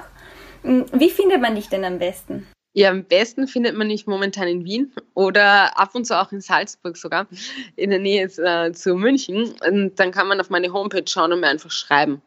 Hm, 0.63 0.85
wie 0.93 1.09
findet 1.09 1.41
man 1.41 1.55
dich 1.55 1.67
denn 1.67 1.83
am 1.83 1.99
besten? 1.99 2.47
Ja, 2.71 2.91
am 2.91 3.03
besten 3.03 3.49
findet 3.49 3.75
man 3.75 3.87
mich 3.87 4.07
momentan 4.07 4.47
in 4.47 4.63
Wien 4.63 4.93
oder 5.15 5.77
ab 5.77 5.93
und 5.93 6.05
zu 6.05 6.17
auch 6.17 6.31
in 6.31 6.39
Salzburg 6.39 6.95
sogar, 6.95 7.27
in 7.75 7.89
der 7.89 7.99
Nähe 7.99 8.31
äh, 8.37 8.71
zu 8.71 8.95
München. 8.95 9.53
Und 9.67 9.99
dann 9.99 10.11
kann 10.11 10.29
man 10.29 10.39
auf 10.39 10.49
meine 10.49 10.71
Homepage 10.71 11.03
schauen 11.05 11.33
und 11.33 11.41
mir 11.41 11.49
einfach 11.49 11.71
schreiben. 11.71 12.21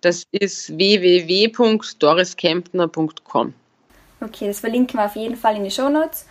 Das 0.00 0.24
ist 0.32 0.76
www.doriskemptner.com. 0.76 3.54
Okay, 4.20 4.46
das 4.46 4.60
verlinken 4.60 4.98
wir 4.98 5.06
auf 5.06 5.16
jeden 5.16 5.36
Fall 5.36 5.56
in 5.56 5.64
die 5.64 5.70
Show 5.70 5.88
Notes. 5.88 6.26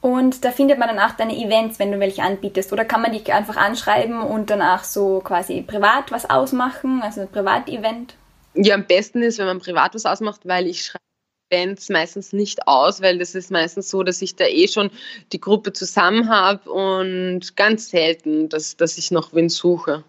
Und 0.00 0.44
da 0.44 0.52
findet 0.52 0.78
man 0.78 0.88
dann 0.88 0.98
auch 0.98 1.16
deine 1.16 1.36
Events, 1.36 1.78
wenn 1.78 1.90
du 1.90 1.98
welche 1.98 2.22
anbietest. 2.22 2.72
Oder 2.72 2.84
kann 2.84 3.02
man 3.02 3.12
dich 3.12 3.32
einfach 3.32 3.56
anschreiben 3.56 4.20
und 4.20 4.50
danach 4.50 4.84
so 4.84 5.20
quasi 5.20 5.62
privat 5.62 6.12
was 6.12 6.28
ausmachen, 6.28 7.02
also 7.02 7.22
ein 7.22 7.28
Privatevent? 7.28 8.14
Ja, 8.54 8.74
am 8.74 8.86
besten 8.86 9.22
ist, 9.22 9.38
wenn 9.38 9.46
man 9.46 9.58
privat 9.58 9.94
was 9.94 10.06
ausmacht, 10.06 10.42
weil 10.44 10.66
ich 10.66 10.84
schreibe 10.84 11.02
Events 11.50 11.88
meistens 11.88 12.32
nicht 12.32 12.66
aus, 12.66 13.02
weil 13.02 13.18
das 13.18 13.34
ist 13.34 13.50
meistens 13.50 13.88
so, 13.88 14.02
dass 14.02 14.22
ich 14.22 14.36
da 14.36 14.46
eh 14.46 14.68
schon 14.68 14.90
die 15.32 15.40
Gruppe 15.40 15.72
zusammen 15.72 16.28
habe 16.28 16.70
und 16.70 17.56
ganz 17.56 17.90
selten, 17.90 18.48
dass, 18.48 18.76
dass 18.76 18.98
ich 18.98 19.10
noch 19.10 19.32
wen 19.32 19.48
suche. 19.48 20.04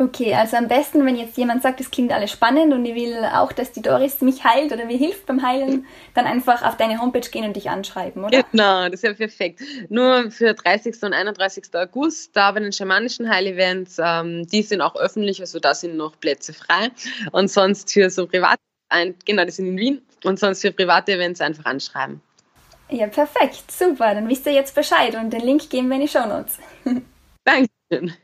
Okay, 0.00 0.34
also 0.34 0.56
am 0.56 0.66
besten, 0.66 1.04
wenn 1.04 1.14
jetzt 1.14 1.36
jemand 1.36 1.62
sagt, 1.62 1.78
es 1.78 1.90
klingt 1.90 2.10
alles 2.10 2.30
spannend 2.30 2.72
und 2.72 2.86
ich 2.86 2.94
will 2.94 3.22
auch, 3.34 3.52
dass 3.52 3.72
die 3.72 3.82
Doris 3.82 4.22
mich 4.22 4.42
heilt 4.44 4.72
oder 4.72 4.86
mir 4.86 4.96
hilft 4.96 5.26
beim 5.26 5.42
Heilen, 5.42 5.84
dann 6.14 6.24
einfach 6.24 6.62
auf 6.62 6.78
deine 6.78 7.02
Homepage 7.02 7.28
gehen 7.28 7.44
und 7.44 7.54
dich 7.54 7.68
anschreiben, 7.68 8.24
oder? 8.24 8.42
Genau, 8.50 8.84
das 8.86 8.94
ist 8.94 9.02
ja 9.02 9.12
perfekt. 9.12 9.60
Nur 9.90 10.30
für 10.30 10.54
30. 10.54 11.02
und 11.02 11.12
31. 11.12 11.64
August, 11.74 12.34
da 12.34 12.50
bei 12.50 12.60
den 12.60 12.72
schamanischen 12.72 13.28
Heilevents, 13.28 13.98
ähm, 14.02 14.46
die 14.46 14.62
sind 14.62 14.80
auch 14.80 14.96
öffentlich, 14.96 15.38
also 15.42 15.60
da 15.60 15.74
sind 15.74 15.98
noch 15.98 16.18
Plätze 16.18 16.54
frei. 16.54 16.88
Und 17.32 17.50
sonst 17.50 17.92
für 17.92 18.08
so 18.08 18.26
private, 18.26 18.56
genau, 19.26 19.44
die 19.44 19.50
sind 19.50 19.66
in 19.66 19.76
Wien. 19.76 20.02
Und 20.24 20.38
sonst 20.38 20.62
für 20.62 20.72
private 20.72 21.12
Events 21.12 21.42
einfach 21.42 21.66
anschreiben. 21.66 22.22
Ja, 22.88 23.06
perfekt, 23.06 23.70
super. 23.70 24.14
Dann 24.14 24.26
wisst 24.30 24.46
ihr 24.46 24.52
jetzt 24.52 24.74
Bescheid 24.74 25.14
und 25.14 25.30
den 25.30 25.42
Link 25.42 25.68
geben 25.68 25.88
wir 25.88 25.96
in 25.96 26.02
die 26.02 26.08
Show 26.08 26.24
Notes. 26.26 26.58
Dankeschön. 27.44 28.14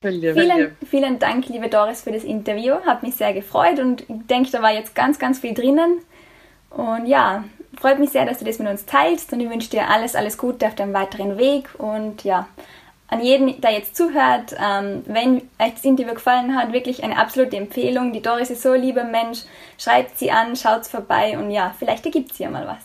Vielen, 0.00 0.76
vielen 0.88 1.18
Dank, 1.18 1.48
liebe 1.48 1.68
Doris, 1.68 2.02
für 2.02 2.12
das 2.12 2.22
Interview. 2.22 2.74
Hat 2.86 3.02
mich 3.02 3.16
sehr 3.16 3.32
gefreut 3.32 3.80
und 3.80 4.02
ich 4.02 4.26
denke, 4.30 4.50
da 4.52 4.62
war 4.62 4.72
jetzt 4.72 4.94
ganz, 4.94 5.18
ganz 5.18 5.40
viel 5.40 5.54
drinnen. 5.54 5.98
Und 6.70 7.06
ja, 7.06 7.42
freut 7.80 7.98
mich 7.98 8.10
sehr, 8.10 8.24
dass 8.24 8.38
du 8.38 8.44
das 8.44 8.60
mit 8.60 8.68
uns 8.68 8.86
teilst 8.86 9.32
und 9.32 9.40
ich 9.40 9.50
wünsche 9.50 9.70
dir 9.70 9.88
alles, 9.88 10.14
alles 10.14 10.38
Gute 10.38 10.66
auf 10.66 10.76
deinem 10.76 10.94
weiteren 10.94 11.36
Weg 11.36 11.68
und 11.78 12.22
ja, 12.22 12.48
an 13.08 13.22
jeden, 13.22 13.60
der 13.60 13.72
jetzt 13.72 13.96
zuhört, 13.96 14.54
ähm, 14.62 15.02
wenn 15.06 15.36
euch 15.58 15.74
das 15.74 15.84
Interview 15.84 16.14
gefallen 16.14 16.54
hat, 16.54 16.72
wirklich 16.72 17.02
eine 17.02 17.16
absolute 17.16 17.56
Empfehlung. 17.56 18.12
Die 18.12 18.22
Doris 18.22 18.50
ist 18.50 18.62
so 18.62 18.72
ein 18.72 18.82
lieber 18.82 19.02
Mensch. 19.02 19.40
Schreibt 19.78 20.16
sie 20.18 20.30
an, 20.30 20.54
schaut 20.54 20.86
vorbei 20.86 21.36
und 21.38 21.50
ja, 21.50 21.74
vielleicht 21.76 22.04
ergibt 22.04 22.34
sie 22.34 22.44
ja 22.44 22.50
mal 22.50 22.66
was. 22.68 22.84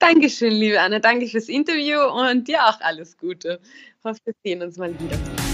Dankeschön, 0.00 0.52
liebe 0.52 0.80
Anna. 0.80 0.98
Danke 0.98 1.26
fürs 1.26 1.48
Interview 1.48 2.00
und 2.00 2.48
dir 2.48 2.64
auch 2.64 2.80
alles 2.80 3.16
Gute. 3.16 3.60
Ich 3.62 4.04
hoffe, 4.04 4.18
wir 4.24 4.34
sehen 4.42 4.62
uns 4.62 4.76
mal 4.76 4.92
wieder. 4.98 5.47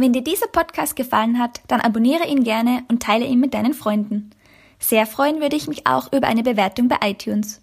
Wenn 0.00 0.14
dir 0.14 0.24
dieser 0.24 0.46
Podcast 0.46 0.96
gefallen 0.96 1.38
hat, 1.38 1.60
dann 1.68 1.82
abonniere 1.82 2.26
ihn 2.26 2.42
gerne 2.42 2.84
und 2.88 3.02
teile 3.02 3.26
ihn 3.26 3.38
mit 3.38 3.52
deinen 3.52 3.74
Freunden. 3.74 4.30
Sehr 4.78 5.04
freuen 5.04 5.42
würde 5.42 5.56
ich 5.56 5.68
mich 5.68 5.86
auch 5.86 6.10
über 6.10 6.26
eine 6.26 6.42
Bewertung 6.42 6.88
bei 6.88 6.96
iTunes. 7.02 7.60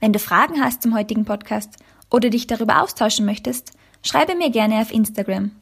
Wenn 0.00 0.12
du 0.12 0.18
Fragen 0.18 0.60
hast 0.60 0.82
zum 0.82 0.92
heutigen 0.96 1.24
Podcast 1.24 1.76
oder 2.10 2.30
dich 2.30 2.48
darüber 2.48 2.82
austauschen 2.82 3.24
möchtest, 3.24 3.74
schreibe 4.02 4.34
mir 4.34 4.50
gerne 4.50 4.80
auf 4.80 4.92
Instagram. 4.92 5.52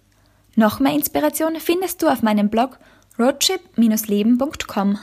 Noch 0.55 0.81
mehr 0.81 0.95
Inspiration 0.95 1.57
findest 1.61 2.01
du 2.01 2.09
auf 2.09 2.23
meinem 2.23 2.49
Blog 2.49 2.79
roadtrip-leben.com. 3.19 4.99